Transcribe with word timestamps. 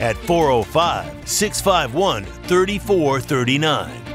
at 0.00 0.16
405 0.16 1.28
651 1.28 2.24
3439 2.24 4.10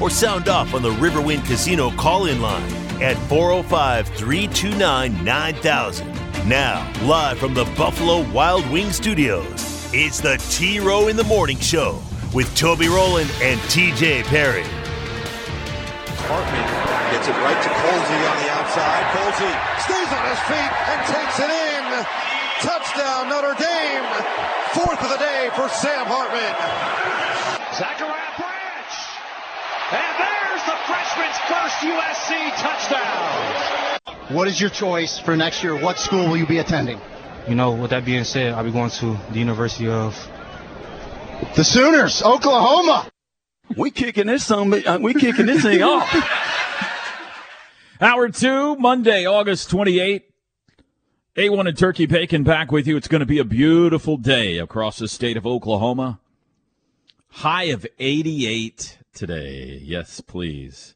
or 0.00 0.10
sound 0.10 0.48
off 0.48 0.74
on 0.74 0.82
the 0.82 0.90
Riverwind 0.90 1.44
Casino 1.46 1.90
call 1.92 2.26
in 2.26 2.40
line 2.40 2.72
at 3.02 3.16
405 3.28 4.08
329 4.08 5.24
9000. 5.24 6.48
Now, 6.48 6.90
live 7.02 7.38
from 7.38 7.54
the 7.54 7.64
Buffalo 7.76 8.30
Wild 8.32 8.68
Wing 8.70 8.92
Studios, 8.92 9.90
it's 9.92 10.20
the 10.20 10.36
T 10.50 10.80
Row 10.80 11.08
in 11.08 11.16
the 11.16 11.24
Morning 11.24 11.58
Show 11.58 12.00
with 12.32 12.54
Toby 12.56 12.88
Rowland 12.88 13.30
and 13.42 13.60
TJ 13.62 14.24
Perry. 14.24 14.64
Hartman 16.28 17.12
gets 17.12 17.28
it 17.28 17.36
right 17.38 17.62
to 17.62 17.68
Colsey 17.68 18.20
on 18.30 18.36
the 18.42 18.50
outside. 18.50 19.02
Colsey 19.14 19.52
stays 19.84 20.10
on 20.12 20.24
his 20.28 20.40
feet 20.50 20.72
and 20.90 20.98
takes 21.06 21.38
it 21.40 21.50
in. 21.50 21.75
Touchdown 22.60 23.28
Notre 23.28 23.54
Dame. 23.54 24.04
Fourth 24.72 25.02
of 25.02 25.10
the 25.10 25.18
day 25.18 25.50
for 25.54 25.68
Sam 25.68 26.06
Hartman. 26.06 26.54
Zachariah 27.76 28.32
Branch. 28.40 28.94
And 29.92 30.12
there's 30.16 30.64
the 30.64 30.76
freshman's 30.88 31.38
first 31.48 31.76
USC 31.84 32.30
touchdown. 32.56 34.34
What 34.34 34.48
is 34.48 34.60
your 34.60 34.70
choice 34.70 35.18
for 35.18 35.36
next 35.36 35.62
year? 35.62 35.78
What 35.78 35.98
school 35.98 36.28
will 36.28 36.36
you 36.36 36.46
be 36.46 36.58
attending? 36.58 37.00
You 37.48 37.54
know, 37.54 37.72
with 37.72 37.90
that 37.90 38.04
being 38.04 38.24
said, 38.24 38.54
I'll 38.54 38.64
be 38.64 38.72
going 38.72 38.90
to 38.90 39.16
the 39.30 39.38
University 39.38 39.88
of 39.88 40.16
The 41.54 41.62
Sooners, 41.62 42.22
Oklahoma. 42.22 43.08
We 43.76 43.90
kicking 43.90 44.26
this 44.26 44.44
song, 44.44 44.70
we 44.70 45.14
kicking 45.14 45.46
this 45.46 45.62
thing 45.62 45.82
off. 45.82 46.12
Hour 48.00 48.28
two, 48.30 48.76
Monday, 48.76 49.26
August 49.26 49.70
28th. 49.70 50.22
A1 51.36 51.68
and 51.68 51.76
Turkey 51.76 52.06
Bacon 52.06 52.44
back 52.44 52.72
with 52.72 52.86
you. 52.86 52.96
It's 52.96 53.08
going 53.08 53.20
to 53.20 53.26
be 53.26 53.38
a 53.38 53.44
beautiful 53.44 54.16
day 54.16 54.56
across 54.56 54.98
the 54.98 55.06
state 55.06 55.36
of 55.36 55.46
Oklahoma. 55.46 56.18
High 57.28 57.64
of 57.64 57.86
88 57.98 58.96
today. 59.12 59.78
Yes, 59.82 60.22
please. 60.22 60.94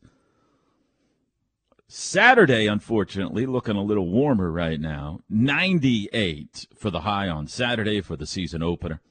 Saturday, 1.89 2.67
unfortunately, 2.67 3.45
looking 3.45 3.77
a 3.77 3.83
little 3.83 4.09
warmer 4.09 4.51
right 4.51 4.81
now. 4.81 5.21
98 5.29 6.69
for 6.75 6.89
the 6.89 7.01
high 7.01 7.29
on 7.29 7.47
Saturday 7.47 8.01
for 8.01 8.17
the 8.17 8.27
season 8.27 8.63
opener. 8.63 9.03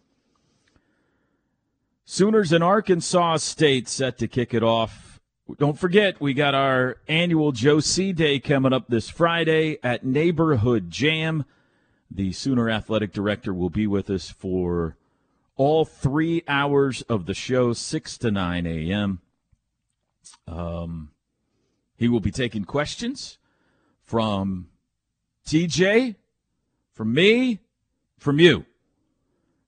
Sooners 2.05 2.51
and 2.51 2.63
Arkansas 2.63 3.37
State 3.37 3.87
set 3.87 4.17
to 4.17 4.27
kick 4.27 4.51
it 4.51 4.63
off. 4.63 5.08
Don't 5.57 5.79
forget, 5.79 6.21
we 6.21 6.33
got 6.33 6.53
our 6.53 6.97
annual 7.07 7.51
Joe 7.51 7.79
C 7.79 8.13
Day 8.13 8.39
coming 8.39 8.73
up 8.73 8.87
this 8.87 9.09
Friday 9.09 9.79
at 9.81 10.05
Neighborhood 10.05 10.91
Jam. 10.91 11.45
The 12.11 12.31
Sooner 12.33 12.69
Athletic 12.69 13.11
Director 13.13 13.53
will 13.53 13.69
be 13.69 13.87
with 13.87 14.09
us 14.09 14.29
for 14.29 14.95
all 15.55 15.85
three 15.85 16.43
hours 16.47 17.01
of 17.03 17.25
the 17.25 17.33
show, 17.33 17.73
6 17.73 18.17
to 18.19 18.31
9 18.31 18.65
a.m. 18.65 19.21
Um, 20.47 21.09
he 21.95 22.07
will 22.07 22.19
be 22.19 22.31
taking 22.31 22.63
questions 22.63 23.37
from 24.03 24.67
TJ, 25.47 26.15
from 26.93 27.13
me, 27.13 27.59
from 28.17 28.39
you. 28.39 28.65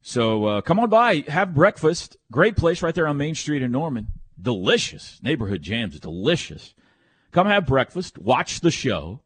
So 0.01 0.45
uh, 0.45 0.61
come 0.61 0.79
on 0.79 0.89
by, 0.89 1.23
have 1.27 1.55
breakfast. 1.55 2.17
Great 2.31 2.55
place 2.55 2.81
right 2.81 2.93
there 2.93 3.07
on 3.07 3.17
Main 3.17 3.35
Street 3.35 3.61
in 3.61 3.71
Norman. 3.71 4.07
Delicious. 4.41 5.19
Neighborhood 5.21 5.61
jams, 5.61 5.99
delicious. 5.99 6.73
Come 7.31 7.47
have 7.47 7.65
breakfast, 7.65 8.17
watch 8.17 8.59
the 8.59 8.71
show, 8.71 9.21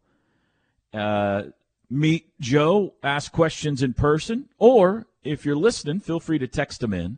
uh, 0.94 1.44
meet 1.90 2.32
Joe, 2.40 2.94
ask 3.02 3.32
questions 3.32 3.82
in 3.82 3.94
person, 3.94 4.48
or 4.60 5.08
if 5.24 5.46
you're 5.46 5.56
listening, 5.56 6.00
feel 6.00 6.20
free 6.20 6.38
to 6.38 6.48
text 6.48 6.82
them 6.82 6.94
in 6.94 7.18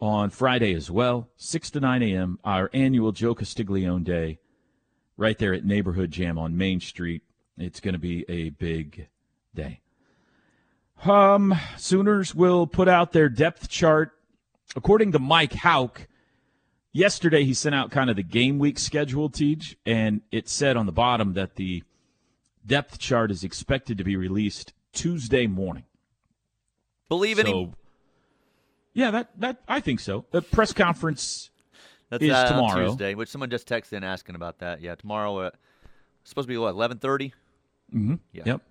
on 0.00 0.30
Friday 0.30 0.74
as 0.74 0.90
well, 0.90 1.28
6 1.36 1.70
to 1.70 1.80
9 1.80 2.02
a.m., 2.02 2.38
our 2.42 2.70
annual 2.72 3.12
Joe 3.12 3.34
Castiglione 3.34 4.02
Day, 4.02 4.38
right 5.16 5.38
there 5.38 5.54
at 5.54 5.64
Neighborhood 5.64 6.10
Jam 6.10 6.38
on 6.38 6.56
Main 6.56 6.80
Street. 6.80 7.22
It's 7.56 7.80
going 7.80 7.92
to 7.92 8.00
be 8.00 8.24
a 8.28 8.50
big 8.50 9.08
day. 9.54 9.80
Um, 11.04 11.54
Sooners 11.76 12.34
will 12.34 12.66
put 12.66 12.88
out 12.88 13.12
their 13.12 13.28
depth 13.28 13.68
chart. 13.68 14.12
According 14.76 15.12
to 15.12 15.18
Mike 15.18 15.52
Houck, 15.52 16.06
yesterday 16.92 17.44
he 17.44 17.54
sent 17.54 17.74
out 17.74 17.90
kind 17.90 18.10
of 18.10 18.16
the 18.16 18.22
game 18.22 18.58
week 18.58 18.78
schedule, 18.78 19.28
Teach, 19.28 19.76
and 19.84 20.22
it 20.30 20.48
said 20.48 20.76
on 20.76 20.86
the 20.86 20.92
bottom 20.92 21.34
that 21.34 21.56
the 21.56 21.82
depth 22.66 22.98
chart 22.98 23.30
is 23.30 23.44
expected 23.44 23.98
to 23.98 24.04
be 24.04 24.16
released 24.16 24.72
Tuesday 24.92 25.46
morning. 25.46 25.84
Believe 27.08 27.38
in 27.38 27.46
him. 27.46 27.74
Yeah, 28.92 29.10
that 29.10 29.30
that 29.40 29.62
I 29.68 29.80
think 29.80 30.00
so. 30.00 30.24
The 30.30 30.42
press 30.42 30.72
conference 30.72 31.50
That's 32.08 32.22
is 32.22 32.30
uh, 32.30 32.48
tomorrow. 32.48 32.88
Tuesday, 32.88 33.14
which 33.14 33.28
someone 33.28 33.50
just 33.50 33.68
texted 33.68 33.94
in 33.94 34.04
asking 34.04 34.34
about 34.34 34.58
that. 34.58 34.80
Yeah, 34.80 34.94
tomorrow. 34.96 35.38
Uh, 35.38 35.50
supposed 36.24 36.46
to 36.46 36.52
be 36.52 36.58
what 36.58 36.70
eleven 36.70 36.98
thirty. 36.98 37.32
Mm-hmm. 37.94 38.14
Yeah. 38.32 38.42
Yep. 38.46 38.62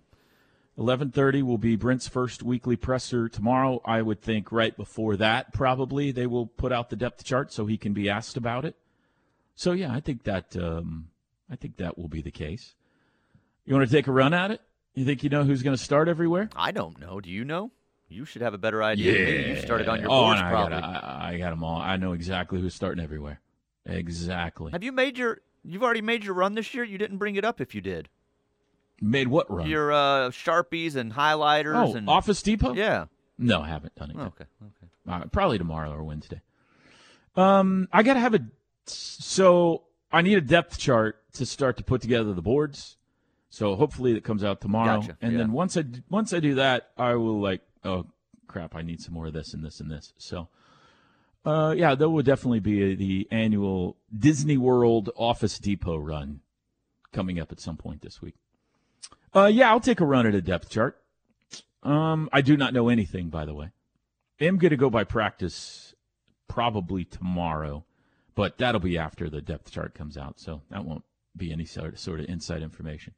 Eleven 0.80 1.12
thirty 1.12 1.44
will 1.44 1.58
be 1.58 1.76
Brent's 1.76 2.08
first 2.08 2.42
weekly 2.42 2.78
presser 2.78 3.28
tomorrow. 3.28 3.82
I 3.84 4.02
would 4.02 4.22
think 4.22 4.50
right 4.50 4.76
before 4.78 5.18
that, 5.18 5.52
probably 5.52 6.14
they 6.14 6.26
will 6.26 6.48
put 6.48 6.72
out 6.72 6.90
the 6.90 6.96
depth 6.96 7.26
chart 7.26 7.52
so 7.52 7.66
he 7.66 7.78
can 7.78 7.92
be 7.92 8.10
asked 8.10 8.38
about 8.38 8.64
it. 8.64 8.78
So 9.56 9.74
yeah, 9.74 9.94
I 9.94 10.00
think 10.00 10.24
that 10.24 10.56
um, 10.56 11.10
I 11.52 11.58
think 11.58 11.76
that 11.78 11.98
will 11.98 12.08
be 12.08 12.22
the 12.22 12.32
case. 12.32 12.76
You 13.66 13.76
want 13.76 13.90
to 13.90 13.94
take 13.94 14.08
a 14.08 14.12
run 14.14 14.34
at 14.34 14.52
it? 14.52 14.62
You 14.94 15.04
think 15.04 15.22
you 15.22 15.30
know 15.30 15.44
who's 15.44 15.64
going 15.64 15.76
to 15.76 15.84
start 15.84 16.08
everywhere? 16.08 16.50
I 16.56 16.72
don't 16.72 16.98
know. 16.98 17.20
Do 17.20 17.30
you 17.30 17.44
know? 17.44 17.72
You 18.08 18.24
should 18.24 18.42
have 18.42 18.54
a 18.54 18.58
better 18.58 18.82
idea. 18.82 19.14
me. 19.14 19.50
You 19.50 19.62
started 19.62 19.90
on 19.90 20.00
your 20.00 20.10
oh, 20.10 20.28
boards 20.28 20.42
I 20.42 20.50
probably. 20.50 20.80
Got, 20.80 21.04
I, 21.04 21.34
I 21.34 21.38
got 21.38 21.50
them 21.50 21.64
all. 21.64 21.82
I 21.82 21.98
know 21.98 22.14
exactly 22.14 22.62
who's 22.62 22.74
starting 22.74 23.04
everywhere. 23.04 23.42
Exactly. 23.86 24.72
Have 24.72 24.84
you 24.84 24.94
made 24.94 25.18
your? 25.18 25.42
You've 25.66 25.84
already 25.84 26.02
made 26.02 26.24
your 26.24 26.36
run 26.36 26.56
this 26.56 26.74
year. 26.74 26.86
You 26.86 26.98
didn't 26.98 27.18
bring 27.18 27.36
it 27.36 27.44
up 27.44 27.60
if 27.60 27.76
you 27.76 27.82
did. 27.82 28.08
Made 29.02 29.28
what 29.28 29.50
run? 29.52 29.70
Your 29.70 29.92
uh, 29.92 30.30
sharpies 30.30 30.96
and 30.96 31.14
highlighters 31.14 31.94
oh, 31.94 31.96
and 31.96 32.10
Office 32.10 32.42
Depot. 32.42 32.74
Yeah. 32.74 33.06
No, 33.38 33.62
I 33.62 33.70
haven't 33.70 33.96
done 33.96 34.12
it. 34.12 34.18
Oh, 34.18 34.24
yet. 34.24 34.28
okay. 34.28 34.46
Okay. 34.62 34.92
Uh, 35.08 35.26
probably 35.28 35.58
tomorrow 35.58 35.92
or 35.92 36.04
Wednesday. 36.04 36.42
Um, 37.36 37.88
I 37.92 38.04
gotta 38.04 38.20
have 38.20 38.34
a. 38.34 38.42
So 38.86 39.84
I 40.12 40.22
need 40.22 40.38
a 40.38 40.42
depth 40.42 40.78
chart 40.78 41.24
to 41.34 41.46
start 41.46 41.78
to 41.78 41.84
put 41.84 42.02
together 42.02 42.34
the 42.34 42.42
boards. 42.42 42.98
So 43.50 43.76
hopefully 43.76 44.16
it 44.16 44.24
comes 44.24 44.44
out 44.44 44.62
tomorrow, 44.62 45.02
Gotcha, 45.02 45.18
and 45.22 45.32
yeah. 45.32 45.38
then 45.40 45.52
once 45.52 45.76
I 45.78 45.84
once 46.10 46.34
I 46.34 46.40
do 46.40 46.56
that, 46.56 46.92
I 46.98 47.16
will 47.16 47.42
like, 47.42 47.62
oh 47.84 48.06
crap, 48.48 48.76
I 48.76 48.82
need 48.82 49.02
some 49.02 49.14
more 49.14 49.28
of 49.28 49.34
this 49.34 49.54
and 49.54 49.64
this 49.64 49.80
and 49.80 49.90
this. 49.90 50.14
So, 50.18 50.50
uh, 51.46 51.74
yeah, 51.78 51.96
there 51.96 52.10
will 52.10 52.24
definitely 52.24 52.60
be 52.60 52.92
a, 52.92 52.96
the 52.96 53.28
annual 53.32 53.98
Disney 54.16 54.58
World 54.58 55.10
Office 55.16 55.58
Depot 55.58 55.98
run 55.98 56.42
coming 57.14 57.40
up 57.40 57.52
at 57.52 57.60
some 57.60 57.78
point 57.78 58.02
this 58.02 58.22
week. 58.22 58.36
Uh, 59.36 59.46
yeah, 59.46 59.70
I'll 59.70 59.80
take 59.80 60.00
a 60.00 60.06
run 60.06 60.26
at 60.26 60.36
a 60.36 60.42
depth 60.42 60.70
chart. 60.70 60.98
Um, 61.84 62.30
I 62.34 62.42
do 62.42 62.58
not 62.58 62.74
know 62.74 62.90
anything, 62.90 63.30
by 63.30 63.46
the 63.46 63.54
way. 63.54 63.72
I'm 64.42 64.58
going 64.58 64.72
to 64.72 64.78
go 64.78 64.90
by 64.90 65.04
practice 65.04 65.94
probably 66.48 67.06
tomorrow, 67.06 67.86
but 68.36 68.58
that'll 68.58 68.82
be 68.82 68.98
after 68.98 69.30
the 69.30 69.42
depth 69.42 69.72
chart 69.72 69.94
comes 69.94 70.18
out, 70.18 70.40
so 70.40 70.62
that 70.70 70.86
won't 70.86 71.04
be 71.36 71.52
any 71.52 71.66
sort 71.66 71.94
of, 71.94 72.00
sort 72.00 72.20
of 72.20 72.28
inside 72.28 72.62
information. 72.62 73.14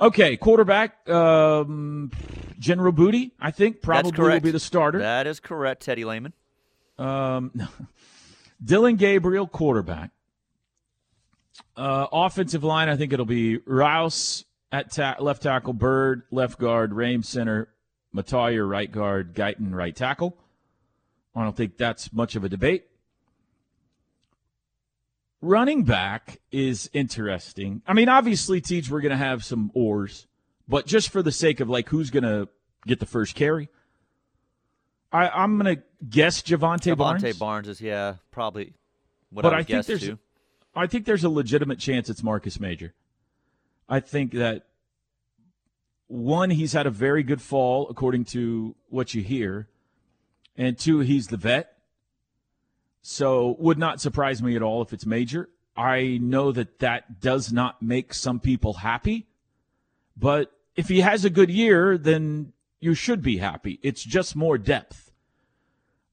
Okay, 0.00 0.36
quarterback, 0.36 1.08
um, 1.10 2.10
General 2.58 2.92
Booty, 2.92 3.34
I 3.38 3.50
think 3.50 3.82
probably 3.82 4.12
will 4.18 4.40
be 4.40 4.50
the 4.50 4.58
starter. 4.58 5.00
That 5.00 5.26
is 5.26 5.40
correct, 5.40 5.82
Teddy 5.82 6.04
Lehman. 6.04 6.32
Um, 6.98 7.68
Dillon 8.64 8.96
Gabriel, 8.96 9.46
quarterback. 9.46 10.10
Uh, 11.76 12.06
offensive 12.12 12.64
line, 12.64 12.88
I 12.88 12.96
think 12.96 13.12
it'll 13.12 13.26
be 13.26 13.58
Rouse 13.66 14.44
at 14.72 14.92
ta- 14.92 15.16
left 15.20 15.42
tackle, 15.42 15.72
Byrd 15.72 16.22
left 16.30 16.58
guard, 16.58 16.92
Raym 16.92 17.24
center, 17.24 17.68
Mettauer 18.14 18.68
right 18.68 18.90
guard, 18.90 19.34
Guyton 19.34 19.74
right 19.74 19.94
tackle. 19.94 20.36
I 21.34 21.42
don't 21.44 21.56
think 21.56 21.76
that's 21.76 22.12
much 22.12 22.36
of 22.36 22.44
a 22.44 22.48
debate. 22.48 22.84
Running 25.42 25.84
back 25.84 26.38
is 26.52 26.90
interesting. 26.92 27.80
I 27.86 27.94
mean, 27.94 28.08
obviously, 28.10 28.60
Teach, 28.60 28.90
we're 28.90 29.00
going 29.00 29.10
to 29.10 29.16
have 29.16 29.42
some 29.42 29.70
oars, 29.74 30.26
but 30.68 30.86
just 30.86 31.08
for 31.08 31.22
the 31.22 31.32
sake 31.32 31.60
of 31.60 31.68
like 31.70 31.88
who's 31.88 32.10
going 32.10 32.24
to 32.24 32.48
get 32.86 33.00
the 33.00 33.06
first 33.06 33.34
carry, 33.34 33.70
I, 35.12 35.28
I'm 35.30 35.58
going 35.58 35.76
to 35.76 35.82
guess 36.08 36.42
Jovantae 36.42 36.96
Barnes. 36.96 37.22
Jovantae 37.22 37.38
Barnes 37.38 37.68
is 37.68 37.80
yeah 37.80 38.16
probably 38.30 38.74
what 39.30 39.42
But 39.42 39.54
I 39.54 39.58
I 39.58 39.62
think 39.62 39.86
there's- 39.86 40.02
too. 40.02 40.18
I 40.74 40.86
think 40.86 41.04
there's 41.04 41.24
a 41.24 41.30
legitimate 41.30 41.80
chance 41.80 42.08
it's 42.08 42.22
Marcus 42.22 42.60
Major. 42.60 42.94
I 43.90 43.98
think 44.00 44.32
that 44.32 44.66
one, 46.06 46.50
he's 46.50 46.72
had 46.72 46.86
a 46.86 46.90
very 46.90 47.22
good 47.24 47.42
fall 47.42 47.88
according 47.90 48.24
to 48.26 48.76
what 48.88 49.14
you 49.14 49.22
hear, 49.22 49.68
and 50.56 50.78
two, 50.78 51.00
he's 51.00 51.26
the 51.26 51.36
vet. 51.36 51.76
So 53.02 53.56
would 53.58 53.78
not 53.78 54.00
surprise 54.00 54.42
me 54.42 54.56
at 54.56 54.62
all 54.62 54.80
if 54.82 54.92
it's 54.92 55.06
Major. 55.06 55.48
I 55.76 56.18
know 56.20 56.52
that 56.52 56.78
that 56.78 57.20
does 57.20 57.52
not 57.52 57.82
make 57.82 58.14
some 58.14 58.38
people 58.38 58.74
happy, 58.74 59.26
but 60.16 60.52
if 60.76 60.88
he 60.88 61.00
has 61.00 61.24
a 61.24 61.30
good 61.30 61.50
year, 61.50 61.98
then 61.98 62.52
you 62.78 62.94
should 62.94 63.22
be 63.22 63.38
happy. 63.38 63.80
It's 63.82 64.02
just 64.02 64.36
more 64.36 64.58
depth. 64.58 65.10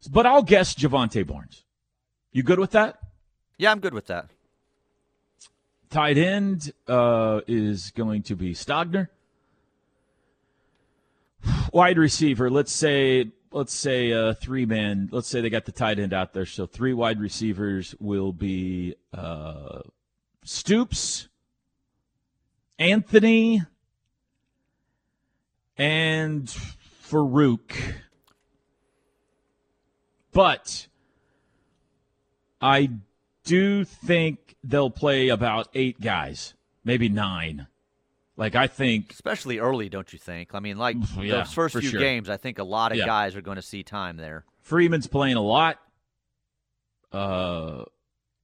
But 0.10 0.26
I'll 0.26 0.44
guess 0.44 0.74
Jovantae 0.74 1.28
Barnes. 1.28 1.64
You 2.32 2.44
good 2.44 2.60
with 2.60 2.72
that? 2.72 3.00
Yeah, 3.58 3.72
I'm 3.72 3.80
good 3.80 3.94
with 3.94 4.08
that. 4.08 4.30
Tight 5.90 6.18
end 6.18 6.74
uh, 6.88 7.42
is 7.48 7.92
going 7.92 8.24
to 8.24 8.36
be 8.36 8.54
Stogner. 8.54 9.08
Wide 11.72 11.98
receiver, 11.98 12.50
let's 12.50 12.72
say 12.72 13.32
let's 13.52 13.74
say 13.74 14.12
uh, 14.12 14.34
three 14.34 14.66
man. 14.66 15.10
Let's 15.12 15.28
say 15.28 15.42
they 15.42 15.50
got 15.50 15.66
the 15.66 15.72
tight 15.72 16.00
end 16.00 16.14
out 16.14 16.34
there, 16.34 16.46
so 16.46 16.66
three 16.66 16.94
wide 16.94 17.20
receivers 17.20 17.96
will 18.00 18.34
be 18.34 18.96
uh, 19.14 19.82
Stoops, 20.44 21.28
Anthony, 22.80 23.64
and 25.78 26.48
Farooq. 27.04 27.74
But 30.32 30.88
I 32.62 32.92
do 33.48 33.84
think 33.86 34.56
they'll 34.64 34.90
play 34.90 35.30
about 35.30 35.70
eight 35.74 36.00
guys, 36.02 36.54
maybe 36.84 37.10
nine. 37.10 37.68
Like 38.36 38.56
I 38.56 38.68
think 38.68 39.12
Especially 39.12 39.58
early, 39.60 39.90
don't 39.90 40.12
you 40.14 40.20
think? 40.20 40.54
I 40.54 40.60
mean, 40.60 40.78
like 40.78 40.96
Yeah, 41.18 41.38
those 41.38 41.54
first 41.54 41.76
few 41.78 41.90
sure. 41.90 42.00
games, 42.00 42.30
I 42.30 42.38
think 42.38 42.60
a 42.60 42.64
lot 42.64 42.92
of 42.92 42.98
Yeah. 43.00 43.06
guys 43.06 43.36
are 43.36 43.42
going 43.42 43.56
to 43.56 43.62
see 43.64 43.82
time 43.84 44.18
there. 44.18 44.46
Freeman's 44.62 45.08
playing 45.08 45.38
a 45.38 45.42
lot. 45.42 45.80
Uh, 47.12 47.86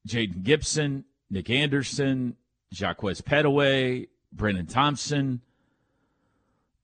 Jayden 0.08 0.44
Gibson, 0.44 1.06
Nic 1.30 1.50
Anderson, 1.50 2.36
Jaquaize 2.74 3.22
Pettaway, 3.22 4.08
Brenen 4.36 4.68
Thompson, 4.72 5.42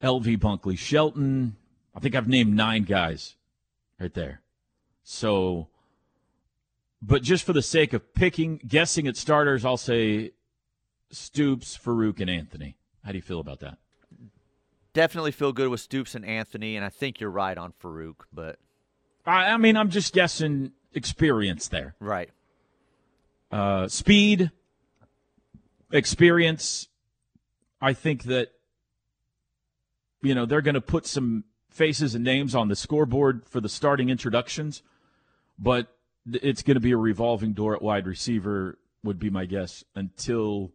LV 0.03 0.37
Bunkley 0.37 0.77
Shelton. 0.77 1.55
I 1.95 1.99
think 1.99 2.15
I've 2.15 2.27
named 2.27 2.53
nine 2.55 2.83
guys 2.83 3.35
right 3.99 4.13
there. 4.13 4.41
So, 5.03 5.67
but 7.01 7.21
just 7.23 7.43
for 7.45 7.53
the 7.53 7.61
sake 7.61 7.93
of 7.93 8.13
picking, 8.13 8.59
guessing 8.67 9.07
at 9.07 9.15
starters, 9.15 9.63
I'll 9.63 9.77
say 9.77 10.31
Stoops, 11.11 11.77
Farooq, 11.77 12.19
and 12.19 12.29
Anthony. 12.29 12.75
How 13.03 13.11
do 13.11 13.17
you 13.17 13.21
feel 13.21 13.39
about 13.39 13.59
that? 13.61 13.77
Definitely 14.93 15.31
feel 15.31 15.53
good 15.53 15.69
with 15.69 15.79
Stoops 15.79 16.15
and 16.15 16.25
Anthony, 16.25 16.75
and 16.75 16.83
I 16.83 16.89
think 16.89 17.19
you're 17.19 17.29
right 17.29 17.57
on 17.57 17.73
Farooq, 17.81 18.15
but 18.33 18.59
I, 19.25 19.51
I 19.51 19.57
mean, 19.57 19.77
I'm 19.77 19.89
just 19.89 20.13
guessing 20.13 20.71
experience 20.93 21.67
there. 21.67 21.95
right. 21.99 22.29
uh, 23.51 23.87
speed, 23.87 24.51
experience. 25.91 26.87
I 27.81 27.93
think 27.93 28.23
that 28.23 28.49
you 30.21 30.35
know 30.35 30.45
they're 30.45 30.61
going 30.61 30.75
to 30.75 30.81
put 30.81 31.05
some 31.05 31.45
faces 31.69 32.15
and 32.15 32.25
names 32.25 32.55
on 32.55 32.67
the 32.67 32.75
scoreboard 32.75 33.45
for 33.45 33.61
the 33.61 33.69
starting 33.69 34.09
introductions, 34.09 34.81
but 35.57 35.95
it's 36.31 36.61
going 36.61 36.75
to 36.75 36.81
be 36.81 36.91
a 36.91 36.97
revolving 36.97 37.53
door 37.53 37.75
at 37.75 37.81
wide 37.81 38.07
receiver. 38.07 38.77
Would 39.03 39.19
be 39.19 39.29
my 39.29 39.45
guess 39.45 39.85
until 39.95 40.71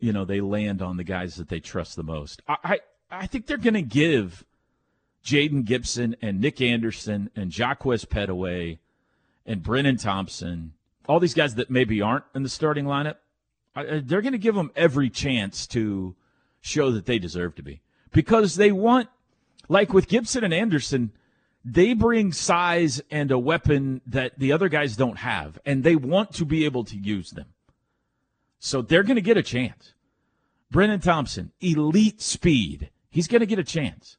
you 0.00 0.12
know 0.12 0.24
they 0.24 0.40
land 0.40 0.80
on 0.80 0.96
the 0.96 1.04
guys 1.04 1.36
that 1.36 1.48
they 1.48 1.60
trust 1.60 1.96
the 1.96 2.02
most. 2.02 2.40
I 2.48 2.56
I, 2.64 2.78
I 3.10 3.26
think 3.26 3.46
they're 3.46 3.58
going 3.58 3.74
to 3.74 3.82
give 3.82 4.44
Jayden 5.24 5.64
Gibson 5.64 6.16
and 6.22 6.40
Nic 6.40 6.60
Anderson 6.60 7.30
and 7.36 7.50
Jaquaize 7.50 8.06
Pettaway 8.06 8.78
and 9.46 9.62
Brenen 9.62 10.00
Thompson, 10.00 10.72
all 11.08 11.20
these 11.20 11.34
guys 11.34 11.54
that 11.56 11.70
maybe 11.70 12.00
aren't 12.00 12.24
in 12.34 12.42
the 12.42 12.48
starting 12.48 12.84
lineup, 12.84 13.16
I- 13.74 14.00
they're 14.04 14.22
going 14.22 14.32
to 14.32 14.38
give 14.38 14.54
them 14.54 14.70
every 14.76 15.10
chance 15.10 15.66
to 15.68 16.14
show 16.60 16.90
that 16.92 17.06
they 17.06 17.18
deserve 17.18 17.54
to 17.56 17.62
be 17.62 17.80
because 18.12 18.56
they 18.56 18.72
want, 18.72 19.08
like 19.68 19.92
with 19.92 20.08
Gibson 20.08 20.44
and 20.44 20.54
Anderson, 20.54 21.12
they 21.64 21.94
bring 21.94 22.32
size 22.32 23.00
and 23.10 23.30
a 23.30 23.38
weapon 23.38 24.00
that 24.06 24.38
the 24.38 24.52
other 24.52 24.68
guys 24.68 24.96
don't 24.96 25.18
have, 25.18 25.58
and 25.64 25.84
they 25.84 25.96
want 25.96 26.34
to 26.34 26.44
be 26.44 26.64
able 26.64 26.84
to 26.84 26.96
use 26.96 27.30
them. 27.30 27.46
So 28.58 28.82
they're 28.82 29.02
going 29.02 29.16
to 29.16 29.22
get 29.22 29.36
a 29.36 29.42
chance. 29.42 29.94
Brenen 30.72 31.02
Thompson, 31.02 31.52
elite 31.60 32.20
speed. 32.22 32.90
He's 33.10 33.28
going 33.28 33.40
to 33.40 33.46
get 33.46 33.58
a 33.58 33.64
chance. 33.64 34.16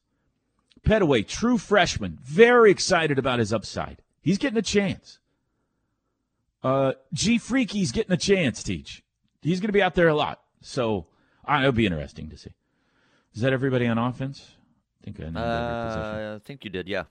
Pettaway, 0.82 1.26
true 1.26 1.58
freshman, 1.58 2.18
very 2.22 2.70
excited 2.70 3.18
about 3.18 3.38
his 3.38 3.52
upside. 3.52 4.02
He's 4.20 4.38
getting 4.38 4.58
a 4.58 4.62
chance. 4.62 5.18
Uh, 6.62 6.92
G 7.12 7.38
Freaky's 7.38 7.92
getting 7.92 8.12
a 8.12 8.18
chance, 8.18 8.62
Teach. 8.62 9.02
He's 9.42 9.60
going 9.60 9.68
to 9.68 9.72
be 9.72 9.82
out 9.82 9.94
there 9.94 10.08
a 10.08 10.14
lot. 10.14 10.40
So 10.62 11.06
I 11.44 11.60
it'll 11.60 11.72
be 11.72 11.86
interesting 11.86 12.30
to 12.30 12.38
see. 12.38 12.52
Is 13.34 13.42
that 13.42 13.52
everybody 13.52 13.86
on 13.86 13.98
offense? 13.98 14.52
I 15.02 15.04
think 15.04 15.16
I 15.20 15.24
position. 15.24 15.36
Uh, 15.36 16.36
I 16.36 16.38
think 16.46 16.64
you 16.64 16.70
did, 16.70 16.88
yeah. 16.88 17.04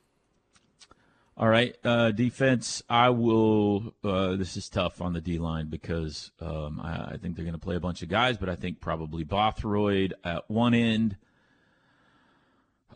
All 1.35 1.47
right, 1.49 1.75
uh, 1.83 2.11
defense. 2.11 2.83
I 2.87 3.09
will. 3.09 3.95
Uh, 4.03 4.35
this 4.35 4.55
is 4.55 4.69
tough 4.69 5.01
on 5.01 5.13
the 5.13 5.21
D 5.21 5.39
line 5.39 5.67
because 5.67 6.31
um, 6.39 6.79
I, 6.79 7.13
I 7.13 7.17
think 7.17 7.35
they're 7.35 7.45
going 7.45 7.53
to 7.53 7.59
play 7.59 7.75
a 7.75 7.79
bunch 7.79 8.03
of 8.03 8.09
guys, 8.09 8.37
but 8.37 8.49
I 8.49 8.55
think 8.55 8.79
probably 8.79 9.23
Bothroyd 9.23 10.13
at 10.23 10.47
one 10.49 10.75
end. 10.75 11.17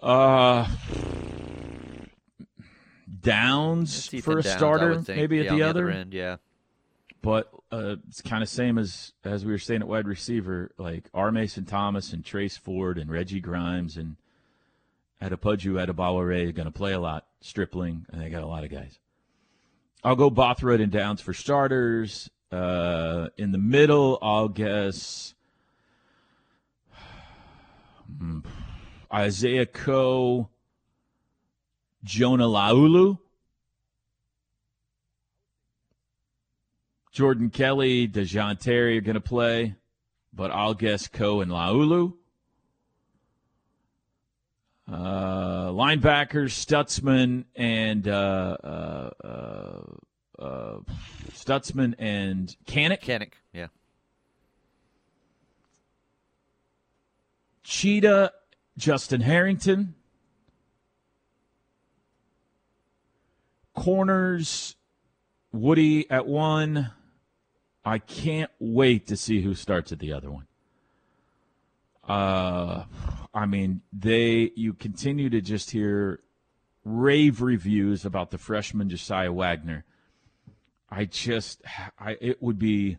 Uh, 0.04 0.68
Downs 3.22 4.08
for 4.22 4.38
a 4.40 4.44
Downs, 4.44 4.56
starter, 4.56 4.96
think. 5.02 5.18
maybe 5.18 5.40
at 5.40 5.46
Yeah, 5.46 5.56
the 5.56 5.64
on 5.64 5.70
other. 5.70 5.90
end, 5.90 6.14
yeah. 6.14 6.38
But 7.24 7.50
uh, 7.72 7.96
it's 8.08 8.22
kind 8.22 8.44
of 8.44 8.50
same 8.50 8.78
as 8.78 9.14
as 9.24 9.46
we 9.46 9.52
were 9.52 9.58
saying 9.58 9.82
at 9.82 9.88
wide 9.88 10.08
receiver, 10.08 10.72
like 10.78 11.10
R. 11.14 11.32
Mason 11.32 11.66
Thomas 11.66 12.14
and 12.14 12.24
Trace 12.24 12.56
Ford 12.58 12.98
and 13.00 13.10
Reggie 13.10 13.40
Grimes 13.40 13.98
and 13.98 14.18
Adepoju 15.22 15.86
Adebawore 15.86 16.48
are 16.48 16.52
going 16.52 16.66
to 16.66 16.72
play 16.72 16.94
a 16.94 17.00
lot. 17.00 17.26
Stripling, 17.42 18.06
and 18.10 18.22
they 18.22 18.30
got 18.30 18.44
a 18.44 18.48
lot 18.48 18.64
of 18.64 18.72
guys. 18.72 19.00
I'll 20.04 20.16
go 20.16 20.30
Bothroyd 20.30 20.82
and 20.82 20.92
Downs 20.92 21.22
for 21.22 21.34
starters. 21.34 22.30
Uh, 22.52 23.28
in 23.38 23.52
the 23.52 23.58
middle, 23.58 24.18
I'll 24.22 24.48
guess 24.48 25.34
Isaiah 29.14 29.66
Coe, 29.66 30.50
Jonah 32.04 32.48
Laulu. 32.48 33.20
Jordan 37.12 37.50
Kelley, 37.50 38.08
Da'Jon 38.08 38.60
Terry 38.60 39.00
are 39.00 39.02
going 39.02 39.16
to 39.16 39.20
play, 39.20 39.74
but 40.32 40.52
I'll 40.52 40.76
guess 40.76 41.08
Coe 41.08 41.42
and 41.42 41.52
Laulu. 41.52 42.14
Uh, 44.90 45.70
linebackers, 45.72 46.54
Stutsman 46.54 47.44
and 47.58 48.08
uh, 48.08 48.58
uh, 48.64 49.10
uh, 49.22 50.42
uh, 50.42 50.80
Stutsman 51.34 51.94
and 52.00 52.56
Kanak. 52.66 53.02
Kanak, 53.02 53.34
yeah. 53.52 53.68
Cheetah, 57.64 58.32
Justin 58.78 59.22
Harrington. 59.22 59.94
Corners, 63.76 64.76
Woodi 65.54 66.10
at 66.10 66.26
one. 66.26 66.92
I 67.84 68.00
can't 68.00 68.52
wait 68.60 69.06
to 69.08 69.18
see 69.18 69.42
who 69.42 69.54
starts 69.54 69.92
at 69.92 70.00
the 70.00 70.14
other 70.14 70.32
one. 70.32 70.48
Uh, 72.08 72.84
I 73.34 73.46
mean, 73.46 73.82
they 73.92 74.52
you 74.56 74.74
continue 74.74 75.30
to 75.30 75.42
just 75.42 75.72
hear 75.72 76.22
rave 76.86 77.42
reviews 77.42 78.06
about 78.06 78.32
the 78.32 78.38
freshman 78.38 78.90
Jasiah 78.90 79.34
Wagoner. 79.34 79.84
I 80.90 81.06
just, 81.06 81.62
I 82.00 82.18
it 82.22 82.42
would 82.42 82.58
be, 82.58 82.98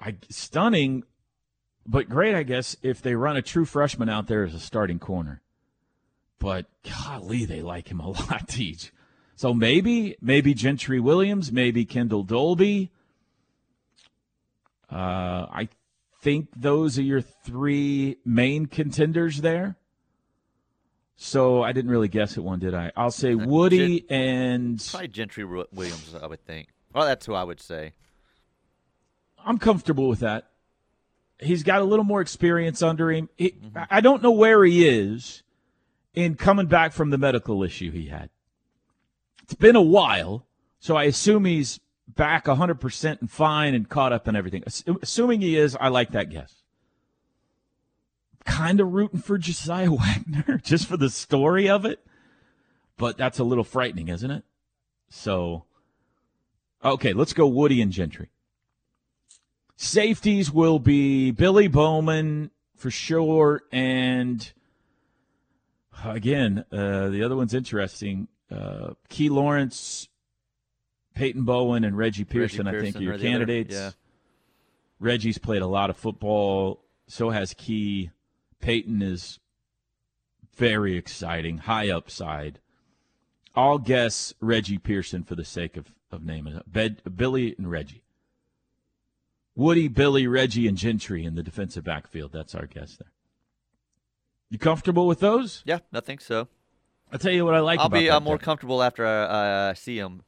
I 0.00 0.16
stunning, 0.28 1.04
but 1.86 2.08
great, 2.08 2.34
I 2.34 2.42
guess, 2.42 2.76
if 2.82 3.00
they 3.00 3.14
run 3.14 3.36
a 3.36 3.42
true 3.42 3.64
freshman 3.64 4.08
out 4.08 4.26
there 4.26 4.44
as 4.44 4.54
a 4.54 4.60
starting 4.60 4.98
corner. 4.98 5.40
But 6.38 6.66
golly, 6.82 7.46
they 7.46 7.62
like 7.62 7.88
him 7.88 8.00
a 8.00 8.10
lot, 8.30 8.48
Teach. 8.48 8.92
So 9.34 9.54
maybe, 9.54 10.16
maybe 10.20 10.54
Gentry 10.54 11.00
Williams, 11.00 11.50
maybe 11.50 11.84
Kendal 11.84 12.22
Dolby. 12.22 12.90
Uh, 14.90 15.46
I 15.50 15.68
think 16.26 16.48
those 16.56 16.98
are 16.98 17.02
your 17.02 17.20
three 17.20 18.16
main 18.24 18.66
contenders 18.66 19.42
there. 19.42 19.76
So 21.14 21.62
I 21.62 21.70
didn't 21.70 21.92
really 21.92 22.08
guess 22.08 22.36
at 22.36 22.42
one, 22.42 22.58
did 22.58 22.74
I? 22.74 22.90
I'll 22.96 23.12
say 23.12 23.32
uh, 23.32 23.36
Woodi 23.36 24.04
and 24.10 24.84
Probably 24.90 25.06
Gentry 25.06 25.44
Williams, 25.44 26.16
I 26.20 26.26
would 26.26 26.44
think. 26.44 26.66
Well, 26.92 27.06
that's 27.06 27.26
who 27.26 27.34
I 27.34 27.44
would 27.44 27.60
say. 27.60 27.92
I'm 29.38 29.56
comfortable 29.58 30.08
with 30.08 30.18
that. 30.18 30.50
He's 31.38 31.62
got 31.62 31.80
a 31.80 31.84
little 31.84 32.04
more 32.04 32.20
experience 32.20 32.82
under 32.82 33.12
him. 33.12 33.28
He, 33.36 33.50
mm-hmm. 33.50 33.78
I 33.88 34.00
don't 34.00 34.20
know 34.20 34.32
where 34.32 34.64
he 34.64 34.84
is 34.88 35.44
in 36.12 36.34
coming 36.34 36.66
back 36.66 36.92
from 36.92 37.10
the 37.10 37.18
medical 37.18 37.62
issue 37.62 37.92
he 37.92 38.06
had. 38.06 38.30
It's 39.44 39.54
been 39.54 39.76
a 39.76 39.80
while, 39.80 40.44
so 40.80 40.96
I 40.96 41.04
assume 41.04 41.44
he's 41.44 41.78
back 42.16 42.46
100% 42.46 43.20
and 43.20 43.30
fine 43.30 43.74
and 43.74 43.88
caught 43.88 44.12
up 44.12 44.26
and 44.26 44.36
everything. 44.36 44.64
Assuming 45.02 45.40
he 45.40 45.56
is, 45.56 45.76
I 45.78 45.88
like 45.88 46.10
that 46.12 46.30
guess. 46.30 46.62
Kind 48.44 48.80
of 48.80 48.92
rooting 48.92 49.20
for 49.20 49.38
Jasiah 49.38 49.88
Wagoner 50.26 50.58
just 50.58 50.86
for 50.86 50.96
the 50.96 51.10
story 51.10 51.68
of 51.68 51.84
it, 51.84 52.04
but 52.96 53.16
that's 53.16 53.38
a 53.38 53.44
little 53.44 53.64
frightening, 53.64 54.08
isn't 54.08 54.30
it? 54.30 54.44
So, 55.08 55.64
okay, 56.84 57.12
let's 57.12 57.32
go 57.32 57.46
Woodi 57.46 57.80
and 57.80 57.92
Gentry. 57.92 58.30
Safeties 59.76 60.50
will 60.50 60.78
be 60.78 61.30
Billy 61.30 61.68
Bowman 61.68 62.50
for 62.76 62.90
sure, 62.90 63.62
and 63.70 64.52
again, 66.04 66.64
uh, 66.72 67.08
the 67.08 67.22
other 67.22 67.36
one's 67.36 67.54
interesting. 67.54 68.28
Uh, 68.50 68.94
Key 69.08 69.28
Lawrence, 69.28 70.08
Peyton 71.16 71.44
Bowen, 71.44 71.82
and 71.82 71.96
Reggie 71.96 72.24
Pearson. 72.24 72.68
I 72.68 72.78
think 72.78 72.94
are 72.94 73.02
your 73.02 73.14
other- 73.14 73.22
candidates. 73.22 73.74
yeah. 73.74 73.90
Reggie's 75.00 75.38
played 75.38 75.62
a 75.62 75.66
lot 75.66 75.90
of 75.90 75.96
football. 75.96 76.84
So 77.08 77.30
has 77.30 77.54
Key. 77.54 78.10
Peyton 78.60 79.02
is 79.02 79.38
very 80.56 80.96
exciting, 80.96 81.58
high 81.58 81.90
upside. 81.90 82.60
I'll 83.54 83.78
guess 83.78 84.34
Reggie 84.40 84.78
Pearson 84.78 85.22
for 85.22 85.34
the 85.34 85.44
sake 85.44 85.76
of, 85.76 85.92
of 86.12 86.22
naming 86.22 86.56
it. 86.56 86.70
Bed, 86.70 87.02
Billy 87.16 87.54
and 87.56 87.70
Reggie. 87.70 88.02
Woodi, 89.54 89.88
Billy, 89.88 90.26
Reggie, 90.26 90.68
and 90.68 90.76
Gentry 90.76 91.24
in 91.24 91.34
the 91.34 91.42
defensive 91.42 91.84
backfield. 91.84 92.32
That's 92.32 92.54
our 92.54 92.66
guess 92.66 92.96
there. 92.96 93.12
You 94.50 94.58
comfortable 94.58 95.06
with 95.06 95.20
those? 95.20 95.62
Yeah, 95.64 95.78
I 95.92 96.00
think 96.00 96.20
so. 96.20 96.48
I'll 97.10 97.18
tell 97.18 97.32
you 97.32 97.44
what 97.44 97.54
I 97.54 97.60
like 97.60 97.80
I'll 97.80 97.86
about 97.86 97.98
be 97.98 98.10
uh, 98.10 98.20
more 98.20 98.38
comfortable 98.38 98.82
after 98.82 99.06
I 99.06 99.70
uh, 99.70 99.74
see 99.74 99.98
him. 99.98 100.22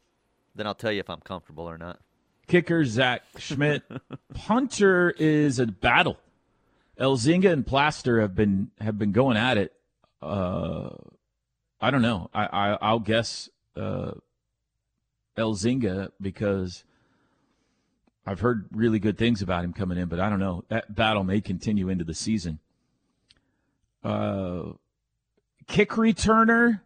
Then 0.58 0.66
I'll 0.66 0.74
tell 0.74 0.90
you 0.90 0.98
if 0.98 1.08
I'm 1.08 1.20
comfortable 1.20 1.70
or 1.70 1.78
not. 1.78 2.00
Kicker 2.48 2.84
Zach 2.84 3.22
Schmit. 3.36 3.82
Punter 4.34 5.14
is 5.16 5.60
a 5.60 5.66
battle. 5.66 6.18
Elzinga 6.98 7.52
and 7.52 7.64
Plaster 7.64 8.20
have 8.20 8.34
been 8.34 8.72
have 8.80 8.98
been 8.98 9.12
going 9.12 9.36
at 9.36 9.56
it. 9.56 9.72
Uh, 10.20 10.90
I 11.80 11.92
don't 11.92 12.02
know. 12.02 12.28
I, 12.34 12.46
I 12.46 12.78
I'll 12.82 12.98
guess 12.98 13.48
uh, 13.76 14.14
Elzinga 15.36 16.10
because 16.20 16.82
I've 18.26 18.40
heard 18.40 18.66
really 18.72 18.98
good 18.98 19.16
things 19.16 19.40
about 19.40 19.62
him 19.62 19.72
coming 19.72 19.96
in, 19.96 20.08
but 20.08 20.18
I 20.18 20.28
don't 20.28 20.40
know. 20.40 20.64
That 20.70 20.92
battle 20.92 21.22
may 21.22 21.40
continue 21.40 21.88
into 21.88 22.02
the 22.02 22.14
season. 22.14 22.58
Uh, 24.02 24.72
kick 25.68 25.90
returner. 25.90 26.80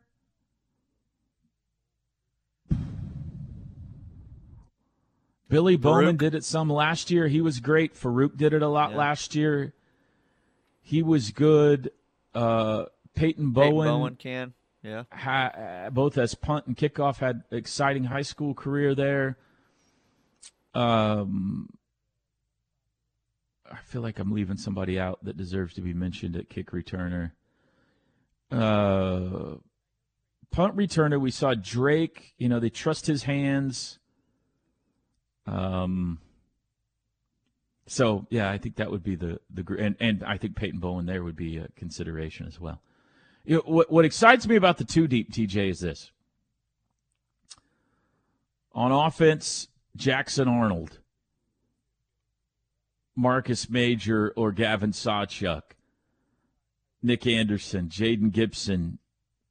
Billy 5.53 5.77
Bowman 5.77 6.17
Farooq. 6.17 6.19
did 6.19 6.35
it 6.35 6.45
some 6.45 6.71
last 6.71 7.11
year. 7.11 7.29
He 7.29 7.43
was 7.43 7.61
great. 7.61 7.95
Farooq 7.95 8.37
did 8.39 8.55
it 8.55 8.63
a 8.63 8.69
lot 8.69 8.93
Yeah. 8.93 8.97
last 8.97 9.35
year. 9.35 9.75
He 10.81 11.03
was 11.03 11.31
good. 11.31 11.93
Uh, 12.35 12.87
Peyton 13.15 13.51
Bowen, 13.53 13.71
Peyton 13.71 13.85
Bowen 13.85 14.17
can. 14.17 14.55
Yeah. 14.83 15.05
ha- 15.13 15.53
uh, 15.87 15.91
both 15.91 16.17
as 16.17 16.35
punt 16.35 16.67
and 16.67 16.77
kickoff, 16.77 17.19
had 17.19 17.43
exciting 17.51 18.05
high 18.05 18.23
school 18.23 18.55
career 18.55 18.95
there. 18.95 19.37
Um, 20.75 21.69
I 23.71 23.77
feel 23.85 24.01
like 24.01 24.19
I'm 24.19 24.33
leaving 24.33 24.57
somebody 24.57 24.99
out 24.99 25.23
that 25.25 25.37
deserves 25.37 25.75
to 25.75 25.83
be 25.83 25.93
mentioned 25.93 26.35
at 26.35 26.49
kick 26.49 26.71
returner. 26.71 27.33
Uh, 28.51 29.57
punt 30.51 30.77
returner, 30.77 31.21
we 31.21 31.31
saw 31.31 31.55
Drake. 31.55 32.35
You 32.39 32.49
know, 32.49 32.59
they 32.59 32.71
trust 32.71 33.07
his 33.07 33.25
hands. 33.25 33.99
Um. 35.47 36.19
So 37.87 38.27
yeah, 38.31 38.51
I 38.51 38.59
think 38.59 38.77
that 38.77 38.91
would 38.91 39.03
be 39.03 39.17
the 39.17 39.41
the 39.53 39.65
and 39.79 39.97
and 40.01 40.25
I 40.25 40.39
think 40.39 40.57
Peyton 40.57 40.81
Bowen 40.81 41.07
there 41.07 41.23
would 41.25 41.37
be 41.37 41.59
a 41.59 41.69
consideration 41.77 42.47
as 42.47 42.61
well. 42.61 42.81
You 43.45 43.57
know, 43.57 43.63
what 43.67 43.91
what 43.91 44.05
excites 44.05 44.47
me 44.47 44.57
about 44.57 44.79
the 44.79 44.85
two 44.85 45.09
deep 45.09 45.33
TJ 45.33 45.71
is 45.71 45.81
this. 45.81 46.13
On 48.75 48.91
offense, 48.91 49.69
Jackson 49.97 50.49
Arnold, 50.49 51.01
Marcus 53.15 53.69
Major, 53.69 54.33
or 54.37 54.53
Gavin 54.53 54.93
Sawchuk, 54.93 55.63
Nic 57.03 57.27
Anderson, 57.27 57.89
Jayden 57.89 58.33
Gibson, 58.33 58.99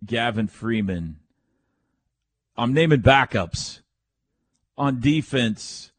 Gavin 0.06 0.48
Freeman. 0.48 1.18
I'm 2.58 2.74
naming 2.74 3.02
backups. 3.02 3.81
On 4.82 5.00
defense, 5.00 5.92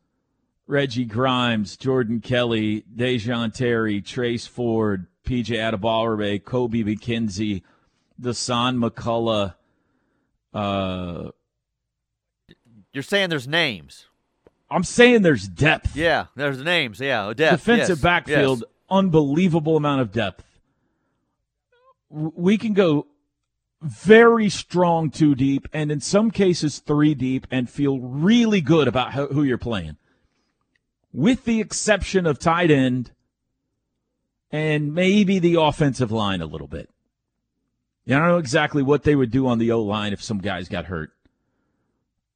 Reggie 0.67 1.05
Grimes, 1.05 1.77
Jordan 1.77 2.21
Kelley, 2.21 2.85
Da'Jon 2.93 3.55
Terry, 3.55 4.01
Trace 4.01 4.49
Ford, 4.49 5.07
PJ 5.25 5.51
Adebawore, 5.57 6.43
Kobie 6.43 6.85
McKinzie, 6.85 7.63
Dasan 8.21 8.83
McCullough. 8.83 9.55
Uh, 10.53 11.31
You're 12.93 13.05
saying 13.05 13.31
there's 13.31 13.47
names. 13.47 14.07
I'm 14.69 14.83
saying 14.83 15.23
there's 15.23 15.47
depth. 15.47 15.95
Yeah, 15.95 16.27
there's 16.35 16.61
names. 16.61 16.99
Yeah, 16.99 17.33
depth. 17.37 17.65
Defensive 17.65 17.99
yes, 17.99 18.03
backfield, 18.03 18.59
yes. 18.63 18.71
unbelievable 18.91 19.77
amount 19.77 20.01
of 20.01 20.11
depth. 20.11 20.45
We 22.11 22.59
can 22.59 22.73
go 22.73 23.07
very 23.83 24.49
strong 24.49 25.11
two 25.11 25.35
deep, 25.35 25.69
and 25.73 25.91
in 25.91 26.01
some 26.01 26.31
cases 26.31 26.79
three 26.79 27.15
deep, 27.15 27.47
and 27.51 27.69
feel 27.69 27.99
really 27.99 28.61
good 28.61 28.89
about 28.89 29.13
who 29.13 29.43
you're 29.43 29.59
playing. 29.59 29.97
With 31.13 31.45
the 31.45 31.61
exception 31.61 32.27
of 32.27 32.39
tight 32.39 32.71
end 32.71 33.13
and 34.51 34.95
maybe 34.95 35.39
the 35.39 35.61
offensive 35.61 36.13
line 36.13 36.41
a 36.41 36.47
little 36.47 36.69
bit. 36.69 36.91
Yeah, 38.05 38.17
I 38.17 38.19
don't 38.21 38.29
know 38.29 38.39
exactly 38.39 38.83
what 38.83 39.05
they 39.05 39.15
would 39.15 39.31
do 39.31 39.47
on 39.47 39.59
the 39.59 39.71
O 39.73 39.81
line 39.83 40.13
if 40.13 40.23
some 40.23 40.39
guys 40.39 40.69
got 40.69 40.87
hurt. 40.87 41.13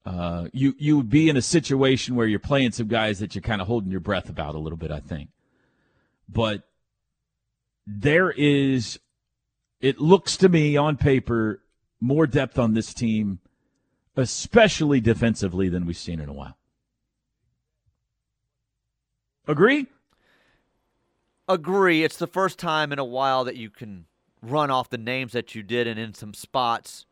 Uh, 0.05 0.47
you 0.53 0.75
you 0.79 0.97
would 0.97 1.11
be 1.11 1.29
in 1.29 1.37
a 1.37 1.43
situation 1.43 2.15
where 2.15 2.29
you're 2.29 2.39
playing 2.39 2.71
some 2.71 2.87
guys 2.87 3.19
that 3.19 3.35
you're 3.35 3.43
kind 3.43 3.61
of 3.61 3.67
holding 3.67 3.91
your 3.91 4.01
breath 4.01 4.29
about 4.29 4.55
a 4.55 4.59
little 4.59 4.79
bit, 4.79 4.93
I 4.93 5.01
think. 5.01 5.31
But 6.29 6.63
there 7.87 8.31
is, 8.31 8.99
it 9.81 10.01
looks 10.01 10.37
to 10.39 10.49
me 10.49 10.77
on 10.77 10.97
paper, 10.97 11.61
more 12.01 12.27
depth 12.27 12.59
on 12.59 12.75
this 12.75 12.95
team, 12.95 13.41
especially 14.17 15.01
defensively, 15.01 15.69
than 15.69 15.87
we've 15.87 15.97
seen 15.97 16.21
in 16.21 16.29
a 16.29 16.33
while. 16.33 16.57
Agree? 19.47 19.87
Agree. 21.49 22.03
It's 22.03 22.17
the 22.17 22.27
first 22.27 22.59
time 22.59 22.93
in 22.93 22.99
a 22.99 23.05
while 23.05 23.45
that 23.45 23.57
you 23.57 23.71
can 23.71 24.07
run 24.43 24.71
off 24.71 24.91
the 24.91 24.99
names 24.99 25.33
that 25.33 25.55
you 25.55 25.63
did, 25.63 25.87
and 25.87 25.99
in 25.99 26.15
some 26.15 26.35
spots, 26.35 27.07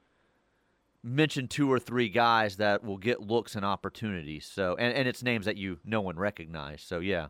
mention 1.02 1.46
two 1.46 1.70
or 1.70 1.78
three 1.78 2.08
guys 2.08 2.56
that 2.56 2.82
will 2.82 2.96
get 2.96 3.20
looks 3.20 3.54
and 3.54 3.64
opportunities. 3.64 4.46
So, 4.46 4.74
and, 4.76 4.94
and 4.94 5.06
it's 5.06 5.22
names 5.22 5.44
that 5.44 5.56
you 5.56 5.78
no 5.84 6.00
one 6.00 6.16
recognized. 6.16 6.88
So, 6.88 6.98
yeah, 6.98 7.28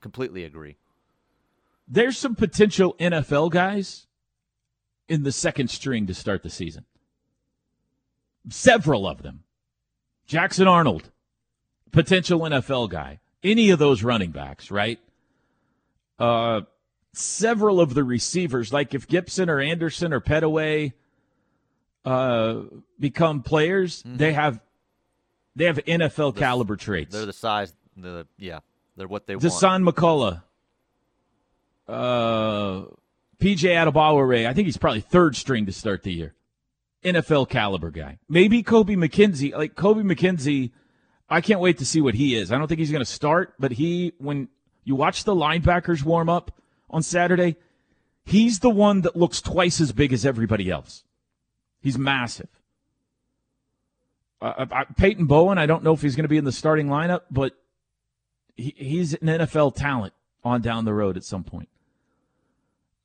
completely 0.00 0.44
agree. 0.44 0.76
There's 1.86 2.16
some 2.16 2.36
potential 2.36 2.94
NFL 3.00 3.50
guys 3.50 4.06
in 5.10 5.24
the 5.24 5.32
second 5.32 5.68
string 5.68 6.06
to 6.06 6.14
start 6.14 6.44
the 6.44 6.48
season. 6.48 6.84
Several 8.48 9.06
of 9.06 9.22
them. 9.22 9.42
Jackson 10.26 10.68
Arnold, 10.68 11.10
potential 11.90 12.40
NFL 12.40 12.88
guy. 12.88 13.18
Any 13.42 13.70
of 13.70 13.80
those 13.80 14.04
running 14.04 14.30
backs, 14.30 14.70
right? 14.70 15.00
Uh, 16.18 16.60
several 17.12 17.80
of 17.80 17.94
the 17.94 18.04
receivers, 18.04 18.72
like 18.72 18.94
if 18.94 19.08
Gibson 19.08 19.50
or 19.50 19.58
Anderson 19.58 20.12
or 20.12 20.20
Pettaway 20.20 20.92
uh, 22.04 22.60
become 23.00 23.42
players, 23.42 24.04
they 24.06 24.32
have 24.32 24.60
they 25.56 25.64
have 25.64 25.78
NFL 25.78 26.36
caliber 26.36 26.76
traits. 26.76 27.12
They're 27.12 27.26
the 27.26 27.32
size. 27.32 27.74
The 27.96 28.28
yeah, 28.38 28.60
they're 28.96 29.08
what 29.08 29.26
they 29.26 29.34
want. 29.34 29.44
Dasan 29.44 29.88
McCullough, 29.88 30.42
uh, 31.88 32.84
PJ 33.40 33.68
Adebayo, 33.70 34.46
I 34.46 34.52
think 34.52 34.66
he's 34.66 34.76
probably 34.76 35.00
third 35.00 35.36
string 35.36 35.66
to 35.66 35.72
start 35.72 36.02
the 36.02 36.12
year. 36.12 36.34
NFL 37.04 37.48
caliber 37.48 37.90
guy. 37.90 38.18
Maybe 38.28 38.62
Kobie 38.62 38.96
McKinzie. 38.96 39.56
Like 39.56 39.74
Kobie 39.74 40.04
McKinzie, 40.04 40.70
I 41.28 41.40
can't 41.40 41.60
wait 41.60 41.78
to 41.78 41.86
see 41.86 42.00
what 42.00 42.14
he 42.14 42.34
is. 42.34 42.52
I 42.52 42.58
don't 42.58 42.68
think 42.68 42.78
he's 42.78 42.90
going 42.90 43.04
to 43.04 43.10
start, 43.10 43.54
but 43.58 43.72
he, 43.72 44.12
when 44.18 44.48
you 44.84 44.94
watch 44.94 45.24
the 45.24 45.34
linebackers 45.34 46.04
warm 46.04 46.28
up 46.28 46.52
on 46.90 47.02
Saturday, 47.02 47.56
He's 48.30 48.60
the 48.60 48.70
one 48.70 49.00
that 49.00 49.16
looks 49.16 49.40
twice 49.40 49.80
as 49.80 49.90
big 49.90 50.12
as 50.12 50.24
everybody 50.24 50.70
else. 50.70 51.02
He's 51.80 51.98
massive. 51.98 52.48
Uh, 54.40 54.66
uh, 54.70 54.84
Peyton 54.96 55.26
Bowen, 55.26 55.58
I 55.58 55.66
don't 55.66 55.82
know 55.82 55.94
if 55.94 56.02
he's 56.02 56.14
going 56.14 56.22
to 56.22 56.28
be 56.28 56.36
in 56.36 56.44
the 56.44 56.52
starting 56.52 56.86
lineup, 56.86 57.22
but 57.28 57.54
he, 58.54 58.72
he's 58.76 59.14
an 59.14 59.26
NFL 59.26 59.74
talent 59.74 60.14
on 60.44 60.60
down 60.60 60.84
the 60.84 60.94
road 60.94 61.16
at 61.16 61.24
some 61.24 61.42
point. 61.42 61.68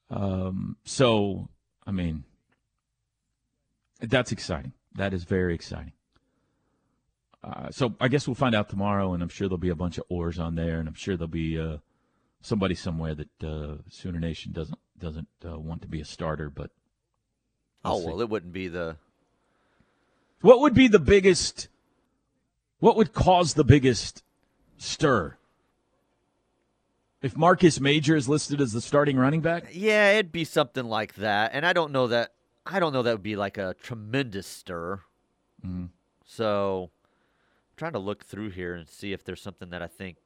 Um, 0.09 0.77
so, 0.83 1.49
I 1.85 1.91
mean, 1.91 2.23
that's 3.99 4.31
exciting. 4.31 4.73
That 4.95 5.13
is 5.13 5.23
very 5.23 5.53
exciting. 5.53 5.93
Uh, 7.43 7.69
so 7.69 7.93
I 7.99 8.07
guess 8.07 8.27
we'll 8.27 8.35
find 8.35 8.55
out 8.55 8.69
tomorrow, 8.69 9.13
and 9.13 9.21
I'm 9.21 9.29
sure 9.29 9.47
there'll 9.47 9.59
be 9.59 9.69
a 9.69 9.75
bunch 9.75 9.97
of 9.97 10.05
oars 10.09 10.39
on 10.39 10.55
there, 10.55 10.79
and 10.79 10.87
I'm 10.87 10.95
sure 10.95 11.15
there'll 11.15 11.27
be 11.27 11.59
uh, 11.59 11.77
somebody 12.41 12.73
somewhere 12.73 13.13
that 13.13 13.43
uh, 13.43 13.75
Sooner 13.89 14.19
Nation 14.19 14.51
doesn't 14.51 14.79
doesn't 14.97 15.27
uh, 15.45 15.59
want 15.59 15.81
to 15.83 15.87
be 15.87 16.01
a 16.01 16.05
starter. 16.05 16.49
But 16.49 16.71
we'll 17.83 17.93
oh 17.93 17.99
see. 17.99 18.07
well, 18.07 18.21
it 18.21 18.29
wouldn't 18.29 18.53
be 18.53 18.67
the. 18.67 18.97
What 20.41 20.59
would 20.61 20.73
be 20.73 20.87
the 20.87 20.99
biggest? 20.99 21.67
What 22.79 22.95
would 22.97 23.13
cause 23.13 23.53
the 23.53 23.63
biggest 23.63 24.23
stir? 24.77 25.37
If 27.25 27.35
Marcus 27.35 27.79
Major 27.79 28.15
is 28.15 28.29
listed 28.29 28.61
as 28.61 28.71
the 28.71 28.81
starting 28.81 29.17
running 29.17 29.41
back? 29.41 29.69
Yeah, 29.73 30.11
it'd 30.11 30.31
be 30.31 30.43
something 30.43 30.85
like 30.85 31.15
that. 31.15 31.55
And 31.55 31.65
I 31.65 31.73
don't 31.73 31.91
know 31.91 32.05
that 32.05 32.33
I 32.67 32.79
don't 32.79 32.93
know 32.93 33.01
that 33.01 33.13
would 33.13 33.23
be 33.23 33.35
like 33.35 33.57
a 33.57 33.73
tremendous 33.81 34.45
stir. 34.45 35.01
Mm-hmm. 35.65 35.85
So 36.23 36.91
I'm 36.93 37.77
trying 37.77 37.93
to 37.93 37.99
look 37.99 38.23
through 38.23 38.51
here 38.51 38.75
and 38.75 38.87
see 38.87 39.11
if 39.11 39.23
there's 39.23 39.41
something 39.41 39.71
that 39.71 39.81
I 39.81 39.87
think 39.87 40.17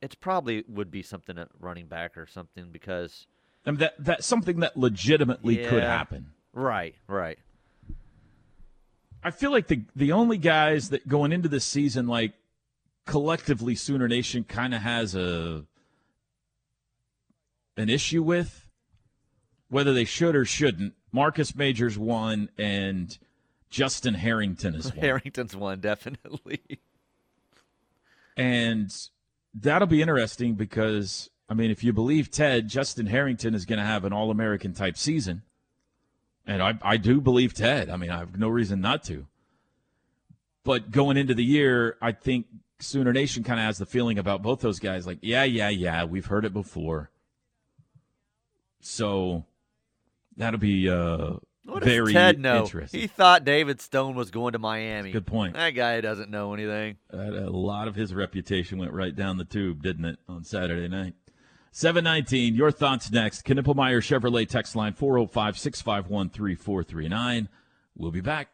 it's 0.00 0.14
probably 0.14 0.62
would 0.68 0.92
be 0.92 1.02
something 1.02 1.36
at 1.38 1.48
running 1.58 1.86
back 1.86 2.16
or 2.16 2.28
something 2.28 2.70
because 2.70 3.26
I 3.66 3.72
mean, 3.72 3.80
that 3.80 3.94
that's 3.98 4.24
something 4.24 4.60
that 4.60 4.76
legitimately 4.76 5.62
yeah, 5.62 5.70
could 5.70 5.82
happen. 5.82 6.30
Right, 6.52 6.94
right. 7.08 7.40
I 9.24 9.32
feel 9.32 9.50
like 9.50 9.66
the 9.66 9.82
the 9.96 10.12
only 10.12 10.38
guys 10.38 10.90
that 10.90 11.08
going 11.08 11.32
into 11.32 11.48
this 11.48 11.64
season, 11.64 12.06
like 12.06 12.34
collectively, 13.06 13.74
Sooner 13.74 14.06
Nation 14.06 14.44
kind 14.44 14.72
of 14.72 14.82
has 14.82 15.16
a 15.16 15.64
an 17.78 17.88
issue 17.88 18.22
with 18.22 18.66
whether 19.68 19.92
they 19.92 20.04
should 20.04 20.34
or 20.34 20.44
shouldn't. 20.44 20.94
Marcus 21.12 21.54
Majors 21.54 21.96
won, 21.96 22.50
and 22.58 23.16
Justin 23.70 24.14
Harrington 24.14 24.74
is 24.74 24.92
one. 24.94 24.98
Harrington's 24.98 25.56
one, 25.56 25.80
definitely. 25.80 26.60
And 28.36 28.94
that'll 29.54 29.88
be 29.88 30.02
interesting 30.02 30.54
because, 30.54 31.30
I 31.48 31.54
mean, 31.54 31.70
if 31.70 31.82
you 31.82 31.92
believe 31.92 32.30
Ted, 32.30 32.68
Justin 32.68 33.06
Harrington 33.06 33.54
is 33.54 33.64
going 33.64 33.78
to 33.78 33.84
have 33.84 34.04
an 34.04 34.12
All 34.12 34.30
American 34.30 34.74
type 34.74 34.96
season. 34.96 35.42
And 36.46 36.62
I, 36.62 36.78
I 36.82 36.96
do 36.96 37.20
believe 37.20 37.52
Ted. 37.52 37.90
I 37.90 37.96
mean, 37.96 38.10
I 38.10 38.18
have 38.18 38.38
no 38.38 38.48
reason 38.48 38.80
not 38.80 39.02
to. 39.04 39.26
But 40.64 40.90
going 40.90 41.16
into 41.16 41.34
the 41.34 41.44
year, 41.44 41.96
I 42.00 42.12
think 42.12 42.46
Sooner 42.80 43.12
Nation 43.12 43.42
kind 43.42 43.58
of 43.58 43.66
has 43.66 43.78
the 43.78 43.86
feeling 43.86 44.18
about 44.18 44.42
both 44.42 44.60
those 44.60 44.78
guys 44.78 45.06
like, 45.06 45.18
yeah, 45.20 45.44
yeah, 45.44 45.68
yeah, 45.68 46.04
we've 46.04 46.26
heard 46.26 46.44
it 46.44 46.52
before. 46.52 47.10
So 48.80 49.44
that'll 50.36 50.60
be 50.60 50.88
uh, 50.88 51.34
what 51.64 51.84
very 51.84 52.12
Ted 52.12 52.38
know? 52.38 52.62
interesting. 52.62 53.00
He 53.00 53.06
thought 53.06 53.44
David 53.44 53.80
Stone 53.80 54.14
was 54.14 54.30
going 54.30 54.52
to 54.52 54.58
Miami. 54.58 55.12
Good 55.12 55.26
point. 55.26 55.54
That 55.54 55.70
guy 55.70 56.00
doesn't 56.00 56.30
know 56.30 56.54
anything. 56.54 56.96
a 57.10 57.50
lot 57.50 57.88
of 57.88 57.94
his 57.94 58.14
reputation 58.14 58.78
went 58.78 58.92
right 58.92 59.14
down 59.14 59.36
the 59.36 59.44
tube, 59.44 59.82
didn't 59.82 60.04
it, 60.04 60.18
on 60.28 60.44
Saturday 60.44 60.88
night? 60.88 61.14
719, 61.72 62.54
your 62.54 62.70
thoughts 62.70 63.10
next. 63.10 63.44
Knippelmeyer 63.44 64.00
Chevrolet 64.00 64.48
text 64.48 64.74
line 64.74 64.94
405 64.94 65.58
651 65.58 66.30
3439. 66.30 67.48
We'll 67.94 68.10
be 68.10 68.20
back. 68.20 68.48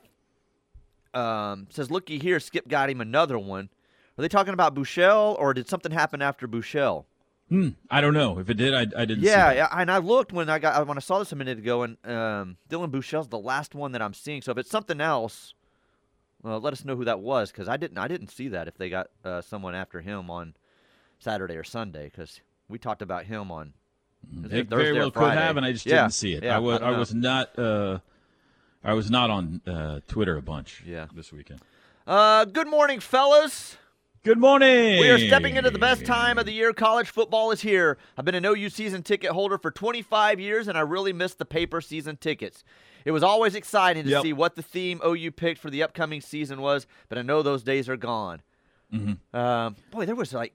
um, 1.14 1.68
says, 1.70 1.90
looky 1.90 2.18
here, 2.18 2.40
Skip 2.40 2.68
got 2.68 2.90
him 2.90 3.00
another 3.00 3.38
one. 3.38 3.70
Are 4.18 4.22
they 4.22 4.29
talking 4.29 4.55
about 4.55 4.74
Buechele, 4.74 5.37
or 5.38 5.55
did 5.55 5.68
something 5.68 5.92
happen 5.92 6.22
after 6.22 6.46
Buechele? 6.46 7.05
Hmm, 7.48 7.70
I 7.90 8.00
don't 8.00 8.14
know. 8.14 8.38
If 8.38 8.48
it 8.48 8.55
did, 8.55 8.74
I, 8.74 8.87
I 9.00 9.05
didn't. 9.05 9.22
Yeah, 9.22 9.53
yeah, 9.53 9.68
and 9.72 9.90
I 9.90 9.98
looked 9.98 10.33
when 10.33 10.48
I 10.48 10.59
got 10.59 10.87
when 10.87 10.96
I 10.96 11.00
saw 11.00 11.18
this 11.18 11.33
a 11.33 11.37
minute 11.37 11.59
ago, 11.59 11.83
and 11.83 11.96
um, 12.05 12.57
Dylan 12.70 12.90
Buechele's 12.90 13.29
the 13.29 13.38
last 13.38 13.74
one 13.74 13.92
that 13.92 14.03
I'm 14.03 14.14
seeing. 14.14 14.40
So 14.40 14.53
if 14.53 14.59
it's 14.59 14.70
something 14.70 15.00
else, 15.00 15.55
well, 16.42 16.61
let 16.61 16.72
us 16.72 16.85
know 16.85 16.96
who 16.96 17.05
that 17.05 17.20
was 17.20 17.50
because 17.50 17.68
I 17.68 17.77
didn't 17.77 17.98
I 17.98 18.09
didn't 18.09 18.29
see 18.29 18.48
that 18.48 18.68
if 18.68 18.77
they 18.77 18.88
got 18.88 19.09
uh, 19.24 19.42
someone 19.42 19.74
after 19.74 20.00
him 20.00 20.31
on 20.31 20.55
Saturday 21.18 21.57
or 21.57 21.64
Sunday 21.64 22.05
because 22.05 22.40
we 22.68 22.79
talked 22.79 23.03
about 23.03 23.24
him 23.24 23.50
on. 23.50 23.72
It 24.50 24.68
very 24.68 24.92
well 24.92 25.11
could 25.11 25.33
have, 25.33 25.57
and 25.57 25.66
I 25.66 25.72
just 25.72 25.87
yeah. 25.87 26.03
didn't 26.03 26.14
see 26.14 26.33
it. 26.33 26.44
Yeah, 26.44 26.57
I 26.57 26.59
was 26.59 26.81
I, 26.81 26.88
I 26.88 26.98
was 26.98 27.14
not 27.14 27.59
uh, 27.59 27.98
I 28.83 28.94
was 28.94 29.11
not 29.11 29.31
on 29.31 29.61
uh, 29.66 30.00
Twitter 30.09 30.37
a 30.37 30.42
bunch. 30.42 30.83
Yeah. 30.87 31.07
this 31.14 31.33
weekend. 31.33 31.61
Uh, 32.07 32.44
good 32.44 32.68
morning, 32.68 33.00
fellas. 33.00 33.77
Good 34.24 34.38
morning. 34.38 35.00
We 35.00 35.11
are 35.11 35.18
stepping 35.18 35.57
into 35.57 35.70
the 35.70 35.79
best 35.79 36.07
time 36.07 36.38
of 36.38 36.46
the 36.46 36.53
year. 36.53 36.72
College 36.72 37.11
football 37.11 37.50
is 37.50 37.61
here. 37.61 37.98
I've 38.16 38.24
been 38.24 38.35
an 38.35 38.46
OU 38.46 38.70
season 38.70 39.03
ticket 39.03 39.33
holder 39.33 39.59
for 39.59 39.70
25 39.70 40.40
years, 40.40 40.66
and 40.66 40.79
I 40.79 40.81
really 40.81 41.12
miss 41.12 41.35
the 41.35 41.44
paper 41.44 41.83
season 41.83 42.16
tickets. 42.16 42.64
It 43.05 43.11
was 43.11 43.22
always 43.22 43.55
exciting 43.55 44.05
to 44.05 44.11
Yep. 44.11 44.22
see 44.22 44.33
what 44.33 44.57
the 44.57 44.62
theme 44.62 45.03
OU 45.05 45.33
picked 45.33 45.61
for 45.61 45.68
the 45.68 45.83
upcoming 45.83 46.22
season 46.22 46.62
was, 46.62 46.87
but 47.11 47.18
I 47.18 47.22
know 47.22 47.42
those 47.42 47.62
days 47.62 47.87
are 47.87 47.98
gone. 47.98 48.40
Mm-hmm. 48.92 49.37
Um, 49.37 49.77
boy, 49.90 50.07
there 50.07 50.14
was 50.14 50.33
like 50.33 50.55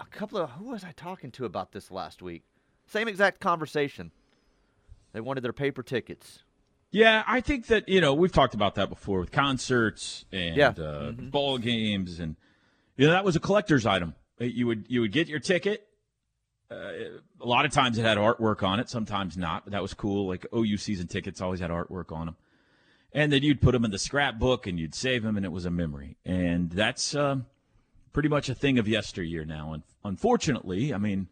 a 0.00 0.06
couple 0.06 0.38
of 0.38 0.50
who 0.50 0.64
was 0.70 0.82
I 0.84 0.92
talking 0.92 1.30
to 1.32 1.44
about 1.44 1.72
this 1.72 1.90
last 1.90 2.22
week? 2.22 2.42
Same 2.86 3.06
exact 3.08 3.40
conversation. 3.40 4.10
They 5.12 5.20
wanted 5.20 5.42
their 5.42 5.52
paper 5.52 5.82
tickets. 5.82 6.40
Yeah, 6.92 7.22
I 7.26 7.40
think 7.40 7.66
that 7.66 7.88
you 7.88 8.00
know 8.00 8.14
we've 8.14 8.32
talked 8.32 8.54
about 8.54 8.74
that 8.76 8.88
before 8.88 9.20
with 9.20 9.30
concerts 9.30 10.24
and 10.32 10.56
Yeah. 10.56 10.68
uh, 10.70 11.12
Mhm. 11.12 11.30
ball 11.30 11.58
games, 11.58 12.18
and 12.18 12.36
you 12.96 13.06
know 13.06 13.12
that 13.12 13.24
was 13.24 13.36
a 13.36 13.40
collector's 13.40 13.86
item. 13.86 14.14
Uh, 14.40 14.44
You 14.44 14.66
would 14.66 14.86
you 14.88 15.00
would 15.00 15.12
get 15.12 15.28
your 15.28 15.38
ticket. 15.40 15.86
Uh, 16.70 16.92
a 17.40 17.46
lot 17.46 17.64
of 17.64 17.72
times 17.72 17.98
it 17.98 18.02
had 18.04 18.16
artwork 18.16 18.62
on 18.62 18.78
it, 18.78 18.88
sometimes 18.88 19.36
not, 19.36 19.64
but 19.64 19.72
that 19.72 19.82
was 19.82 19.92
cool. 19.94 20.28
Like 20.28 20.46
OU 20.54 20.76
season 20.76 21.08
tickets 21.08 21.40
always 21.40 21.58
had 21.60 21.70
artwork 21.70 22.12
on 22.12 22.26
them, 22.26 22.36
and 23.12 23.32
then 23.32 23.42
you'd 23.42 23.60
put 23.60 23.72
them 23.72 23.84
in 23.84 23.90
the 23.90 23.98
scrapbook 23.98 24.66
and 24.68 24.78
you'd 24.78 24.94
save 24.94 25.22
them, 25.24 25.36
and 25.36 25.44
it 25.44 25.50
was 25.52 25.64
a 25.64 25.70
memory. 25.70 26.16
And 26.24 26.70
that's 26.70 27.14
um, 27.14 27.46
pretty 28.12 28.28
much 28.28 28.48
a 28.48 28.54
thing 28.54 28.78
of 28.78 28.88
yesteryear 28.88 29.44
now. 29.44 29.72
And 29.72 29.82
unfortunately, 30.04 30.92
I 30.92 30.98
mean, 30.98 31.28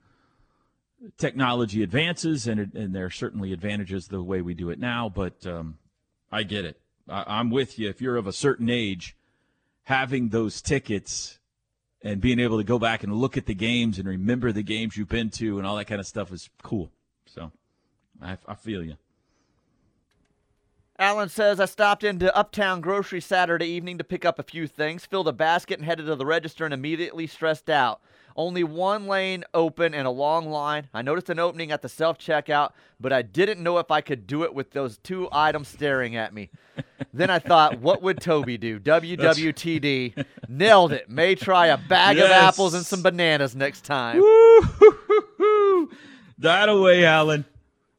technology 1.16 1.82
advances, 1.82 2.46
and 2.46 2.60
it, 2.60 2.74
and 2.74 2.94
there 2.94 3.06
are 3.06 3.10
certainly 3.10 3.52
advantages 3.52 4.08
the 4.08 4.22
way 4.22 4.40
we 4.42 4.54
do 4.54 4.70
it 4.70 4.78
now. 4.78 5.08
But 5.08 5.46
um, 5.46 5.78
I 6.30 6.42
get 6.42 6.64
it. 6.64 6.80
I, 7.08 7.24
I'm 7.26 7.50
with 7.50 7.78
you. 7.78 7.88
If 7.88 8.00
you're 8.00 8.16
of 8.16 8.26
a 8.26 8.32
certain 8.32 8.70
age, 8.70 9.16
having 9.84 10.28
those 10.28 10.60
tickets 10.60 11.38
and 12.02 12.20
being 12.20 12.38
able 12.38 12.58
to 12.58 12.64
go 12.64 12.78
back 12.78 13.02
and 13.02 13.12
look 13.12 13.36
at 13.36 13.46
the 13.46 13.54
games 13.54 13.98
and 13.98 14.06
remember 14.08 14.52
the 14.52 14.62
games 14.62 14.96
you've 14.96 15.08
been 15.08 15.30
to 15.30 15.58
and 15.58 15.66
all 15.66 15.76
that 15.76 15.86
kind 15.86 16.00
of 16.00 16.06
stuff 16.06 16.32
is 16.32 16.48
cool. 16.62 16.90
So 17.26 17.50
I, 18.22 18.38
I 18.46 18.54
feel 18.54 18.84
you. 18.84 18.96
Alan 21.00 21.28
says, 21.28 21.61
I 21.61 21.66
stopped 21.66 22.02
into 22.02 22.34
Uptown 22.37 22.80
Grocery 22.80 23.20
Saturday 23.20 23.66
evening 23.66 23.98
to 23.98 24.04
pick 24.04 24.24
up 24.24 24.40
a 24.40 24.42
few 24.42 24.66
things, 24.66 25.06
filled 25.06 25.28
a 25.28 25.32
basket, 25.32 25.78
and 25.78 25.87
headed 25.87 26.06
to 26.06 26.16
the 26.16 26.26
register 26.26 26.64
and 26.64 26.74
immediately 26.74 27.28
stressed 27.28 27.70
out. 27.70 28.00
Only 28.34 28.64
one 28.64 29.06
lane 29.06 29.44
open 29.54 29.94
and 29.94 30.08
a 30.08 30.11
long 30.11 30.48
line. 30.48 30.88
I 30.92 31.02
noticed 31.02 31.30
an 31.30 31.38
opening 31.38 31.70
at 31.70 31.82
the 31.82 31.88
self 31.88 32.18
checkout, 32.18 32.70
but 32.98 33.12
I 33.12 33.22
didn't 33.22 33.62
know 33.62 33.78
if 33.78 33.90
I 33.92 34.00
could 34.00 34.26
do 34.26 34.42
it 34.42 34.54
with 34.54 34.72
those 34.72 34.98
two 34.98 35.28
items 35.30 35.68
staring 35.68 36.16
at 36.16 36.34
me. 36.34 36.50
then 37.12 37.30
I 37.30 37.38
thought, 37.38 37.78
what 37.80 38.02
would 38.02 38.20
Toby 38.20 38.58
do? 38.58 38.80
WWTD. 38.80 40.24
Nailed 40.48 40.92
it. 40.92 41.08
May 41.08 41.37
try 41.37 41.68
a 41.68 41.78
bag 41.78 42.18
of 42.18 42.30
apples 42.30 42.74
and 42.74 42.84
some 42.84 43.02
bananas 43.02 43.54
next 43.54 43.84
time. 43.84 44.20
That 46.38 46.68
away, 46.68 47.04
Alan. 47.04 47.44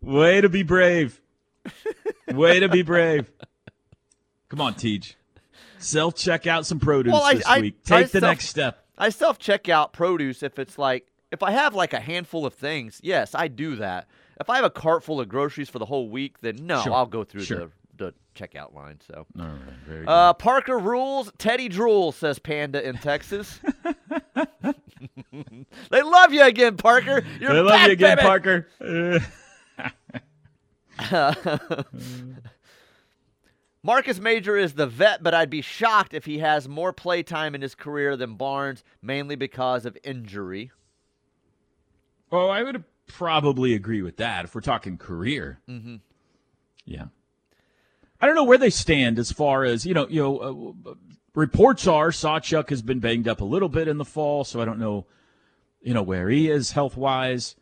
Way 0.02 0.42
to 0.42 0.50
be 0.50 0.64
brave. 0.64 1.20
Way 2.34 2.60
to 2.60 2.70
be 2.70 2.82
brave. 2.82 3.30
Come 4.50 4.62
on, 4.62 4.74
Teach. 4.76 5.16
Self 5.78 6.16
check 6.16 6.48
out 6.48 6.66
some 6.66 6.80
produce 6.80 7.14
Well, 7.14 7.24
I- 7.24 7.34
this 7.36 7.46
I- 7.46 7.60
week. 7.62 7.76
I 7.86 8.02
Take 8.02 8.12
the 8.12 8.20
self- 8.20 8.30
next 8.32 8.46
step. 8.48 8.84
I 8.98 9.10
self 9.10 9.40
check 9.40 9.70
out 9.70 9.94
produce 9.94 10.44
if 10.44 10.60
it's 10.60 10.78
like 10.78 11.08
if 11.32 11.42
I 11.44 11.52
have 11.52 11.74
like 11.76 11.94
a 11.94 12.00
handful 12.00 12.46
of 12.46 12.54
things. 12.54 13.00
Yes, 13.04 13.34
I 13.36 13.48
do 13.48 13.76
that. 13.78 14.08
If 14.40 14.50
I 14.50 14.56
have 14.58 14.66
a 14.66 14.70
cart 14.70 15.04
full 15.04 15.22
of 15.22 15.30
groceries 15.30 15.70
for 15.70 15.80
the 15.80 15.86
whole 15.86 16.10
week, 16.10 16.40
then 16.42 16.66
no, 16.66 16.82
Sure, 16.82 16.94
I'll 16.94 17.06
go 17.06 17.24
through 17.24 17.44
sure. 17.44 17.58
the 17.58 17.72
the 17.98 18.14
checkout 18.36 18.74
line. 18.74 19.00
So. 19.06 19.26
All 19.38 19.46
right, 19.46 19.60
very 19.86 20.00
good. 20.02 20.10
Uh, 20.10 20.34
Parker 20.34 20.80
rules. 20.80 21.32
Teddy 21.38 21.68
drool, 21.70 22.12
says 22.14 22.40
Panda 22.40 22.86
in 22.88 22.98
Texas. 22.98 23.60
they 25.92 26.02
love 26.02 26.34
you 26.34 26.44
again, 26.44 26.78
Parker. 26.78 27.24
You're 27.40 27.52
I 27.52 27.60
love 27.62 27.68
back, 27.70 27.88
you 27.88 27.94
again, 27.94 28.18
baby. 28.18 28.28
Parker. 28.28 28.68
Marcus 33.84 34.20
Major 34.20 34.58
is 34.58 34.74
the 34.74 34.88
vet, 34.88 35.24
but 35.24 35.34
I'd 35.34 35.50
be 35.50 35.62
shocked 35.62 36.14
if 36.14 36.26
he 36.26 36.40
has 36.40 36.68
more 36.68 36.92
play 36.92 37.24
time 37.24 37.56
in 37.56 37.62
his 37.62 37.76
career 37.76 38.18
than 38.18 38.36
Barnes, 38.36 38.84
mainly 39.02 39.36
because 39.36 39.86
of 39.86 39.98
injury. 40.04 40.72
oh, 42.32 42.50
I 42.50 42.64
would 42.64 42.84
probably 43.08 43.74
agree 43.74 44.02
with 44.02 44.18
that 44.18 44.46
if 44.46 44.54
we're 44.54 44.62
talking 44.62 44.98
career. 44.98 45.60
Mm-hmm. 45.68 45.96
Yeah. 46.86 47.06
I 48.22 48.26
don't 48.26 48.36
know 48.36 48.44
where 48.44 48.58
they 48.58 48.70
stand 48.70 49.18
as 49.18 49.32
far 49.32 49.64
as 49.64 49.86
you 49.86 49.94
know. 49.94 50.08
You 50.10 50.24
know, 50.24 50.76
uh, 50.86 50.94
reports 51.36 51.88
are 51.88 52.10
Sawchuk 52.10 52.70
has 52.70 52.82
been 52.82 53.00
banged 53.00 53.28
up 53.28 53.40
a 53.40 53.46
little 53.46 53.70
bit 53.70 53.88
in 53.88 53.98
the 53.98 54.06
fall, 54.06 54.44
so 54.44 54.62
I 54.62 54.66
don't 54.66 54.80
know, 54.80 55.06
you 55.82 55.94
know, 55.94 56.04
where 56.04 56.30
he 56.30 56.50
is 56.50 56.72
health 56.72 56.98
wise. 56.98 57.56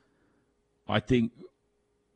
I 0.88 1.00
think 1.00 1.32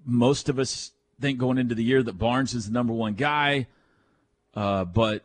most 0.03 0.49
of 0.49 0.57
us 0.57 0.91
think 1.21 1.39
going 1.39 1.57
into 1.57 1.75
the 1.75 1.84
year 1.84 2.03
that 2.03 2.17
Barnes 2.17 2.53
is 2.53 2.67
the 2.67 2.73
number 2.73 2.93
one 2.93 3.13
guy, 3.13 3.67
uh, 4.55 4.86
but 4.86 5.23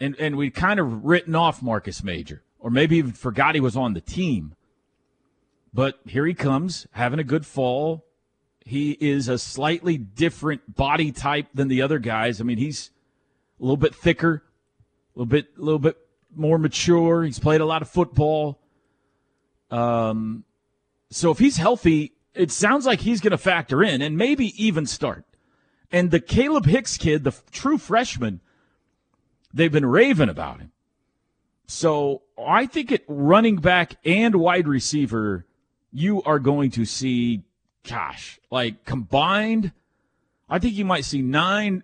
and 0.00 0.16
and 0.18 0.36
we 0.36 0.50
kind 0.50 0.80
of 0.80 1.04
written 1.04 1.34
off 1.34 1.62
Marcus 1.62 2.02
Major, 2.02 2.42
or 2.58 2.70
maybe 2.70 2.96
even 2.96 3.12
forgot 3.12 3.54
he 3.54 3.60
was 3.60 3.76
on 3.76 3.94
the 3.94 4.00
team. 4.00 4.54
But 5.74 6.00
here 6.06 6.26
he 6.26 6.34
comes, 6.34 6.86
having 6.92 7.18
a 7.18 7.24
good 7.24 7.46
fall. 7.46 8.04
He 8.64 8.92
is 9.00 9.28
a 9.28 9.38
slightly 9.38 9.96
different 9.96 10.76
body 10.76 11.12
type 11.12 11.48
than 11.54 11.68
the 11.68 11.82
other 11.82 11.98
guys. 11.98 12.40
I 12.40 12.44
mean, 12.44 12.58
he's 12.58 12.90
a 13.58 13.62
little 13.62 13.76
bit 13.76 13.94
thicker, 13.94 14.44
a 15.16 15.18
little 15.18 15.26
bit, 15.26 15.48
a 15.56 15.60
little 15.60 15.78
bit 15.78 15.96
more 16.34 16.58
mature. 16.58 17.24
He's 17.24 17.38
played 17.38 17.60
a 17.60 17.64
lot 17.64 17.82
of 17.82 17.88
football. 17.88 18.60
Um, 19.70 20.44
so 21.10 21.30
if 21.30 21.38
he's 21.38 21.56
healthy, 21.56 22.11
it 22.34 22.50
sounds 22.50 22.86
like 22.86 23.00
he's 23.00 23.20
going 23.20 23.32
to 23.32 23.38
factor 23.38 23.82
in 23.82 24.02
and 24.02 24.16
maybe 24.16 24.52
even 24.62 24.86
start. 24.86 25.24
And 25.90 26.10
the 26.10 26.20
Caleb 26.20 26.66
Hicks 26.66 26.96
kid, 26.96 27.24
the 27.24 27.34
true 27.50 27.78
freshman, 27.78 28.40
they've 29.52 29.72
been 29.72 29.86
raving 29.86 30.30
about 30.30 30.60
him. 30.60 30.72
So 31.66 32.22
I 32.42 32.66
think 32.66 32.92
at 32.92 33.02
running 33.06 33.56
back 33.56 33.96
and 34.04 34.34
wide 34.36 34.66
receiver, 34.66 35.46
you 35.92 36.22
are 36.22 36.38
going 36.38 36.70
to 36.72 36.84
see, 36.84 37.42
gosh, 37.86 38.40
like 38.50 38.84
combined, 38.84 39.72
I 40.48 40.58
think 40.58 40.74
you 40.74 40.84
might 40.84 41.04
see 41.04 41.22
nine 41.22 41.82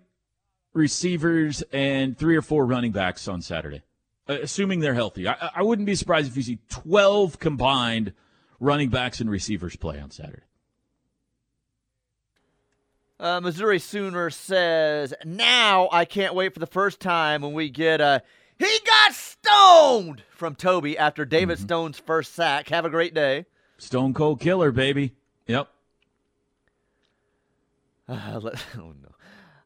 receivers 0.73 1.63
and 1.73 2.17
three 2.17 2.37
or 2.37 2.43
four 2.43 2.65
running 2.67 2.93
backs 2.93 3.29
on 3.29 3.43
Saturday, 3.43 3.83
uh, 4.29 4.39
assuming 4.43 4.81
they're 4.81 4.95
healthy. 4.95 5.29
I, 5.29 5.51
I 5.57 5.63
wouldn't 5.63 5.87
be 5.87 5.95
surprised 5.95 6.29
if 6.29 6.37
you 6.37 6.43
see 6.43 6.59
12 6.71 7.39
combined 7.39 8.13
running 8.61 8.89
backs 8.91 9.21
and 9.21 9.31
receivers 9.31 9.77
play 9.77 10.01
on 10.01 10.11
Saturday. 10.11 10.43
Uh, 13.21 13.41
Missouri 13.41 13.79
Sooner 13.81 14.31
says, 14.31 15.13
Now 15.25 15.89
I 15.91 16.05
can't 16.05 16.35
wait 16.35 16.55
for 16.55 16.61
the 16.61 16.67
first 16.67 17.01
time 17.01 17.43
when 17.43 17.53
we 17.53 17.69
get 17.69 18.01
a 18.01 18.23
He 18.59 18.79
got 18.87 19.13
stoned 19.13 20.23
from 20.31 20.55
Toby 20.55 20.97
after 20.97 21.25
David 21.25 21.57
Mm-hmm. 21.59 21.65
Stone's 21.67 21.99
first 21.99 22.35
sack. 22.35 22.69
Have 22.69 22.85
a 22.85 22.91
great 22.91 23.15
day. 23.15 23.47
Stone 23.79 24.15
Cold 24.15 24.41
Killer, 24.41 24.71
baby. 24.71 25.15
Yep. 25.49 25.69
Uh, 28.09 28.39
let- 28.43 28.65
oh 28.77 28.93
no. 29.03 29.09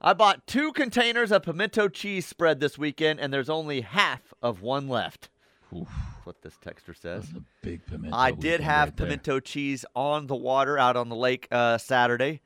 I 0.00 0.14
bought 0.14 0.46
two 0.48 0.72
containers 0.72 1.30
of 1.30 1.44
pimento 1.44 1.88
cheese 1.88 2.26
spread 2.26 2.58
this 2.58 2.76
weekend, 2.76 3.20
and 3.20 3.32
there's 3.32 3.48
only 3.50 3.82
half 3.82 4.34
of 4.42 4.60
one 4.60 4.88
left. 4.88 5.28
Oof. 5.76 5.88
That's 6.22 6.26
what 6.26 6.42
this 6.42 6.56
texture 6.62 6.94
says. 6.94 7.24
That's 7.26 7.38
a 7.38 7.42
big 7.62 7.84
pimento. 7.84 8.16
I 8.16 8.30
did 8.30 8.60
have 8.60 8.88
right 8.90 8.96
there. 8.96 9.06
pimento 9.06 9.40
cheese 9.40 9.84
on 9.96 10.28
the 10.28 10.36
water 10.36 10.78
out 10.78 10.96
on 10.96 11.08
the 11.08 11.16
lake 11.16 11.48
uh, 11.50 11.78
Saturday. 11.78 12.40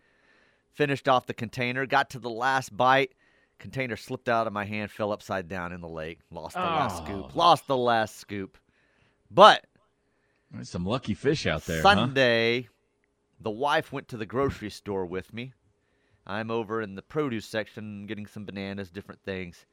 Finished 0.73 1.09
off 1.09 1.27
the 1.27 1.35
container, 1.35 1.85
got 1.85 2.09
to 2.11 2.19
the 2.19 2.31
last 2.31 2.75
bite. 2.75 3.13
Container 3.59 3.97
slipped 3.97 4.31
out 4.31 4.47
of 4.47 4.53
my 4.55 4.65
hand, 4.65 4.91
fell 4.91 5.13
upside 5.13 5.47
down 5.49 5.73
in 5.73 5.83
the 5.83 5.89
lake. 5.89 6.21
Lost 6.31 6.55
the 6.55 6.61
last 6.63 7.03
Oh. 7.03 7.05
scoop. 7.05 7.37
Lost 7.37 7.67
the 7.67 7.77
last 7.77 8.17
scoop. 8.17 8.57
But 9.31 9.67
There's 10.51 10.71
some 10.71 10.87
lucky 10.87 11.13
fish 11.15 11.47
out 11.47 11.65
there. 11.67 11.83
huh? 11.83 11.95
Sunday, 11.95 12.69
the 13.41 13.51
wife 13.51 13.93
went 13.93 14.09
to 14.09 14.17
the 14.17 14.27
grocery 14.27 14.71
store 14.71 15.05
with 15.05 15.35
me. 15.35 15.53
I'm 16.27 16.51
over 16.51 16.81
in 16.81 16.95
the 16.95 17.03
produce 17.03 17.45
section 17.47 18.07
getting 18.07 18.27
some 18.27 18.45
bananas, 18.47 18.91
different 18.91 19.21
things. 19.23 19.67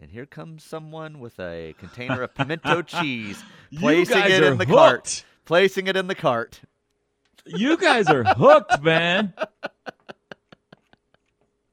And 0.00 0.10
here 0.10 0.26
comes 0.26 0.62
someone 0.62 1.18
with 1.18 1.40
a 1.40 1.74
container 1.78 2.22
of 2.22 2.34
pimento 2.34 2.82
cheese, 2.86 3.42
placing 3.76 4.22
it 4.22 4.42
in 4.44 4.58
the 4.58 4.66
cart. 4.66 5.24
Placing 5.44 5.88
it 5.88 5.96
in 5.96 6.06
the 6.06 6.14
cart. 6.14 6.60
You 7.46 7.76
guys 7.76 8.06
are 8.08 8.22
hooked, 8.22 8.82
man. 8.82 9.32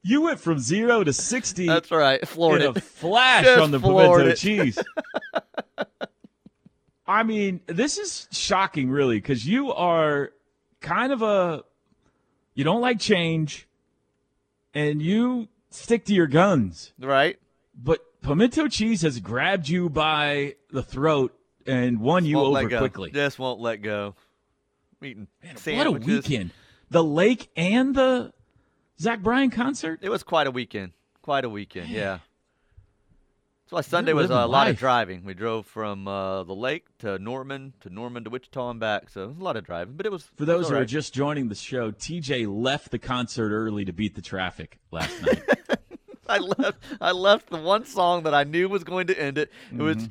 You 0.02 0.22
went 0.22 0.40
from 0.40 0.60
zero 0.60 1.04
to 1.04 1.12
60 1.12 1.68
That's 1.68 1.92
right. 1.92 2.26
Floored 2.28 2.62
in 2.62 2.78
a 2.78 2.80
flash 2.80 3.44
Just 3.44 3.62
on 3.62 3.72
the 3.72 3.80
pimento 3.80 4.28
it. 4.28 4.38
cheese. 4.38 4.78
I 7.08 7.24
mean, 7.24 7.62
this 7.68 7.98
is 7.98 8.28
shocking, 8.32 8.90
really, 8.90 9.18
because 9.18 9.46
you 9.48 9.72
are 9.74 10.32
kind 10.80 11.12
of 11.12 11.22
a 11.22 11.64
you 12.56 12.64
don't 12.64 12.82
like 12.82 13.00
change, 13.00 13.68
and 14.74 15.02
you 15.02 15.48
stick 15.70 16.06
to 16.06 16.14
your 16.14 16.28
guns. 16.28 16.94
Right? 17.00 17.38
But 17.76 18.00
pimento 18.26 18.68
cheese 18.68 19.02
has 19.04 19.20
grabbed 19.20 19.70
you 19.70 19.90
by 19.90 20.56
the 20.72 20.84
throat 20.84 21.38
and 21.66 22.00
won 22.00 22.26
you 22.26 22.38
Won't 22.38 22.66
over 22.66 22.78
quickly. 22.78 23.12
Just 23.12 23.40
won't 23.40 23.60
let 23.60 23.82
go. 23.82 24.16
Eating 25.04 25.28
Man, 25.44 25.78
what 25.78 25.88
a 25.88 25.92
weekend! 25.92 26.52
The 26.90 27.04
lake 27.04 27.50
and 27.56 27.94
the 27.94 28.34
Zach 29.00 29.22
Bryan 29.22 29.52
concert. 29.52 30.00
It 30.02 30.10
was 30.10 30.24
quite 30.24 30.48
a 30.48 30.52
weekend. 30.52 30.94
Quite 31.22 31.46
a 31.46 31.50
weekend, 31.50 31.90
yeah. 31.90 32.20
That's 33.66 33.72
why 33.72 33.82
Sunday 33.82 34.14
was 34.14 34.30
a 34.30 34.46
lot 34.46 34.68
of 34.68 34.78
driving. 34.78 35.26
We 35.26 35.34
drove 35.34 35.66
from 35.66 36.08
uh, 36.08 36.44
the 36.44 36.54
lake 36.54 36.86
to 37.00 37.18
Norman, 37.18 37.74
to 37.82 37.90
Norman 37.90 38.24
to 38.24 38.30
Wichita 38.30 38.70
and 38.70 38.80
back. 38.80 39.10
So 39.10 39.24
it 39.24 39.28
was 39.30 39.38
a 39.38 39.44
lot 39.44 39.58
of 39.58 39.64
driving, 39.64 39.96
but 39.96 40.06
it 40.06 40.12
was 40.12 40.24
For 40.24 40.46
was 40.46 40.48
those 40.48 40.70
who 40.70 40.76
all 40.76 40.82
are 40.82 40.86
just 40.86 41.16
joining 41.16 41.50
the 41.50 41.56
show, 41.56 41.92
TJ 41.92 42.48
left 42.48 42.92
the 42.92 43.00
concert 43.00 43.52
early 43.52 43.84
to 43.86 43.92
beat 43.92 44.16
the 44.16 44.22
traffic 44.22 44.80
last 44.92 45.20
night. 45.26 45.44
I 46.30 46.38
left. 46.40 46.78
I 47.02 47.12
left 47.12 47.50
the 47.50 47.58
one 47.58 47.86
song 47.86 48.24
that 48.24 48.34
I 48.34 48.44
knew 48.44 48.68
was 48.70 48.84
going 48.84 49.08
to 49.08 49.20
end 49.20 49.38
it. 49.38 49.52
It 49.72 49.82
was. 49.82 50.10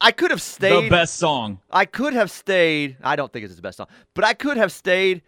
I 0.00 0.12
could 0.12 0.30
have 0.30 0.42
stayed. 0.42 0.72
Mm-hmm. 0.72 0.84
the 0.84 0.90
best 0.90 1.14
song. 1.14 1.58
I 1.70 1.84
could 1.86 2.12
have 2.12 2.30
stayed. 2.30 2.96
I 3.02 3.16
don't 3.16 3.32
think 3.32 3.44
it's 3.44 3.52
his 3.52 3.60
best 3.60 3.78
song, 3.78 3.86
but 4.14 4.24
I 4.24 4.34
could 4.34 4.56
have 4.56 4.70
stayed 4.70 5.22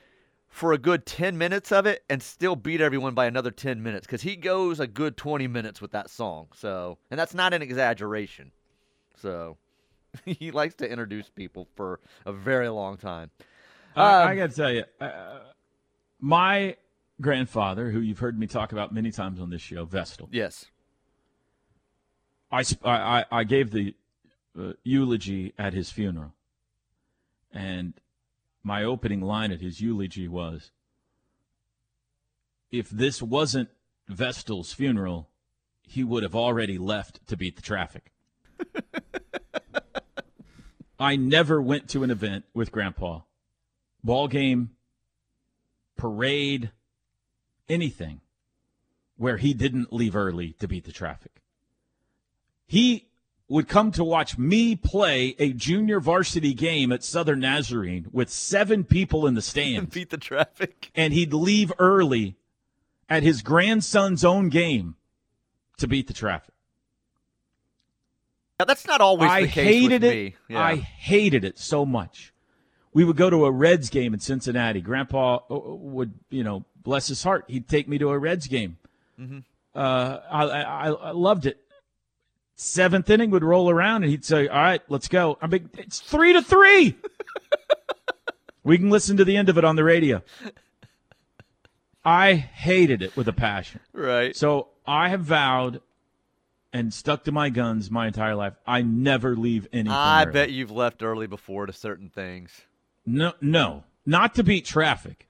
for 0.49 0.73
a 0.73 0.79
good 0.79 1.07
10 1.07 1.39
minutes 1.39 1.73
of 1.73 1.87
it 1.87 2.03
and 2.09 2.23
still 2.23 2.57
beat 2.57 2.81
everyone 2.81 3.15
by 3.15 3.27
another 3.27 3.51
10 3.51 3.83
minutes 3.83 4.07
because 4.07 4.23
he 4.23 4.35
goes 4.35 4.81
a 4.81 4.87
good 4.87 5.17
20 5.17 5.47
minutes 5.47 5.81
with 5.81 5.93
that 5.93 6.11
song. 6.11 6.49
So, 6.55 6.99
and 7.11 7.19
that's 7.21 7.35
not 7.35 7.55
an 7.55 7.63
exaggeration. 7.63 8.51
So, 9.17 9.57
he 10.25 10.51
likes 10.51 10.75
to 10.77 10.91
introduce 10.91 11.29
people 11.29 11.69
for 11.77 12.01
a 12.27 12.33
very 12.33 12.69
long 12.69 12.97
time. 12.97 13.31
I, 13.95 14.23
Um, 14.23 14.29
I 14.29 14.37
got 14.37 14.51
to 14.51 14.57
tell 14.57 14.73
you, 14.73 14.85
uh, 15.01 15.41
my 16.21 16.77
grandfather, 17.21 17.91
who 17.91 18.01
you've 18.01 18.19
heard 18.19 18.39
me 18.39 18.47
talk 18.47 18.73
about 18.73 18.93
many 18.93 19.11
times 19.11 19.41
on 19.41 19.51
this 19.51 19.63
show, 19.63 19.85
Vestal. 19.85 20.29
Yes. 20.31 20.67
I, 22.51 22.65
I, 22.83 22.91
I 22.91 23.25
I 23.31 23.45
gave 23.45 23.71
the 23.71 23.95
uh, 24.59 24.73
eulogy 24.83 25.53
at 25.59 25.75
his 25.75 25.91
funeral, 25.91 26.33
and 27.53 27.95
my 28.63 28.85
opening 28.85 29.21
line 29.21 29.53
at 29.53 29.61
his 29.61 29.81
eulogy 29.81 30.29
was, 30.29 30.71
"If 32.71 32.89
this 32.89 33.21
wasn't 33.21 33.69
Vestal's 34.09 34.73
funeral, 34.73 35.29
he 35.83 36.03
would 36.03 36.23
have 36.23 36.35
already 36.35 36.79
left 36.79 37.27
to 37.29 37.37
beat 37.37 37.57
the 37.57 37.63
traffic." 37.63 38.13
I 40.99 41.17
never 41.17 41.63
went 41.63 41.89
to 41.91 42.03
an 42.03 42.11
event 42.11 42.45
with 42.55 42.73
Grandpa, 42.73 43.21
ball 44.03 44.27
game, 44.27 44.71
parade, 45.97 46.73
anything, 47.69 48.21
where 49.17 49.37
he 49.39 49.55
didn't 49.55 49.93
leave 49.93 50.15
early 50.17 50.53
to 50.61 50.69
beat 50.69 50.85
the 50.85 50.93
traffic 50.93 51.39
he 52.69 53.07
would 53.49 53.67
come 53.67 53.91
to 53.91 54.05
watch 54.05 54.37
me 54.39 54.77
play 54.77 55.35
a 55.39 55.53
junior 55.55 55.99
varsity 55.99 56.53
game 56.53 56.93
at 56.93 57.03
Southern 57.03 57.41
Nazarene 57.41 58.07
with 58.13 58.29
seven 58.29 58.85
people 58.85 59.27
in 59.27 59.35
the 59.35 59.43
stands, 59.43 59.93
Beat 59.93 60.11
the 60.11 60.19
traffic. 60.19 60.91
and 60.95 61.13
he'd 61.15 61.33
leave 61.33 61.73
early 61.79 62.37
at 63.09 63.23
his 63.23 63.41
grandson's 63.41 64.23
own 64.23 64.51
game 64.51 64.97
to 65.79 65.89
beat 65.89 66.07
the 66.07 66.13
traffic. 66.13 66.55
Now, 68.61 68.67
that's 68.67 68.87
not 68.87 69.01
always 69.01 69.31
I 69.31 69.43
the 69.43 69.49
case 69.49 69.65
hated 69.67 70.03
with 70.03 70.05
it. 70.05 70.15
me. 70.15 70.35
Yeah. 70.49 70.61
I 70.61 70.77
hated 70.77 71.45
it 71.45 71.59
so 71.59 71.87
much. 71.87 72.35
We 72.93 73.05
would 73.05 73.17
go 73.17 73.31
to 73.31 73.47
a 73.47 73.51
Reds 73.51 73.89
game 73.89 74.13
in 74.13 74.21
Cincinnati. 74.21 74.81
Grandpa 74.81 75.37
uh, 75.49 75.59
would, 75.59 76.13
you 76.29 76.43
know, 76.43 76.65
bless 76.83 77.09
his 77.09 77.23
heart, 77.23 77.45
he'd 77.49 77.69
take 77.69 77.89
me 77.89 77.99
to 77.99 78.11
a 78.11 78.19
Reds 78.19 78.47
game. 78.47 78.79
Mm-hmm. 79.21 79.39
Uh, 79.75 80.19
I, 80.31 80.45
I, 80.45 80.91
I 80.91 81.11
loved 81.13 81.47
it. 81.47 81.59
Seventh 82.57 83.09
inning 83.09 83.31
would 83.31 83.45
roll 83.45 83.71
around 83.71 84.03
and 84.03 84.11
he'd 84.11 84.25
say, 84.25 84.49
"All 84.49 84.59
right, 84.61 84.83
let's 84.89 85.07
go." 85.07 85.39
I'm 85.41 85.51
big. 85.51 85.69
It's 85.79 86.01
three 86.01 86.33
to 86.33 86.43
three. 86.43 86.97
we 88.65 88.79
can 88.79 88.91
listen 88.91 89.17
to 89.19 89.25
the 89.25 89.37
end 89.37 89.49
of 89.49 89.59
it 89.59 89.65
on 89.65 89.77
the 89.77 89.85
radio. 89.85 90.23
I 92.05 92.35
hated 92.35 93.03
it 93.03 93.17
with 93.17 93.29
a 93.29 93.33
passion. 93.33 93.81
right. 93.93 94.35
So 94.35 94.69
I 94.87 95.09
have 95.11 95.21
vowed 95.21 95.83
and 96.73 96.93
stuck 96.93 97.25
to 97.25 97.33
my 97.33 97.49
guns 97.51 97.91
my 97.91 98.07
entire 98.09 98.35
life. 98.35 98.55
I 98.67 98.83
never 98.83 99.37
leave 99.37 99.69
anything. 99.73 99.93
I 99.93 100.23
early. 100.23 100.33
bet 100.33 100.51
you've 100.51 100.71
left 100.71 101.03
early 101.03 101.27
before 101.27 101.67
to 101.67 101.73
certain 101.73 102.09
things. 102.09 102.63
No, 103.07 103.35
no, 103.41 103.85
not 104.05 104.35
to 104.35 104.43
beat 104.43 104.65
traffic. 104.65 105.28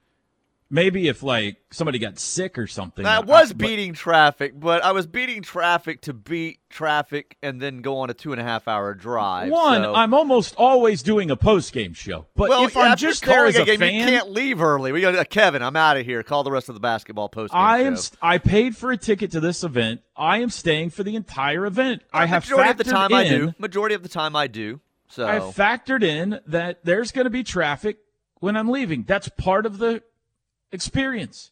Maybe 0.71 1.07
if 1.07 1.23
like 1.23 1.57
somebody 1.71 1.97
got 1.97 2.19
sick 2.19 2.59
or 2.59 2.67
something. 2.67 3.03
I 3.03 3.17
I- 3.17 3.19
was 3.21 3.53
but- 3.53 3.57
beating 3.57 3.93
traffic, 3.93 4.59
but 4.59 4.83
I 4.83 4.91
was 4.91 5.07
beating 5.07 5.41
traffic 5.41 6.01
to 6.01 6.13
beat 6.13 6.59
traffic 6.69 7.37
and 7.41 7.59
then 7.59 7.81
go 7.81 7.97
on 7.99 8.11
a 8.11 8.13
two 8.13 8.31
and 8.33 8.39
a 8.39 8.43
half 8.43 8.67
hour 8.67 8.93
drive. 8.93 9.49
One, 9.49 9.81
so- 9.81 9.95
I'm 9.95 10.13
almost 10.13 10.53
always 10.57 11.01
doing 11.01 11.31
a 11.31 11.35
post 11.35 11.73
game 11.73 11.93
show, 11.93 12.27
but 12.35 12.49
well, 12.49 12.65
if 12.65 12.75
yeah, 12.75 12.81
I'm 12.81 12.97
just 12.97 13.25
there 13.25 13.47
as 13.47 13.55
a 13.55 13.65
game, 13.65 13.79
fan, 13.79 13.95
you 13.95 14.05
can't 14.05 14.29
leave 14.29 14.61
early. 14.61 14.91
We 14.91 15.01
got 15.01 15.15
uh, 15.15 15.23
Kevin. 15.23 15.63
I'm 15.63 15.75
out 15.75 15.97
of 15.97 16.05
here. 16.05 16.21
Call 16.21 16.43
the 16.43 16.51
rest 16.51 16.69
of 16.69 16.75
the 16.75 16.81
basketball 16.81 17.29
post 17.29 17.53
I 17.55 17.79
am. 17.79 17.97
st- 17.97 18.19
I 18.21 18.37
paid 18.37 18.77
for 18.77 18.91
a 18.91 18.97
ticket 18.97 19.31
to 19.31 19.39
this 19.39 19.63
event. 19.63 20.01
I 20.15 20.37
am 20.37 20.51
staying 20.51 20.91
for 20.91 21.01
the 21.03 21.15
entire 21.15 21.65
event. 21.65 22.03
I 22.13 22.27
have 22.27 22.43
majority 22.43 22.69
of 22.69 22.77
the 22.77 22.83
time 22.83 23.13
I 23.13 23.27
do. 23.27 23.53
Majority 23.57 23.95
of 23.95 24.03
the 24.03 24.09
time 24.09 24.35
I 24.35 24.45
do. 24.45 24.81
So 25.07 25.25
I've 25.27 25.55
factored 25.55 26.03
in 26.03 26.39
that 26.45 26.85
there's 26.85 27.11
going 27.11 27.25
to 27.25 27.31
be 27.31 27.43
traffic 27.43 27.97
when 28.39 28.55
I'm 28.55 28.69
leaving. 28.69 29.03
That's 29.03 29.27
part 29.29 29.65
of 29.65 29.79
the 29.79 30.03
experience. 30.71 31.51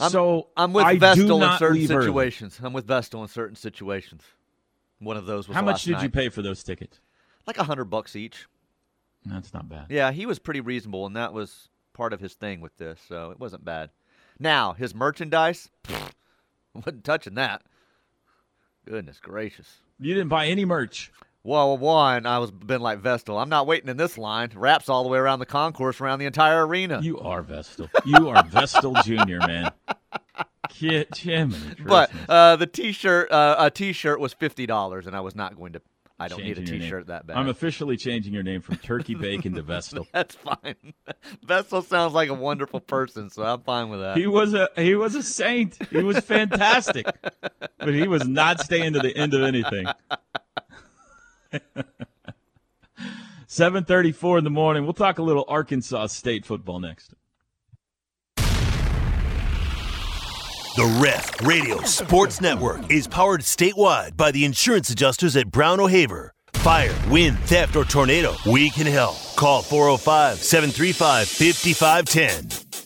I'm- 0.00 0.10
so 0.10 0.48
I'm 0.56 0.72
with 0.72 0.84
I 0.84 0.96
Vestal 0.98 1.42
in 1.42 1.58
certain 1.58 1.76
leave 1.76 1.90
early. 1.90 2.06
situations. 2.06 2.60
I'm 2.62 2.72
with 2.72 2.86
Vestal 2.86 3.22
in 3.22 3.28
certain 3.28 3.56
situations. 3.56 4.22
One 4.98 5.16
of 5.16 5.26
those 5.26 5.46
was 5.48 5.54
How 5.54 5.62
much 5.62 5.84
did 5.84 6.02
you 6.02 6.08
pay 6.10 6.28
for 6.28 6.42
those 6.42 6.62
tickets? 6.62 7.00
Like 7.46 7.58
a 7.58 7.64
hundred 7.64 7.86
bucks 7.86 8.16
each. 8.16 8.46
That's 9.24 9.54
not 9.54 9.68
bad. 9.68 9.86
Yeah, 9.90 10.10
he 10.12 10.26
was 10.26 10.38
pretty 10.38 10.60
reasonable, 10.60 11.06
and 11.06 11.16
that 11.16 11.32
was 11.32 11.68
part 11.92 12.12
of 12.12 12.20
his 12.20 12.34
thing 12.34 12.60
with 12.60 12.76
this, 12.76 13.00
so 13.08 13.30
it 13.30 13.38
wasn't 13.38 13.64
bad. 13.64 13.90
Now 14.38 14.72
his 14.72 14.94
merchandise, 14.94 15.70
pfft, 15.84 16.12
wasn't 16.74 17.04
touching 17.04 17.34
that. 17.34 17.62
Goodness 18.86 19.20
gracious. 19.20 19.78
You 20.00 20.12
didn't 20.14 20.28
buy 20.28 20.46
any 20.46 20.64
merch. 20.64 21.12
Well, 21.46 21.76
one, 21.76 22.24
I 22.24 22.38
was 22.38 22.50
been 22.50 22.80
like 22.80 23.00
Vestal. 23.00 23.36
I'm 23.38 23.50
not 23.50 23.66
waiting 23.66 23.90
in 23.90 23.98
this 23.98 24.16
line. 24.16 24.50
Wraps 24.54 24.88
all 24.88 25.02
the 25.02 25.10
way 25.10 25.18
around 25.18 25.40
the 25.40 25.46
concourse, 25.46 26.00
around 26.00 26.18
the 26.18 26.24
entire 26.24 26.66
arena. 26.66 27.00
You 27.02 27.18
are 27.20 27.42
Vestal. 27.42 27.90
You 28.06 28.30
are 28.30 28.42
Vestal 28.44 28.94
Junior, 29.04 29.40
man. 29.46 29.70
Kid, 30.70 31.08
Jiminy 31.14 31.76
but 31.84 32.10
uh, 32.28 32.56
the 32.56 32.66
T-shirt, 32.66 33.30
uh, 33.30 33.56
a 33.58 33.70
T-shirt 33.70 34.18
was 34.18 34.32
fifty 34.32 34.64
dollars, 34.64 35.06
and 35.06 35.14
I 35.14 35.20
was 35.20 35.36
not 35.36 35.54
going 35.56 35.74
to. 35.74 35.82
I 36.18 36.28
don't 36.28 36.42
need 36.42 36.52
a 36.52 36.54
Changing 36.54 36.66
your 36.66 36.78
name. 36.78 36.88
T-shirt 36.88 37.06
that 37.08 37.26
bad. 37.26 37.36
I'm 37.36 37.48
officially 37.48 37.96
changing 37.96 38.32
your 38.32 38.44
name 38.44 38.62
from 38.62 38.76
Turkey 38.76 39.14
Bacon 39.20 39.52
to 39.54 39.62
Vestal. 39.62 40.06
That's 40.12 40.36
fine. 40.36 40.76
Vestal 41.44 41.82
sounds 41.82 42.14
like 42.14 42.30
a 42.30 42.34
wonderful 42.34 42.80
person, 42.80 43.28
so 43.28 43.42
I'm 43.42 43.60
fine 43.60 43.90
with 43.90 44.00
that. 44.00 44.16
He 44.16 44.26
was 44.26 44.54
a 44.54 44.68
he 44.76 44.94
was 44.94 45.14
a 45.14 45.22
saint. 45.22 45.76
He 45.90 46.02
was 46.02 46.20
fantastic, 46.20 47.06
but 47.78 47.92
he 47.92 48.08
was 48.08 48.26
not 48.26 48.60
staying 48.60 48.94
to 48.94 49.00
the 49.00 49.14
end 49.14 49.34
of 49.34 49.42
anything. 49.42 49.86
Seven 53.46 53.84
thirty-four 53.84 54.38
in 54.38 54.44
the 54.44 54.50
morning. 54.50 54.84
We'll 54.84 54.94
talk 54.94 55.18
a 55.18 55.22
little 55.22 55.44
Arkansas 55.48 56.06
State 56.08 56.44
football 56.44 56.80
next. 56.80 57.14
The 60.76 61.00
Ref 61.00 61.40
Radio 61.42 61.80
Sports 61.82 62.40
Network 62.40 62.90
is 62.90 63.06
powered 63.06 63.42
statewide 63.42 64.16
by 64.16 64.32
the 64.32 64.44
insurance 64.44 64.90
adjusters 64.90 65.36
at 65.36 65.48
Brown 65.52 65.78
O'Haver. 65.78 66.34
Fire, 66.54 66.92
wind, 67.08 67.38
theft, 67.40 67.76
or 67.76 67.84
tornado, 67.84 68.34
we 68.44 68.70
can 68.70 68.88
help. 68.88 69.16
Call 69.36 69.62
405 69.62 70.38
735 70.38 71.28
5510. 71.28 72.80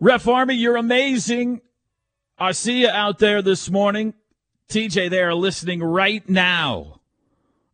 Ref 0.00 0.26
Army, 0.26 0.56
you're 0.56 0.76
amazing. 0.76 1.60
I 2.36 2.50
see 2.50 2.80
you 2.80 2.88
out 2.88 3.20
there 3.20 3.42
this 3.42 3.70
morning. 3.70 4.14
TJ, 4.68 5.08
they 5.08 5.22
are 5.22 5.34
listening 5.34 5.84
right 5.84 6.28
now 6.28 7.01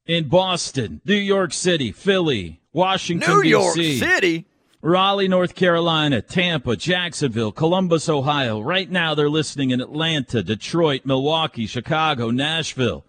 in 0.08 0.26
Boston, 0.26 1.00
New 1.04 1.14
York 1.14 1.52
City, 1.52 1.92
Philly, 1.92 2.60
Washington, 2.72 3.30
New 3.30 3.42
York 3.42 3.76
D.C. 3.76 3.98
City. 3.98 4.46
Raleigh, 4.80 5.28
North 5.28 5.54
Carolina, 5.54 6.22
Tampa, 6.22 6.76
Jacksonville, 6.76 7.52
Columbus, 7.52 8.08
Ohio. 8.08 8.60
Right 8.60 8.88
now, 8.90 9.14
they're 9.14 9.28
listening 9.28 9.70
in 9.70 9.80
Atlanta, 9.80 10.42
Detroit, 10.42 11.02
Milwaukee, 11.04 11.66
Chicago, 11.66 12.30
Nashville, 12.30 13.04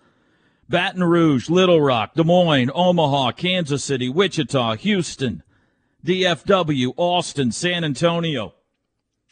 Baton 0.68 1.04
Rouge, 1.04 1.48
Little 1.48 1.80
Rock, 1.80 2.16
Des 2.16 2.24
Moines, 2.24 2.72
Omaha, 2.74 3.34
Kansas 3.34 3.84
City, 3.84 4.10
Wichita, 4.10 4.76
Houston, 4.78 5.44
DFW, 6.04 6.94
Austin, 6.98 7.52
San 7.52 7.84
Antonio. 7.84 8.56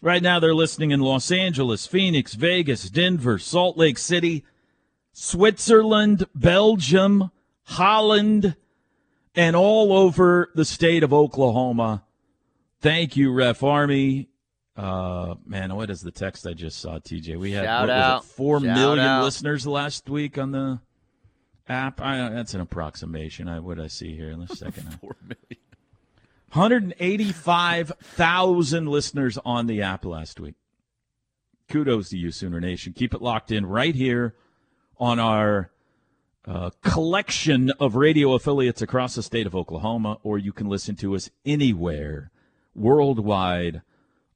Right 0.04 0.22
now, 0.22 0.40
they're 0.40 0.54
listening 0.54 0.92
in 0.92 1.00
Los 1.00 1.32
Angeles, 1.32 1.88
Phoenix, 1.88 2.36
Vegas, 2.36 2.88
Denver, 2.88 3.40
Salt 3.40 3.78
Lake 3.78 3.98
City, 3.98 4.46
Switzerland, 5.12 6.28
Belgium, 6.36 7.32
Holland, 7.68 8.56
and 9.36 9.56
all 9.56 9.92
over 9.92 10.50
the 10.56 10.64
state 10.64 11.04
of 11.04 11.14
Oklahoma. 11.14 12.04
Thank 12.80 13.18
you, 13.18 13.34
Ref 13.34 13.62
Army. 13.62 14.30
Uh, 14.78 15.36
man, 15.46 15.76
what 15.76 15.90
is 15.90 16.00
the 16.02 16.12
text 16.12 16.48
I 16.48 16.54
just 16.54 16.80
saw, 16.80 17.00
TJ? 17.00 17.38
We 17.38 17.52
had 17.52 17.66
Shout 17.66 17.90
what 17.90 18.24
it, 18.24 18.26
four 18.26 18.60
million 18.62 19.00
out. 19.00 19.24
listeners 19.24 19.68
last 19.68 20.10
week 20.10 20.38
on 20.38 20.52
the 20.52 20.80
app. 21.68 22.00
I, 22.00 22.30
that's 22.30 22.54
an 22.54 22.62
approximation. 22.62 23.50
I 23.50 23.60
what 23.60 23.80
I 23.80 23.88
see 23.88 24.16
here 24.16 24.30
in 24.30 24.42
a 24.42 24.48
second. 24.48 24.94
Four 25.02 25.18
million. 25.22 25.38
185,000 26.54 28.88
listeners 28.88 29.38
on 29.44 29.68
the 29.68 29.82
app 29.82 30.06
last 30.06 30.40
week. 30.40 30.56
Kudos 31.68 32.08
to 32.10 32.18
you, 32.18 32.32
Sooner 32.32 32.62
Nation. 32.62 32.94
Keep 32.94 33.14
it 33.14 33.22
locked 33.22 33.52
in 33.52 33.66
right 33.66 33.94
here 33.94 34.34
on 34.98 35.20
our 35.20 35.70
uh, 36.48 36.70
collection 36.82 37.72
of 37.80 37.96
radio 37.96 38.34
affiliates 38.34 38.82
across 38.82 39.16
the 39.16 39.24
state 39.24 39.46
of 39.46 39.56
Oklahoma, 39.56 40.18
or 40.24 40.38
you 40.38 40.54
can 40.54 40.68
listen 40.68 40.96
to 40.96 41.14
us 41.14 41.30
anywhere 41.46 42.32
worldwide 42.74 43.82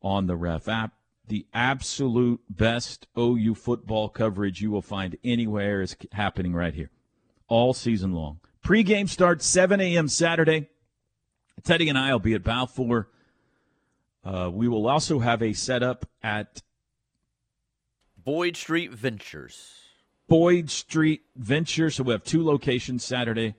on 0.01 0.27
the 0.27 0.35
Ref 0.35 0.67
app. 0.67 0.93
The 1.27 1.45
absolute 1.53 2.41
best 2.49 3.07
OU 3.17 3.55
football 3.55 4.09
coverage 4.09 4.61
you 4.61 4.71
will 4.71 4.81
find 4.81 5.17
anywhere 5.23 5.81
is 5.81 5.95
happening 6.11 6.53
right 6.53 6.73
here, 6.73 6.89
all 7.47 7.73
season 7.73 8.11
long. 8.11 8.41
Pre-game 8.61 9.07
starts 9.07 9.45
7 9.45 9.79
a.m. 9.79 10.09
Saturday. 10.09 10.67
Teddy 11.63 11.87
and 11.87 11.97
I 11.97 12.11
will 12.11 12.19
be 12.19 12.33
at 12.33 12.43
Balfour. 12.43 13.07
Uh, 14.25 14.49
we 14.51 14.67
will 14.67 14.87
also 14.87 15.19
have 15.19 15.41
a 15.41 15.53
setup 15.53 16.05
at 16.21 16.61
Boyd 18.17 18.57
Street 18.57 18.91
Ventures. 18.91 19.80
Boyd 20.31 20.69
Street 20.69 21.23
Venture. 21.35 21.89
So 21.89 22.03
we 22.03 22.13
have 22.13 22.23
two 22.23 22.41
locations 22.41 23.03
Saturday, 23.03 23.53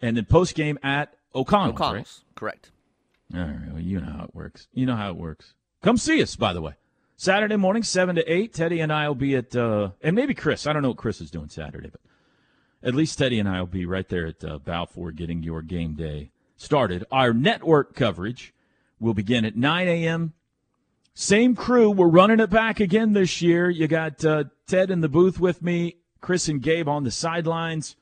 and 0.00 0.16
then 0.16 0.24
post 0.26 0.54
game 0.54 0.78
at 0.80 1.16
O'Connell's. 1.34 1.80
right? 1.80 2.08
Correct. 2.36 2.70
All 3.34 3.40
right, 3.40 3.72
well, 3.72 3.82
you 3.82 3.98
know 3.98 4.12
how 4.12 4.24
it 4.26 4.32
works. 4.32 4.68
You 4.72 4.86
know 4.86 4.94
how 4.94 5.10
it 5.10 5.16
works. 5.16 5.54
Come 5.82 5.96
see 5.96 6.22
us, 6.22 6.36
by 6.36 6.52
the 6.52 6.60
way. 6.60 6.74
Saturday 7.16 7.56
morning, 7.56 7.82
seven 7.82 8.14
to 8.14 8.32
eight. 8.32 8.54
Teddy 8.54 8.78
and 8.78 8.92
I 8.92 9.08
will 9.08 9.16
be 9.16 9.34
at, 9.34 9.56
uh, 9.56 9.90
and 10.02 10.14
maybe 10.14 10.34
Chris. 10.34 10.68
I 10.68 10.72
don't 10.72 10.82
know 10.82 10.90
what 10.90 10.98
Chris 10.98 11.20
is 11.20 11.32
doing 11.32 11.48
Saturday, 11.48 11.88
but 11.88 12.00
at 12.80 12.94
least 12.94 13.18
Teddy 13.18 13.40
and 13.40 13.48
I 13.48 13.58
will 13.58 13.66
be 13.66 13.84
right 13.84 14.08
there 14.08 14.26
at 14.28 14.44
uh, 14.44 14.58
Balfour 14.58 15.10
getting 15.10 15.42
your 15.42 15.62
game 15.62 15.94
day 15.94 16.30
started. 16.56 17.04
Our 17.10 17.32
network 17.32 17.96
coverage 17.96 18.54
will 19.00 19.14
begin 19.14 19.44
at 19.44 19.56
9 19.56 19.88
a.m. 19.88 20.32
Same 21.12 21.56
crew. 21.56 21.90
We're 21.90 22.06
running 22.06 22.38
it 22.38 22.50
back 22.50 22.78
again 22.78 23.14
this 23.14 23.42
year. 23.42 23.68
You 23.68 23.88
got 23.88 24.24
uh, 24.24 24.44
Ted 24.68 24.92
in 24.92 25.00
the 25.00 25.08
booth 25.08 25.40
with 25.40 25.60
me, 25.60 25.96
Chris 26.24 26.48
and 26.48 26.62
Gabe 26.62 26.88
on 26.88 27.04
the 27.04 27.10
sidelines. 27.10 27.96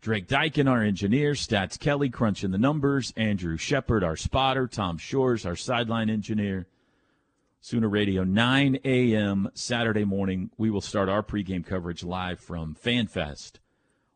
Drake 0.00 0.26
Dyken, 0.26 0.70
our 0.70 0.82
engineer, 0.82 1.32
Stats 1.32 1.78
Kelly 1.78 2.08
crunching 2.08 2.50
the 2.50 2.56
numbers, 2.56 3.12
Andrew 3.14 3.58
Shepard, 3.58 4.02
our 4.02 4.16
spotter, 4.16 4.66
Tom 4.66 4.96
Shores, 4.96 5.44
our 5.44 5.54
sideline 5.54 6.08
engineer. 6.08 6.66
Sooner 7.60 7.90
Radio, 7.90 8.24
9 8.24 8.78
a.m. 8.86 9.50
Saturday 9.52 10.06
morning. 10.06 10.50
We 10.56 10.70
will 10.70 10.80
start 10.80 11.10
our 11.10 11.22
pregame 11.22 11.62
coverage 11.62 12.02
live 12.02 12.40
from 12.40 12.74
FanFest, 12.74 13.58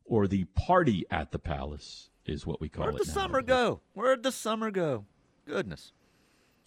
or 0.06 0.26
the 0.26 0.44
party 0.54 1.04
at 1.10 1.30
the 1.30 1.38
Palace, 1.38 2.08
is 2.24 2.46
what 2.46 2.58
we 2.58 2.70
call 2.70 2.84
it. 2.84 2.94
Where'd 2.94 3.02
the 3.02 3.06
now. 3.06 3.12
summer 3.12 3.42
go? 3.42 3.80
Where'd 3.92 4.22
the 4.22 4.32
summer 4.32 4.70
go? 4.70 5.04
Goodness. 5.46 5.92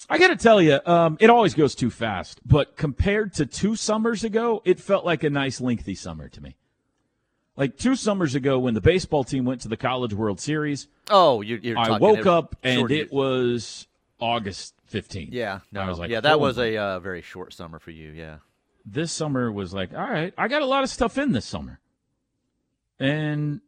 I 0.08 0.19
got 0.19 0.27
to 0.27 0.36
tell 0.36 0.62
you, 0.62 0.79
um, 0.86 1.17
it 1.19 1.32
always 1.32 1.55
goes 1.55 1.73
too 1.73 1.89
fast. 1.89 2.39
But 2.45 2.77
compared 2.77 3.34
to 3.34 3.47
two 3.47 3.75
summers 3.75 4.23
ago, 4.23 4.62
it 4.65 4.79
felt 4.79 5.03
like 5.03 5.23
a 5.23 5.32
nice, 5.32 5.60
lengthy 5.60 5.95
summer 5.95 6.29
to 6.29 6.41
me. 6.41 6.55
Like 7.60 7.78
two 7.78 7.98
summers 7.98 8.36
ago, 8.36 8.58
when 8.58 8.74
the 8.74 8.80
baseball 8.82 9.26
team 9.26 9.43
went 9.43 9.60
to 9.62 9.67
the 9.67 9.76
College 9.76 10.13
World 10.13 10.39
Series, 10.39 10.88
Oh, 11.10 11.41
you're, 11.41 11.60
you're 11.60 11.78
I 11.78 11.98
woke 11.98 12.26
up 12.26 12.56
and 12.63 12.89
it 12.89 13.12
was 13.12 13.86
August 14.17 14.74
15th. 14.91 15.34
Yeah, 15.34 15.60
no, 15.72 15.82
I 15.82 15.89
was 15.89 16.00
like, 16.00 16.10
yeah, 16.10 16.22
that 16.22 16.39
was 16.39 16.58
a 16.58 16.78
uh, 16.78 17.00
very 17.00 17.22
short 17.22 17.54
summer 17.54 17.78
for 17.78 17.91
you. 17.91 18.12
Yeah. 18.12 18.38
this 18.86 19.12
summer 19.12 19.52
was 19.52 19.74
like, 19.74 19.93
all 19.93 20.00
right, 20.10 20.34
I 20.38 20.48
got 20.48 20.62
a 20.62 20.65
lot 20.65 20.84
of 20.86 20.89
stuff 20.89 21.17
in 21.17 21.34
this 21.34 21.45
summer. 21.45 21.82
And 22.98 23.60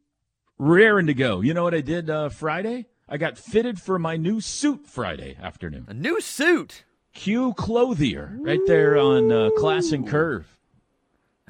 raring 0.57 1.07
to 1.07 1.13
go. 1.13 1.41
You 1.41 1.53
know 1.53 1.63
what 1.63 1.73
I 1.73 1.81
did 1.81 2.09
uh, 2.09 2.29
Friday? 2.29 2.85
I 3.09 3.17
got 3.17 3.37
fitted 3.37 3.79
for 3.81 3.99
my 3.99 4.15
new 4.15 4.39
suit 4.39 4.87
Friday 4.87 5.35
afternoon. 5.41 5.85
A 5.89 5.93
new 5.93 6.21
suit. 6.21 6.85
Q 7.13 7.53
Clothier, 7.55 8.37
right 8.39 8.61
there 8.67 8.97
on 8.97 9.31
uh, 9.33 9.49
Class 9.57 9.91
and 9.91 10.07
Curve. 10.07 10.47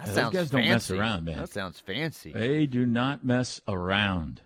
That 0.01 0.07
Those 0.07 0.15
sounds 0.15 0.33
guys 0.33 0.49
don't 0.49 0.67
mess 0.67 0.89
around, 0.89 1.25
man. 1.25 1.37
That 1.37 1.49
sounds 1.49 1.79
fancy. 1.79 2.31
They 2.31 2.65
do 2.65 2.87
not 2.87 3.23
mess 3.23 3.61
around. 3.67 4.41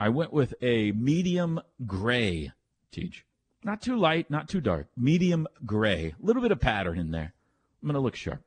I 0.00 0.08
went 0.08 0.32
with 0.32 0.54
a 0.60 0.90
medium 0.92 1.60
gray, 1.86 2.52
Teach. 2.90 3.24
Not 3.62 3.80
too 3.80 3.96
light, 3.96 4.30
not 4.30 4.48
too 4.48 4.60
dark. 4.60 4.88
Medium 4.96 5.46
gray. 5.64 6.14
A 6.20 6.26
little 6.26 6.42
bit 6.42 6.50
of 6.50 6.60
pattern 6.60 6.98
in 6.98 7.12
there. 7.12 7.34
I'm 7.82 7.86
going 7.86 7.94
to 7.94 8.00
look 8.00 8.16
sharp. 8.16 8.42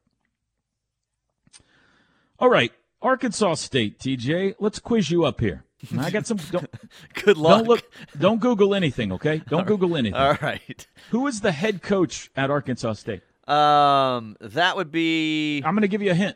All 2.40 2.50
right. 2.50 2.74
Arkansas 3.02 3.56
State, 3.56 4.00
TJ. 4.00 4.56
Let's 4.60 4.80
quiz 4.80 5.10
you 5.10 5.24
up 5.24 5.40
here. 5.40 5.64
I 5.98 6.10
got 6.10 6.28
some. 6.28 6.38
Don't, 6.52 6.70
Good 7.24 7.38
luck. 7.38 7.60
don't 7.60 7.68
look. 7.70 7.84
Don't 8.20 8.42
Google 8.42 8.76
anything, 8.76 9.14
okay? 9.14 9.42
Don't 9.48 9.66
Google 9.66 9.96
anything. 9.96 10.20
All 10.20 10.38
right. 10.42 10.86
Who 11.12 11.26
is 11.28 11.40
the 11.40 11.54
head 11.54 11.82
coach 11.82 12.30
at 12.36 12.52
Arkansas 12.52 12.94
State? 12.94 13.22
Um, 13.48 14.36
that 14.42 14.76
would 14.76 14.92
be. 14.92 15.62
I'm 15.64 15.74
going 15.74 15.82
to 15.84 15.88
give 15.88 16.02
you 16.02 16.12
a 16.12 16.16
hint. 16.16 16.36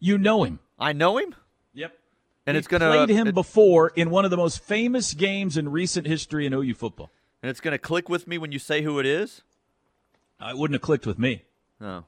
You 0.00 0.18
know 0.18 0.44
him. 0.44 0.60
I 0.78 0.92
know 0.92 1.18
him, 1.18 1.34
Yep. 1.74 1.98
and 2.46 2.54
He 2.54 2.58
it's 2.58 2.68
gonna 2.68 2.88
played 2.90 3.08
him 3.08 3.28
it- 3.28 3.34
before 3.34 3.88
in 3.90 4.10
one 4.10 4.24
of 4.24 4.30
the 4.30 4.36
most 4.36 4.60
famous 4.62 5.12
games 5.14 5.56
in 5.56 5.68
recent 5.70 6.06
history 6.06 6.46
in 6.46 6.52
OU 6.54 6.74
football. 6.74 7.10
and 7.42 7.50
it's 7.50 7.60
gonna 7.60 7.78
click 7.78 8.08
with 8.08 8.26
me 8.26 8.36
when 8.38 8.50
you 8.52 8.58
say 8.58 8.82
who 8.82 8.98
it 8.98 9.06
is. 9.06 9.42
Uh, 10.40 10.48
It 10.50 10.56
wouldn't 10.58 10.74
have 10.74 10.82
clicked 10.82 11.06
with 11.06 11.18
me. 11.18 11.42
Oh. 11.80 12.04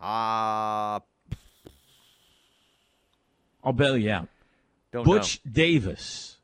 Ah, 0.00 1.02
I'll 3.62 3.72
bail 3.72 3.96
you 3.96 4.10
out. 4.10 4.28
don't 4.92 5.04
Butch 5.04 5.40
Davis, 5.50 6.38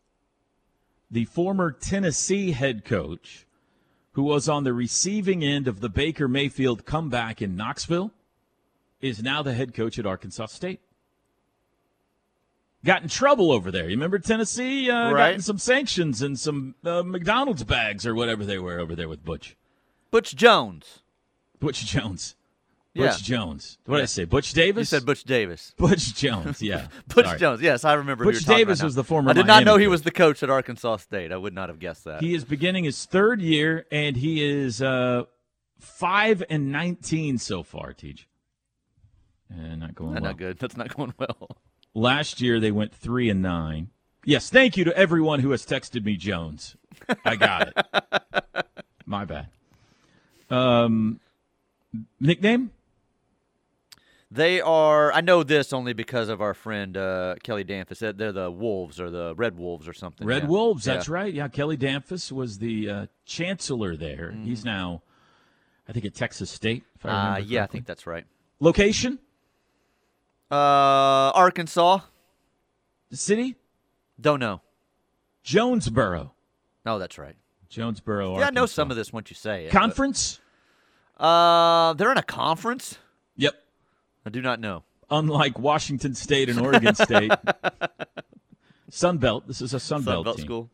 the 1.11 1.25
former 1.25 1.71
Tennessee 1.73 2.53
head 2.53 2.85
coach, 2.85 3.47
who 4.13 4.23
was 4.25 4.49
on 4.49 4.65
the 4.65 4.73
receiving 4.73 5.43
end 5.45 5.67
of 5.69 5.81
the 5.81 5.89
Baker 5.89 6.29
Mayfield 6.29 6.85
comeback 6.85 7.41
in 7.41 7.57
Knoxville, 7.57 8.13
is 9.01 9.23
now 9.23 9.43
the 9.43 9.55
head 9.55 9.75
coach 9.75 9.99
at 9.99 10.07
Arkansas 10.07 10.47
State. 10.47 10.81
Got 12.85 13.03
in 13.03 13.09
trouble 13.09 13.51
over 13.51 13.71
there. 13.73 13.85
You 13.85 13.91
remember 13.97 14.19
Tennessee 14.19 14.91
uh, 14.91 15.11
Right. 15.13 15.35
in 15.35 15.41
some 15.41 15.59
sanctions 15.59 16.23
and 16.23 16.39
some 16.39 16.77
uh, 16.85 17.03
McDonald's 17.03 17.65
bags 17.65 18.07
or 18.07 18.15
whatever 18.15 18.45
they 18.45 18.59
were 18.59 18.79
over 18.79 18.95
there 18.95 19.09
with 19.09 19.25
Butch. 19.25 19.57
Butch 20.11 20.37
Jones. 20.37 21.01
Butch 21.59 21.85
Jones. 21.85 22.37
Yeah. 22.95 23.09
Butch 23.09 23.25
Jones. 23.25 23.79
What 23.87 23.97
did 23.97 24.03
I 24.05 24.07
say? 24.07 24.25
Butch 24.25 24.53
Davis? 24.53 24.93
You 24.93 24.99
said 24.99 25.05
Butch 25.05 25.25
Davis. 25.25 25.75
Butch 25.77 26.15
Jones. 26.15 26.63
Yeah. 26.63 26.87
Butch 27.15 27.27
Sorry. 27.27 27.39
Jones. 27.39 27.61
Yes, 27.61 27.85
I 27.85 27.95
remember. 27.95 28.25
Butch 28.25 28.45
Davis 28.45 28.83
was 28.83 28.95
the 28.95 29.05
former 29.05 29.31
I 29.31 29.33
did 29.35 29.47
not 29.47 29.65
know 29.65 29.73
Miami 29.73 29.83
he 29.83 29.87
coach. 29.87 29.91
was 29.91 30.03
the 30.03 30.11
coach 30.13 30.43
at 30.43 30.49
Arkansas 30.51 30.99
State. 30.99 31.33
I 31.33 31.37
would 31.37 31.53
not 31.55 31.69
have 31.69 31.79
guessed 31.79 32.05
that. 32.05 32.23
He 32.23 32.35
is 32.35 32.45
beginning 32.45 32.85
his 32.85 33.05
third 33.05 33.43
year, 33.43 33.85
and 33.91 34.17
he 34.17 34.43
is 34.43 34.81
uh, 34.81 35.25
five 35.79 36.43
and 36.49 36.71
nineteen 36.73 37.37
so 37.37 37.63
far. 37.63 37.93
Teach, 37.93 38.27
and 39.51 39.81
not 39.81 39.95
going 39.95 40.15
Not, 40.15 40.23
well. 40.23 40.31
not 40.33 40.39
good. 40.39 40.59
That's 40.61 40.77
not 40.77 40.95
going 40.97 41.15
well. 41.19 41.57
Last 41.95 42.41
year 42.41 42.61
they 42.61 42.71
went 42.73 42.95
three 42.95 43.29
and 43.31 43.43
nine. 43.43 43.89
Yes, 44.25 44.51
thank 44.51 44.77
you 44.77 44.85
to 44.85 44.97
everyone 44.97 45.41
who 45.41 45.53
has 45.53 45.65
texted 45.65 46.05
me 46.05 46.17
Jones. 46.17 46.77
I 47.25 47.37
got 47.37 47.69
it. 47.69 48.67
My 49.07 49.25
bad. 49.25 49.49
Um, 50.51 51.21
nickname? 52.21 52.71
They 54.31 54.61
are. 54.61 55.13
I 55.13 55.21
know 55.21 55.45
this 55.45 55.73
only 55.73 55.93
because 55.93 56.29
of 56.29 56.41
our 56.43 56.55
friend 56.55 56.97
uh, 56.97 57.37
Kelly 57.45 57.65
Damphousse. 57.65 58.17
They're- 58.17 58.33
the 58.33 58.51
Wolves 58.51 59.01
or 59.01 59.09
the 59.11 59.35
Red 59.37 59.57
Wolves 59.57 59.87
or 59.87 59.93
something. 59.93 60.27
Red 60.27 60.43
yeah. 60.43 60.49
Wolves. 60.49 60.87
Yeah. 60.87 60.95
That's 60.95 61.09
right. 61.09 61.33
Yeah, 61.33 61.47
Kelly 61.47 61.77
Damphousse 61.77 62.33
was 62.33 62.59
the 62.59 62.91
uh, 62.91 63.07
chancellor 63.25 63.97
there. 63.97 64.33
Mm-hmm. 64.35 64.45
He's 64.45 64.65
now, 64.65 65.03
I 65.89 65.93
think, 65.93 66.05
at 66.05 66.15
Texas 66.15 66.51
State. 66.51 66.83
If 66.97 67.07
I 67.07 67.09
Uh, 67.11 67.29
remember 67.37 67.53
yeah, 67.53 67.63
I 67.63 67.67
think 67.67 67.87
that's 67.87 68.07
right. 68.07 68.25
Location? 68.59 69.21
Uh, 70.51 70.55
Arkansas. 71.35 72.01
City? 73.13 73.57
Don't 74.21 74.41
know. 74.41 74.61
Jonesboro. 75.43 76.33
No, 76.85 76.99
that's 76.99 77.19
right. 77.19 77.37
Jonesboro. 77.69 78.39
Yeah, 78.39 78.47
I 78.47 78.51
know 78.51 78.67
some 78.67 78.91
of 78.91 78.97
this 78.97 79.13
once 79.13 79.31
you 79.31 79.37
say 79.37 79.67
it. 79.67 79.73
but- 79.73 79.79
Conference? 79.79 80.41
Uh, 81.19 81.95
they're 81.95 82.13
in 82.13 82.19
a 82.19 82.23
conference. 82.23 82.99
Yep. 83.37 83.55
I 84.27 84.31
do 84.31 84.43
not 84.43 84.61
know. 84.61 84.83
Unlike 85.11 85.59
Washington 85.59 86.15
State 86.15 86.49
and 86.51 86.61
Oregon 86.61 86.95
State. 86.95 87.33
Sun 88.91 89.19
Belt. 89.19 89.47
This 89.47 89.61
is 89.63 89.73
a 89.73 89.81
Sun, 89.81 90.03
Sun 90.03 90.23
Belt 90.25 90.37
team. 90.37 90.45
school. 90.45 90.71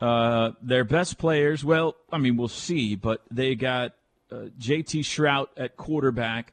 Uh, 0.00 0.52
their 0.62 0.84
best 0.84 1.18
players, 1.18 1.64
well, 1.64 1.96
I 2.12 2.18
mean, 2.18 2.36
we'll 2.36 2.48
see, 2.48 2.94
but 2.96 3.22
they 3.30 3.54
got 3.54 3.94
uh, 4.30 4.46
JT 4.58 5.00
Shrout 5.00 5.48
at 5.56 5.76
quarterback, 5.76 6.52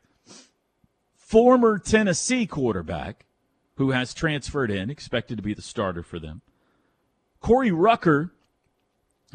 former 1.29 1.77
Tennessee 1.77 2.47
quarterback, 2.47 3.27
who 3.75 3.91
has 3.91 4.15
transferred 4.15 4.71
in, 4.71 4.89
expected 4.89 5.37
to 5.37 5.43
be 5.43 5.53
the 5.53 5.61
starter 5.61 6.01
for 6.01 6.17
them. 6.17 6.41
Corey 7.39 7.71
Rucker, 7.71 8.33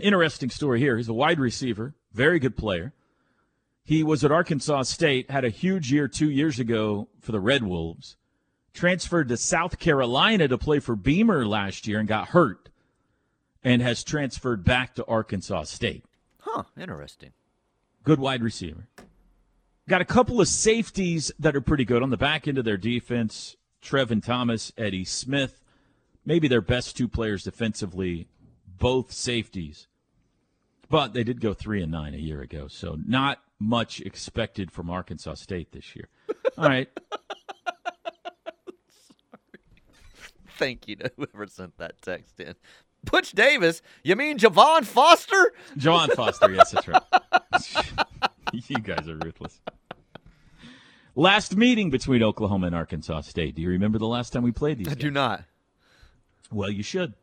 interesting 0.01 0.51
story 0.51 0.81
here. 0.81 0.97
He's 0.97 1.09
a 1.09 1.15
wide 1.15 1.39
receiver, 1.39 1.95
very 2.13 2.41
good 2.41 2.57
player. 2.57 2.93
He 3.85 4.03
was 4.03 4.25
at 4.25 4.33
Arkansas 4.33 4.83
State, 4.83 5.31
had 5.31 5.45
a 5.45 5.51
huge 5.51 5.93
year 5.93 6.09
two 6.09 6.29
years 6.29 6.59
ago 6.59 7.07
for 7.21 7.31
the 7.31 7.39
Red 7.39 7.63
Wolves, 7.63 8.17
transferred 8.73 9.29
to 9.29 9.37
South 9.37 9.79
Carolina 9.79 10.49
to 10.49 10.59
play 10.59 10.81
for 10.81 10.97
Beamer 10.97 11.47
last 11.47 11.87
year 11.87 12.01
and 12.01 12.09
got 12.09 12.31
hurt 12.31 12.71
and 13.63 13.81
has 13.81 14.03
transferred 14.03 14.65
back 14.65 14.97
to 14.97 15.07
Arkansas 15.07 15.63
State. 15.65 16.05
Huh. 16.41 16.65
Interesting. 16.77 17.31
Good 18.03 18.19
wide 18.19 18.43
receiver. 18.43 18.89
Got 19.89 20.01
a 20.01 20.07
couple 20.07 20.41
of 20.41 20.49
safeties 20.49 21.31
that 21.39 21.55
are 21.55 21.61
pretty 21.61 21.85
good 21.85 22.03
on 22.03 22.11
the 22.11 22.17
back 22.17 22.49
end 22.49 22.57
of 22.59 22.65
their 22.65 22.79
defense. 22.79 23.57
Trevin 23.83 24.25
Thomas, 24.25 24.73
Eddie 24.79 25.05
Smith, 25.05 25.63
maybe 26.25 26.49
their 26.49 26.63
best 26.63 26.97
two 26.97 27.07
players 27.07 27.45
defensively, 27.45 28.29
both 28.79 29.13
safeties. 29.13 29.89
But 30.89 31.13
they 31.13 31.23
did 31.23 31.41
go 31.41 31.53
three 31.53 31.83
and 31.83 31.93
nine 31.93 32.15
a 32.15 32.19
year 32.19 32.41
ago, 32.41 32.67
so 32.69 32.97
not 33.07 33.41
much 33.59 34.01
expected 34.01 34.71
from 34.71 34.89
Arkansas 34.89 35.35
State 35.35 35.73
this 35.73 35.95
year. 35.95 36.09
All 36.57 36.69
right, 36.69 36.89
Thank 40.57 40.89
you 40.89 40.97
to 40.97 41.11
whoever 41.17 41.47
sent 41.47 41.77
that 41.79 42.01
text 42.01 42.41
in. 42.41 42.55
Butch 43.05 43.33
Davis? 43.33 43.83
You 44.03 44.17
mean 44.17 44.39
Javon 44.39 44.85
Foster? 44.85 45.53
Javon 45.77 46.13
Foster. 46.13 46.51
Yes, 46.53 46.71
that's 46.71 46.89
right. 46.89 47.03
you 48.53 48.79
guys 48.79 49.09
are 49.09 49.17
ruthless. 49.17 49.61
Last 51.17 51.57
meeting 51.57 51.91
between 51.91 52.23
Oklahoma 52.23 52.67
and 52.67 52.75
Arkansas 52.75 53.23
State. 53.23 53.55
Do 53.55 53.63
you 53.63 53.69
remember 53.69 53.99
the 53.99 54.07
last 54.07 54.33
time 54.33 54.43
we 54.43 54.53
played 54.53 54.79
these? 54.79 54.89
I 54.89 54.95
guys? 54.95 55.01
do 55.01 55.11
not. 55.11 55.45
Well, 56.51 56.71
you 56.71 56.83
should, 56.83 57.15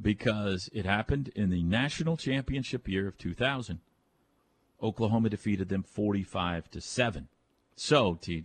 because 0.00 0.68
it 0.72 0.84
happened 0.84 1.28
in 1.34 1.50
the 1.50 1.62
national 1.62 2.16
championship 2.16 2.88
year 2.88 3.06
of 3.06 3.16
2000. 3.16 3.80
Oklahoma 4.82 5.28
defeated 5.28 5.68
them 5.68 5.82
45 5.82 6.70
to 6.70 6.80
seven. 6.80 7.28
So, 7.74 8.14
Tej, 8.14 8.44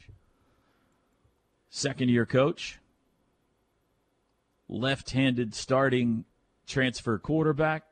second 1.69 2.09
year 2.09 2.25
coach, 2.25 2.79
left-handed 4.67 5.53
starting 5.53 6.25
transfer 6.67 7.17
quarterback, 7.17 7.83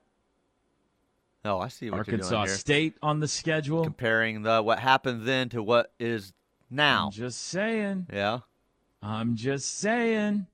Oh, 1.44 1.60
I 1.60 1.70
see 1.70 1.90
what 1.90 1.98
Arkansas 2.00 2.30
you're 2.30 2.38
doing 2.40 2.48
here. 2.48 2.56
State 2.56 2.98
on 3.02 3.20
the 3.20 3.28
schedule. 3.28 3.84
Comparing 3.84 4.44
the 4.44 4.62
what 4.62 4.80
happened 4.80 5.26
then 5.26 5.50
to 5.50 5.64
what 5.64 5.92
is 6.00 6.34
now. 6.70 7.06
I'm 7.08 7.12
just 7.12 7.42
saying. 7.42 8.08
yeah. 8.14 8.40
I'm 9.02 9.36
just 9.36 9.80
saying. 9.80 10.46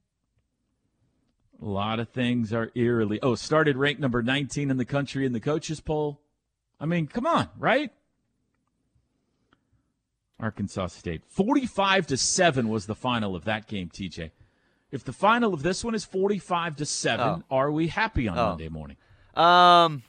A 1.61 1.65
lot 1.65 1.99
of 1.99 2.09
things 2.09 2.53
are 2.53 2.71
eerily. 2.75 3.19
Oh, 3.21 3.35
started 3.35 3.75
ranked 3.75 3.99
number 3.99 4.21
19 4.23 4.69
in 4.71 4.77
the 4.77 4.85
country 4.85 5.25
in 5.25 5.33
the 5.33 5.39
coaches 5.39 5.81
poll. 5.81 6.21
I 6.79 6.85
mean, 6.85 7.07
come 7.07 7.25
on, 7.25 7.49
right? 7.57 7.91
Arkansas 10.39 10.87
State. 10.87 11.23
45 11.27 12.07
to 12.07 12.17
7 12.17 12.69
was 12.69 12.85
the 12.85 12.95
final 12.95 13.35
of 13.35 13.43
that 13.45 13.67
game, 13.67 13.89
TJ. 13.89 14.31
If 14.91 15.03
the 15.03 15.11
final 15.13 15.53
of 15.53 15.63
this 15.63 15.83
one 15.83 15.95
is 15.95 16.05
45 16.05 16.75
to 16.77 16.85
7, 16.85 17.25
Oh. 17.27 17.43
are 17.55 17.71
we 17.71 17.87
happy 17.87 18.27
on 18.27 18.37
Oh. 18.37 18.49
Monday 18.49 18.69
morning? 18.69 18.97
Um. 19.33 20.03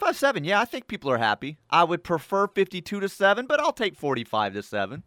45 0.00 0.16
7. 0.16 0.44
Yeah, 0.44 0.60
I 0.60 0.64
think 0.64 0.86
people 0.88 1.10
are 1.10 1.18
happy. 1.18 1.58
I 1.70 1.84
would 1.84 2.02
prefer 2.02 2.46
52 2.46 3.00
to 3.00 3.08
7, 3.08 3.46
but 3.46 3.60
I'll 3.60 3.72
take 3.72 3.96
45 3.96 4.54
to 4.54 4.62
7. 4.62 5.02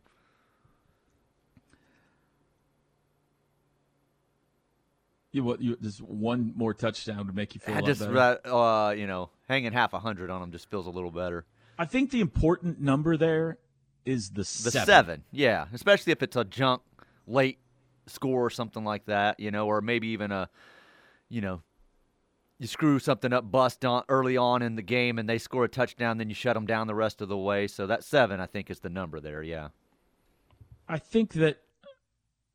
You 5.32 5.44
what? 5.44 5.62
You 5.62 5.76
just 5.82 6.00
one 6.02 6.54
more 6.56 6.74
touchdown 6.76 7.26
to 7.26 7.34
make 7.34 7.56
you 7.56 7.60
feel 7.62 7.74
I 7.76 7.80
a 7.80 7.82
lot 7.82 7.88
just, 7.88 8.02
better. 8.02 8.40
uh, 8.54 8.92
you 8.92 9.08
know, 9.08 9.32
hanging 9.48 9.74
half 9.74 9.94
a 9.94 10.00
hundred 10.00 10.30
on 10.30 10.42
them 10.42 10.52
just 10.52 10.70
feels 10.70 10.86
a 10.86 10.92
little 10.92 11.10
better. 11.10 11.46
I 11.80 11.86
think 11.86 12.12
the 12.12 12.22
important 12.22 12.80
number 12.80 13.18
there 13.18 13.58
is 14.06 14.30
the, 14.30 14.42
The 14.42 14.46
seven. 14.46 14.86
seven. 14.86 15.24
yeah, 15.32 15.66
especially 15.74 16.12
if 16.12 16.22
it's 16.22 16.36
a 16.36 16.44
junk 16.44 16.84
late 17.26 17.58
score 18.06 18.46
or 18.46 18.50
something 18.52 18.84
like 18.84 19.06
that, 19.06 19.40
you 19.40 19.50
know, 19.50 19.66
or 19.66 19.82
maybe 19.82 20.10
even 20.10 20.32
a, 20.32 20.50
you 21.30 21.42
know, 21.42 21.64
you 22.60 22.68
screw 22.68 23.00
something 23.00 23.34
up, 23.34 23.50
bust 23.52 23.84
on 23.84 24.04
early 24.10 24.38
on 24.38 24.62
in 24.62 24.76
the 24.76 24.82
game, 24.82 25.20
and 25.20 25.28
they 25.28 25.38
score 25.38 25.66
a 25.66 25.70
touchdown, 25.70 26.18
then 26.18 26.30
you 26.30 26.36
shut 26.36 26.54
them 26.54 26.66
down 26.66 26.88
the 26.88 26.96
rest 26.96 27.22
of 27.22 27.30
the 27.30 27.38
way. 27.38 27.68
So 27.68 27.88
that 27.88 28.04
seven, 28.04 28.40
I 28.40 28.46
think, 28.46 28.70
is 28.70 28.80
the 28.80 28.90
number 28.90 29.20
there. 29.20 29.44
Yeah. 29.44 29.70
I 30.88 30.98
think 30.98 31.34
that 31.34 31.58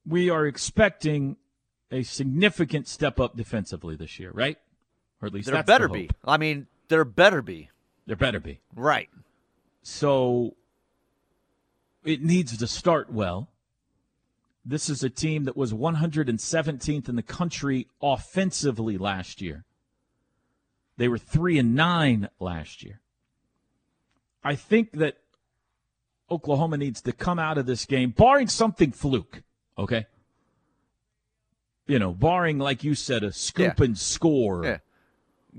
we 0.07 0.31
are 0.31 0.47
expecting 0.47 1.37
a 1.91 2.03
significant 2.03 2.87
step 2.89 3.19
up 3.19 3.37
defensively 3.37 3.97
this 3.97 4.19
year, 4.19 4.31
right? 4.33 4.59
Or 5.21 5.27
at 5.27 5.35
least 5.35 5.47
There 5.47 5.57
that's 5.57 5.67
better 5.67 5.89
the 5.89 5.95
be. 5.95 6.11
I 6.25 6.37
mean, 6.37 6.67
there 6.89 7.05
better 7.05 7.43
be. 7.43 7.71
There 8.07 8.17
better 8.17 8.41
be. 8.41 8.61
Right. 8.75 9.09
So 9.83 10.57
it 12.05 12.23
needs 12.23 12.57
to 12.57 12.67
start 12.67 13.13
well. 13.13 13.49
This 14.65 14.91
is 14.91 15.03
a 15.03 15.11
team 15.11 15.45
that 15.45 15.57
was 15.57 15.73
117th 15.73 17.09
in 17.09 17.17
the 17.17 17.23
country 17.23 17.87
offensively 18.03 18.99
last 18.99 19.41
year. 19.41 19.65
They 20.99 21.09
were 21.09 21.17
3 21.19 21.59
and 21.59 21.75
9 21.75 22.29
last 22.41 22.83
year. 22.83 23.01
I 24.45 24.57
think 24.57 24.93
that 24.93 25.17
Oklahoma 26.31 26.77
needs 26.77 27.01
to 27.03 27.13
come 27.13 27.39
out 27.39 27.57
of 27.57 27.67
this 27.67 27.87
game 27.87 28.11
barring 28.11 28.49
something 28.49 28.91
fluke, 28.93 29.43
okay? 29.79 30.07
You 31.87 31.99
know, 31.99 32.13
barring 32.13 32.59
like 32.59 32.85
you 32.85 32.95
said 32.95 33.23
a 33.23 33.33
scoop 33.33 33.79
Yeah. 33.79 33.85
and 33.85 33.97
score. 33.99 34.65
Yeah. 34.65 34.79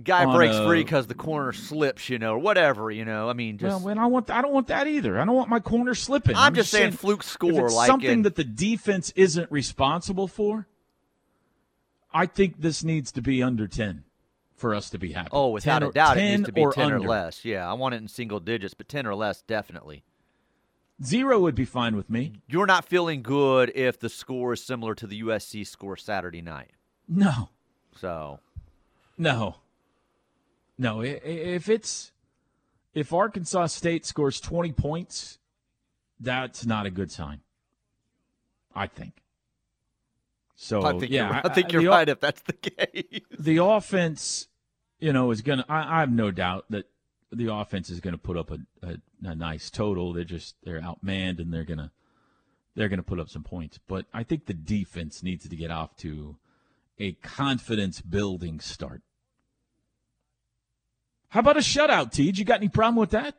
Guy 0.03 0.25
breaks 0.33 0.55
a- 0.55 0.65
free 0.67 0.83
because 0.83 1.07
the 1.07 1.15
corner 1.15 1.51
slips, 1.53 2.09
you 2.09 2.19
know, 2.19 2.33
or 2.35 2.39
whatever, 2.39 2.91
you 2.91 3.03
know. 3.05 3.29
I 3.29 3.33
mean, 3.33 3.57
just 3.57 3.77
well, 3.77 3.79
when 3.85 3.97
I 3.97 4.05
want, 4.05 4.29
I 4.29 4.41
don't 4.41 4.53
want 4.53 4.67
that 4.67 4.87
either. 4.87 5.19
I 5.19 5.25
don't 5.25 5.35
want 5.35 5.49
my 5.49 5.59
corner 5.59 5.95
slipping. 5.95 6.35
I'm 6.35 6.53
just 6.53 6.69
saying 6.69 6.91
fluke 6.91 7.23
score, 7.23 7.51
If 7.51 7.57
it's 7.65 7.73
like 7.73 7.87
something 7.87 8.09
in- 8.09 8.21
that 8.23 8.35
the 8.35 8.43
defense 8.43 9.11
isn't 9.15 9.51
responsible 9.51 10.27
for, 10.27 10.67
I 12.13 12.25
think 12.27 12.61
this 12.61 12.83
needs 12.83 13.11
to 13.13 13.21
be 13.21 13.41
under 13.41 13.67
ten 13.67 14.03
for 14.59 14.75
us 14.75 14.89
to 14.91 14.97
be 14.97 15.11
happy. 15.13 15.29
Oh, 15.31 15.49
without 15.49 15.79
10 15.79 15.89
a 15.89 15.91
doubt, 15.91 16.17
it 16.17 16.19
10 16.21 16.31
needs 16.31 16.45
to 16.47 16.51
be 16.51 16.61
or 16.61 16.73
10 16.73 16.91
or 16.91 16.99
less. 16.99 17.43
Yeah, 17.45 17.69
I 17.69 17.73
want 17.73 17.95
it 17.95 17.97
in 18.01 18.07
single 18.07 18.39
digits, 18.39 18.73
but 18.73 18.87
10 18.89 19.07
or 19.07 19.15
less, 19.15 19.41
definitely. 19.41 20.03
Zero 21.03 21.39
would 21.39 21.55
be 21.55 21.65
fine 21.65 21.95
with 21.95 22.09
me. 22.09 22.33
You're 22.47 22.65
not 22.65 22.83
feeling 22.85 23.21
good 23.21 23.71
if 23.73 23.97
the 23.99 24.09
score 24.09 24.53
is 24.53 24.63
similar 24.63 24.93
to 24.95 25.07
the 25.07 25.21
USC 25.21 25.65
score 25.65 25.95
Saturday 25.95 26.41
night. 26.41 26.71
No, 27.07 27.49
So, 27.95 28.39
no, 29.17 29.55
no. 30.77 31.01
I- 31.01 31.05
i- 31.05 31.27
If 31.27 31.67
it's 31.69 32.11
if 32.93 33.11
Arkansas 33.13 33.67
State 33.67 34.05
scores 34.05 34.39
twenty 34.41 34.71
points, 34.73 35.39
that's 36.19 36.65
not 36.65 36.85
a 36.85 36.91
good 36.91 37.11
sign. 37.11 37.41
I 38.75 38.87
think. 38.87 39.18
So 40.61 40.83
I 40.83 40.91
think 40.91 41.09
yeah, 41.09 41.27
you're, 41.41 41.41
I 41.51 41.53
think 41.53 41.71
you're 41.71 41.83
the- 41.83 41.87
right 41.89 42.09
if 42.09 42.19
that's 42.19 42.41
the 42.41 42.51
case. 42.51 43.21
the 43.39 43.63
offense, 43.63 44.47
you 44.99 45.13
know, 45.13 45.31
is 45.31 45.41
going 45.41 45.59
to. 45.59 45.65
I 45.69 46.01
have 46.01 46.11
no 46.11 46.31
doubt 46.31 46.65
that 46.69 46.85
the 47.31 47.53
offense 47.53 47.89
is 47.89 48.01
going 48.01 48.13
to 48.13 48.17
put 48.17 48.35
up 48.35 48.51
a, 48.51 48.57
a, 48.83 48.97
a 49.23 49.35
nice 49.35 49.69
total. 49.69 50.11
They're 50.11 50.25
just 50.25 50.55
they're 50.65 50.81
outmanned 50.81 51.39
and 51.39 51.53
they're 51.53 51.63
gonna 51.63 51.91
they're 52.75 52.89
gonna 52.89 53.03
put 53.03 53.21
up 53.21 53.29
some 53.29 53.41
points. 53.43 53.79
But 53.87 54.07
I 54.13 54.23
think 54.23 54.47
the 54.47 54.53
defense 54.53 55.23
needs 55.23 55.47
to 55.47 55.55
get 55.55 55.71
off 55.71 55.95
to 55.99 56.35
a 56.99 57.13
confidence 57.13 58.01
building 58.01 58.59
start. 58.59 59.01
How 61.29 61.39
about 61.39 61.55
a 61.55 61.61
shutout, 61.61 62.11
Tej? 62.11 62.33
You 62.35 62.43
got 62.43 62.57
any 62.59 62.67
problem 62.67 62.97
with 62.97 63.11
that? 63.11 63.35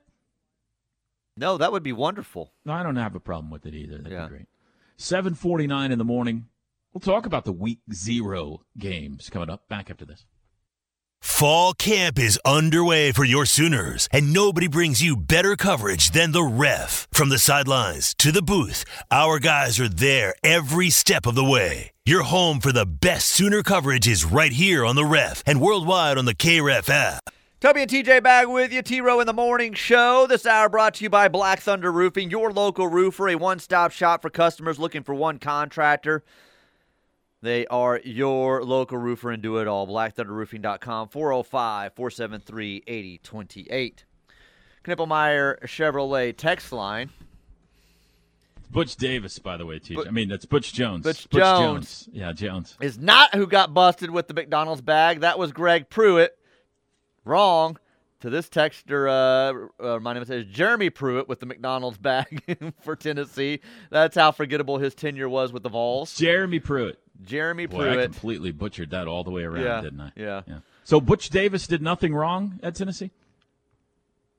No, 1.37 1.59
that 1.59 1.71
would 1.71 1.83
be 1.83 1.93
wonderful. 1.93 2.53
No, 2.65 2.73
I 2.73 2.83
don't 2.83 2.97
have 2.97 3.15
a 3.15 3.21
problem 3.21 3.51
with 3.51 3.67
it 3.67 3.75
either. 3.75 3.99
That'd 3.99 4.13
Yeah. 4.13 4.25
be 4.25 4.29
great. 4.31 4.47
Seven 4.97 5.35
forty 5.35 5.67
nine 5.67 5.93
in 5.93 5.99
the 5.99 6.05
morning. 6.05 6.47
We'll 6.93 7.01
talk 7.01 7.25
about 7.25 7.45
the 7.45 7.53
week 7.53 7.79
zero 7.93 8.63
games 8.77 9.31
coming 9.31 9.49
up. 9.49 9.69
Back 9.69 9.91
after 9.91 10.05
this. 10.05 10.27
Fall 11.21 11.75
camp 11.75 12.19
is 12.19 12.41
underway 12.45 13.13
for 13.13 13.25
your 13.25 13.45
Sooners, 13.45 14.09
and 14.11 14.33
nobody 14.33 14.67
brings 14.67 15.03
you 15.03 15.17
better 15.17 15.55
coverage 15.55 16.11
than 16.11 16.33
the 16.33 16.43
ref. 16.43 17.07
From 17.13 17.29
the 17.29 17.39
sidelines 17.39 18.15
to 18.15 18.33
the 18.33 18.43
booth, 18.43 18.85
our 19.11 19.39
guys 19.39 19.79
are 19.79 19.89
there 19.89 20.35
every 20.43 20.89
step 20.91 21.27
of 21.27 21.35
the 21.35 21.45
way. 21.45 21.91
Your 22.07 22.23
home 22.23 22.59
for 22.59 22.73
the 22.73 22.87
best 22.87 23.29
Sooner 23.29 23.63
coverage 23.63 24.09
is 24.09 24.25
right 24.25 24.53
here 24.53 24.85
on 24.85 24.97
the 24.97 25.05
ref 25.05 25.43
and 25.47 25.61
worldwide 25.61 26.19
on 26.19 26.25
the 26.25 26.35
KREF 26.35 26.89
app. 26.89 27.31
Toby 27.61 27.83
and 27.83 27.91
TJ 27.91 28.23
back 28.23 28.49
with 28.49 28.73
you. 28.73 28.81
T 28.81 29.03
Row 29.03 29.21
in 29.21 29.27
the 29.27 29.35
Morning 29.35 29.75
Show. 29.75 30.27
This 30.27 30.47
hour 30.47 30.71
brought 30.71 30.95
to 30.95 31.05
you 31.05 31.11
by 31.11 31.29
Black 31.29 31.61
Thunder 31.61 31.93
Roofing, 31.93 32.31
your 32.31 32.51
local 32.51 32.89
roofer, 32.89 33.29
a 33.29 33.35
one 33.37 33.59
stop 33.59 33.93
shop 33.93 34.23
for 34.23 34.31
customers 34.31 34.79
looking 34.79 35.03
for 35.03 35.15
one 35.15 35.39
contractor. 35.39 36.25
They 37.43 37.67
are 37.69 38.01
your 38.05 38.63
local 38.63 38.99
roofer 38.99 39.31
and 39.31 39.43
do 39.43 39.57
it 39.59 39.67
all. 39.67 39.87
BlackThunderRoofing.com, 39.87 41.09
405 41.09 41.95
473 41.95 42.83
8028. 42.87 44.05
Knippelmeyer 44.85 45.61
Chevrolet 45.65 46.37
text 46.37 46.73
line. 46.73 47.11
Butch 48.71 48.97
Davis, 48.97 49.39
by 49.39 49.57
the 49.57 49.67
way, 49.67 49.79
Tej. 49.79 49.97
But- 49.97 50.07
I 50.07 50.11
mean, 50.11 50.29
that's 50.29 50.45
Butch 50.45 50.73
Jones. 50.73 51.03
Butch 51.03 51.29
Jones. 51.31 52.09
Yeah, 52.13 52.33
Jones. 52.33 52.77
is 52.81 52.99
not 52.99 53.35
who 53.35 53.47
got 53.47 53.75
busted 53.75 54.11
with 54.11 54.29
the 54.29 54.35
McDonald's 54.35 54.81
bag. 54.83 55.21
That 55.21 55.39
was 55.39 55.51
Greg 55.53 55.89
Pruitt. 55.91 56.37
Wrong. 57.25 57.79
To 58.21 58.29
this 58.29 58.51
texter, 58.51 59.09
uh, 59.81 59.83
uh, 59.83 59.99
my 59.99 60.13
name 60.13 60.25
says 60.27 60.45
Jeremy 60.45 60.91
Pruitt 60.91 61.27
with 61.27 61.41
the 61.41 61.47
McDonald's 61.47 61.97
bag 61.97 62.43
for 62.83 62.95
Tennessee. 62.95 63.61
That's 63.89 64.15
how 64.15 64.31
forgettable 64.31 64.77
his 64.77 64.95
tenure 64.95 65.29
was 65.29 65.53
with 65.55 65.63
the 65.63 65.71
Vols. 65.71 66.15
Jeremy 66.17 66.61
Pruitt. 66.61 66.99
Jeremy 67.25 67.67
Pruitt. 67.67 67.95
Boy, 67.95 68.01
I 68.01 68.05
completely 68.05 68.51
butchered 68.53 68.91
that 68.91 69.09
all 69.09 69.25
the 69.25 69.31
way 69.31 69.43
around, 69.45 69.63
Yeah, 69.65 69.81
didn't 69.81 70.01
I? 70.03 70.13
yeah. 70.17 70.43
So 70.85 71.01
Butch 71.01 71.31
Davis 71.31 71.67
did 71.67 71.81
nothing 71.81 72.15
wrong 72.15 72.61
at 72.63 72.75
Tennessee. 72.75 73.11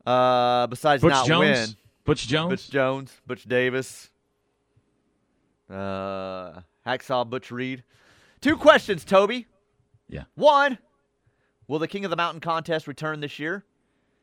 Uh, 0.06 0.68
besides 0.68 1.02
Butch 1.02 1.12
not 1.12 1.28
Jones. 1.28 1.50
win, 1.70 1.76
Butch 2.06 2.28
Jones. 2.28 2.50
Butch 2.50 2.70
Jones, 2.70 3.12
Butch 3.26 3.44
Davis, 3.46 4.10
uh, 5.70 6.62
Hacksaw 6.86 7.30
Butch 7.30 7.52
Reed. 7.52 7.84
Two 8.42 8.58
questions, 8.58 9.06
Toby. 9.06 9.48
Yeah. 10.10 10.24
One, 10.36 10.78
will 11.68 11.80
the 11.80 11.88
King 11.88 12.04
of 12.06 12.10
the 12.12 12.18
Mountain 12.18 12.42
contest 12.42 12.88
return 12.88 13.20
this 13.22 13.40
year? 13.40 13.64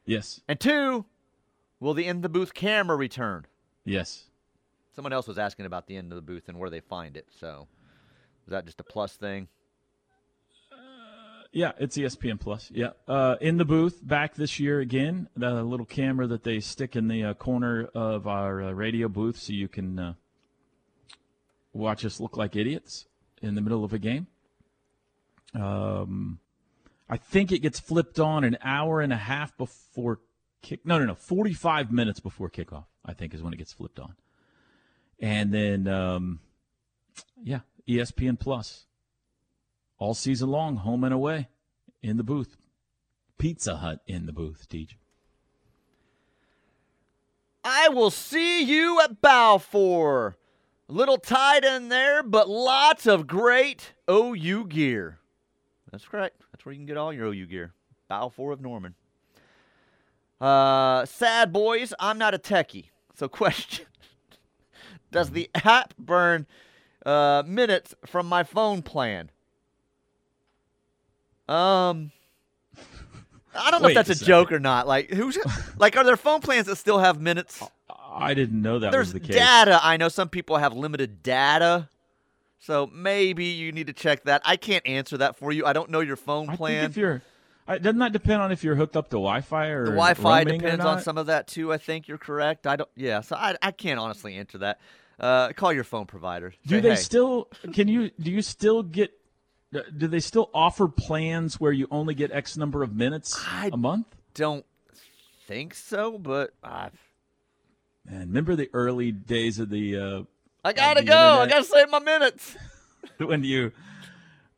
Yes. 0.09 0.41
And 0.49 0.59
two, 0.59 1.05
will 1.81 1.93
the 1.93 2.07
in 2.07 2.23
the 2.23 2.31
booth 2.31 2.55
camera 2.55 2.97
return? 2.97 3.47
Yes. 3.85 4.25
Someone 4.97 5.13
else 5.13 5.29
was 5.29 5.39
asking 5.39 5.67
about 5.67 5.87
the 5.87 5.97
end 5.97 6.11
of 6.11 6.17
the 6.17 6.23
booth 6.23 6.49
and 6.49 6.59
where 6.59 6.71
they 6.71 6.81
find 6.81 7.17
it. 7.17 7.27
So, 7.39 7.69
is 8.47 8.51
that 8.51 8.65
just 8.65 8.81
a 8.81 8.85
plus 8.85 9.15
thing? 9.15 9.49
Yeah, 11.53 11.73
it's 11.79 11.97
ESPN 11.97 12.39
Plus. 12.39 12.71
Yeah, 12.75 12.91
uh, 13.07 13.37
in 13.41 13.57
the 13.57 13.65
booth 13.65 14.07
back 14.07 14.35
this 14.35 14.61
year 14.61 14.81
again. 14.81 15.29
The 15.37 15.63
little 15.63 15.87
camera 15.87 16.27
that 16.27 16.43
they 16.43 16.61
stick 16.61 16.95
in 16.95 17.09
the 17.09 17.25
uh, 17.25 17.35
corner 17.35 17.89
of 17.95 18.27
our 18.27 18.63
uh, 18.63 18.73
radio 18.73 19.09
booth, 19.09 19.39
so 19.39 19.53
you 19.53 19.69
can 19.69 19.99
uh, 19.99 20.15
watch 21.73 22.05
us 22.05 22.21
look 22.21 22.37
like 22.37 22.55
idiots 22.55 23.07
in 23.41 23.55
the 23.55 23.63
middle 23.63 23.83
of 23.83 23.95
a 23.95 23.99
game. 23.99 24.27
Um, 25.55 26.39
I 27.09 27.17
think 27.17 27.53
it 27.53 27.61
gets 27.61 27.81
flipped 27.81 28.21
on 28.21 28.45
an 28.45 28.59
hour 28.63 29.01
and 29.01 29.13
a 29.13 29.17
half 29.17 29.57
before 29.57 30.21
kick. 30.63 30.85
No, 30.85 30.99
no, 30.99 31.07
no, 31.07 31.15
forty-five 31.15 31.91
minutes 31.93 32.21
before 32.21 32.51
kickoff. 32.51 32.87
I 33.05 33.15
think 33.15 33.35
is 33.35 33.43
when 33.43 33.53
it 33.53 33.59
gets 33.59 33.73
flipped 33.73 33.99
on, 33.99 34.15
and 35.19 35.53
then 35.53 35.89
um, 35.89 36.41
yeah, 37.43 37.61
ESPN 37.89 38.39
Plus 38.39 38.87
all 39.99 40.15
season 40.15 40.49
long, 40.49 40.77
home 40.77 41.05
and 41.05 41.13
away, 41.13 41.49
in 42.03 42.17
the 42.17 42.25
booth. 42.25 42.57
Pizza 43.39 43.77
Hut 43.77 44.01
in 44.07 44.27
the 44.27 44.33
booth, 44.33 44.69
Teach. 44.69 44.97
I 47.65 47.89
will 47.89 48.11
see 48.11 48.63
you 48.63 49.01
at 49.01 49.21
Balfour. 49.21 50.37
A 50.89 50.93
little 50.93 51.19
tight 51.19 51.65
in 51.65 51.89
there, 51.89 52.23
but 52.23 52.49
lots 52.49 53.07
of 53.07 53.27
great 53.27 53.93
OU 54.11 54.67
gear. 54.69 55.18
That's 55.91 56.05
correct. 56.05 56.43
That's 56.53 56.65
where 56.65 56.73
you 56.73 56.79
can 56.79 56.87
get 56.87 56.97
all 56.97 57.13
your 57.13 57.27
OU 57.27 57.47
gear. 57.47 57.73
Balfour 58.09 58.53
of 58.53 58.61
Norman. 58.61 58.95
Uh, 60.41 61.05
sad 61.05 61.53
boys, 61.53 61.93
I'm 61.99 62.19
not 62.19 62.35
a 62.35 62.39
techie. 62.39 62.87
So, 63.15 63.29
question 63.29 63.87
Does 65.11 65.31
the 65.31 65.51
app 65.55 65.97
burn 65.99 66.47
uh, 67.05 67.43
minutes 67.47 67.95
from 68.07 68.27
my 68.27 68.45
phone 68.45 68.83
plan? 68.83 69.31
Um, 71.49 72.13
I 73.55 73.71
don't 73.71 73.81
know 73.81 73.87
Wait 73.87 73.97
if 73.97 74.07
that's 74.07 74.21
a 74.21 74.25
a, 74.25 74.27
joke 74.27 74.53
or 74.53 74.61
not. 74.61 74.87
Like 74.87 75.11
who's 75.11 75.39
like 75.79 75.97
are 75.97 76.05
there 76.05 76.17
phone 76.17 76.41
plans 76.41 76.67
that 76.67 76.77
still 76.77 76.99
have 76.99 77.21
minutes? 77.21 77.63
I 78.11 78.35
didn't 78.35 78.61
know 78.61 78.79
that 78.79 78.93
There's 78.93 79.09
was 79.09 79.13
the 79.15 79.21
case. 79.21 79.35
data. 79.35 79.81
I 79.83 79.97
know 79.97 80.09
some 80.09 80.29
people 80.29 80.59
have 80.59 80.75
limited 80.75 81.23
data. 81.23 81.89
So 82.61 82.89
maybe 82.93 83.45
you 83.47 83.73
need 83.73 83.87
to 83.87 83.93
check 83.93 84.25
that. 84.25 84.43
I 84.45 84.57
can't 84.57 84.87
answer 84.87 85.19
that 85.19 85.37
for 85.37 85.53
you. 85.53 85.65
I 85.65 85.73
don't 85.73 85.91
know 85.91 86.01
your 86.01 86.17
phone 86.17 86.51
I 86.51 86.57
plan. 86.57 86.81
think 86.81 86.91
if 86.91 86.97
you're, 86.97 87.23
I, 87.67 87.79
doesn't 87.79 87.99
that 87.99 88.13
depend 88.13 88.43
on 88.43 88.51
if 88.51 88.65
you're 88.65 88.75
hooked 88.75 88.97
up 88.97 89.07
to 89.11 89.17
Wi-Fi 89.17 89.67
or 89.69 89.85
the 89.85 89.91
Wi-Fi 89.93 90.45
depends 90.45 90.85
on 90.85 91.01
some 91.01 91.19
of 91.19 91.27
that 91.27 91.47
too. 91.47 91.73
I 91.73 91.79
think 91.79 92.09
you're 92.09 92.19
correct. 92.19 92.67
I 92.67 92.77
don't. 92.77 92.91
Yeah. 92.97 93.21
So 93.21 93.37
I, 93.37 93.57
I 93.63 93.71
can't 93.71 94.01
honestly 94.01 94.35
answer 94.35 94.59
that. 94.59 94.81
Uh, 95.21 95.53
call 95.53 95.73
your 95.73 95.85
phone 95.85 96.07
provider. 96.07 96.55
Do 96.67 96.77
Say, 96.77 96.81
they 96.81 96.91
"Hey, 96.91 96.97
still? 96.97 97.49
Can 97.73 97.89
you? 97.89 98.11
Do 98.21 98.31
you 98.31 98.43
still 98.43 98.83
get? 98.83 99.13
Do 99.73 100.07
they 100.09 100.21
still 100.21 100.49
offer 100.55 100.89
plans 100.89 101.61
where 101.61 101.73
you 101.73 101.87
only 101.91 102.15
get 102.15 102.33
X 102.33 102.57
number 102.57 102.83
of 102.83 102.95
minutes 102.95 103.39
I- 103.47 103.71
a 103.73 103.77
month? 103.77 104.07
Don't 104.35 104.65
think 105.47 105.75
so, 105.75 106.17
but 106.19 106.55
I, 106.63 106.91
Man, 108.09 108.21
remember 108.21 108.55
the 108.57 108.71
early 108.73 109.13
days 109.13 109.59
of 109.59 109.69
the 109.69 109.99
uh, 109.99 110.23
I 110.65 110.73
gotta 110.73 111.05
go. 111.05 111.15
I 111.17 111.47
gotta 111.47 111.65
save 111.65 111.89
my 111.91 112.01
minutes. 112.01 112.57
when 113.19 113.45
you 113.45 113.73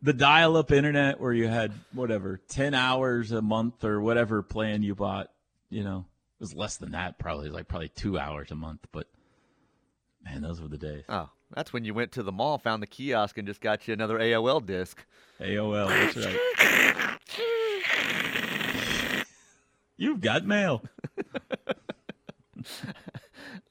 the 0.02 0.12
dial-up 0.14 0.72
internet 0.72 1.20
where 1.20 1.32
you 1.32 1.46
had 1.46 1.72
whatever 1.92 2.40
10 2.48 2.72
hours 2.74 3.32
a 3.32 3.42
month 3.42 3.84
or 3.84 4.00
whatever 4.00 4.42
plan 4.42 4.82
you 4.82 4.94
bought 4.94 5.30
you 5.68 5.84
know 5.84 6.06
it 6.38 6.42
was 6.42 6.54
less 6.54 6.78
than 6.78 6.92
that 6.92 7.18
probably 7.18 7.50
like 7.50 7.68
probably 7.68 7.90
two 7.90 8.18
hours 8.18 8.50
a 8.50 8.54
month 8.54 8.80
but 8.92 9.06
man 10.24 10.40
those 10.40 10.58
were 10.60 10.68
the 10.68 10.78
days 10.78 11.04
Oh, 11.08 11.28
that's 11.54 11.72
when 11.72 11.84
you 11.84 11.92
went 11.92 12.12
to 12.12 12.22
the 12.22 12.32
mall, 12.32 12.56
found 12.58 12.82
the 12.82 12.86
kiosk, 12.86 13.36
and 13.36 13.46
just 13.46 13.60
got 13.60 13.86
you 13.88 13.92
another 13.94 14.18
AOL 14.18 14.64
disc. 14.64 15.04
aol 15.40 15.88
that's 15.88 16.16
right 16.16 17.16
you've 19.98 20.20
got 20.22 20.46
mail 20.46 20.82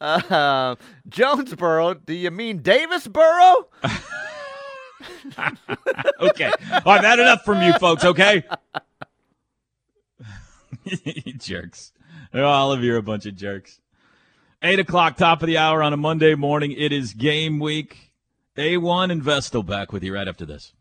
Uh, 0.01 0.75
Jonesboro. 1.07 1.95
Do 1.95 2.13
you 2.13 2.31
mean 2.31 2.61
Davisboro? 2.61 3.65
okay 6.19 6.51
i've 6.85 7.03
had 7.03 7.19
enough 7.19 7.45
from 7.45 7.61
you 7.61 7.71
folks 7.73 8.03
okay 8.03 8.43
jerks 11.37 11.93
all 12.33 12.73
of 12.73 12.83
you 12.83 12.93
are 12.93 12.97
a 12.97 13.01
bunch 13.01 13.25
of 13.25 13.33
jerks 13.33 13.79
Eight 14.61 14.79
o'clock, 14.79 15.15
top 15.15 15.41
of 15.41 15.47
the 15.47 15.57
hour 15.57 15.81
on 15.81 15.93
a 15.93 15.97
Monday 15.97 16.35
morning. 16.35 16.73
It 16.73 16.91
is 16.91 17.13
game 17.13 17.59
week. 17.59 18.11
A1 18.57 19.09
and 19.09 19.23
Vestal 19.23 19.63
back 19.63 19.93
with 19.93 20.03
you 20.03 20.13
right 20.13 20.27
after 20.27 20.45
this. 20.45 20.73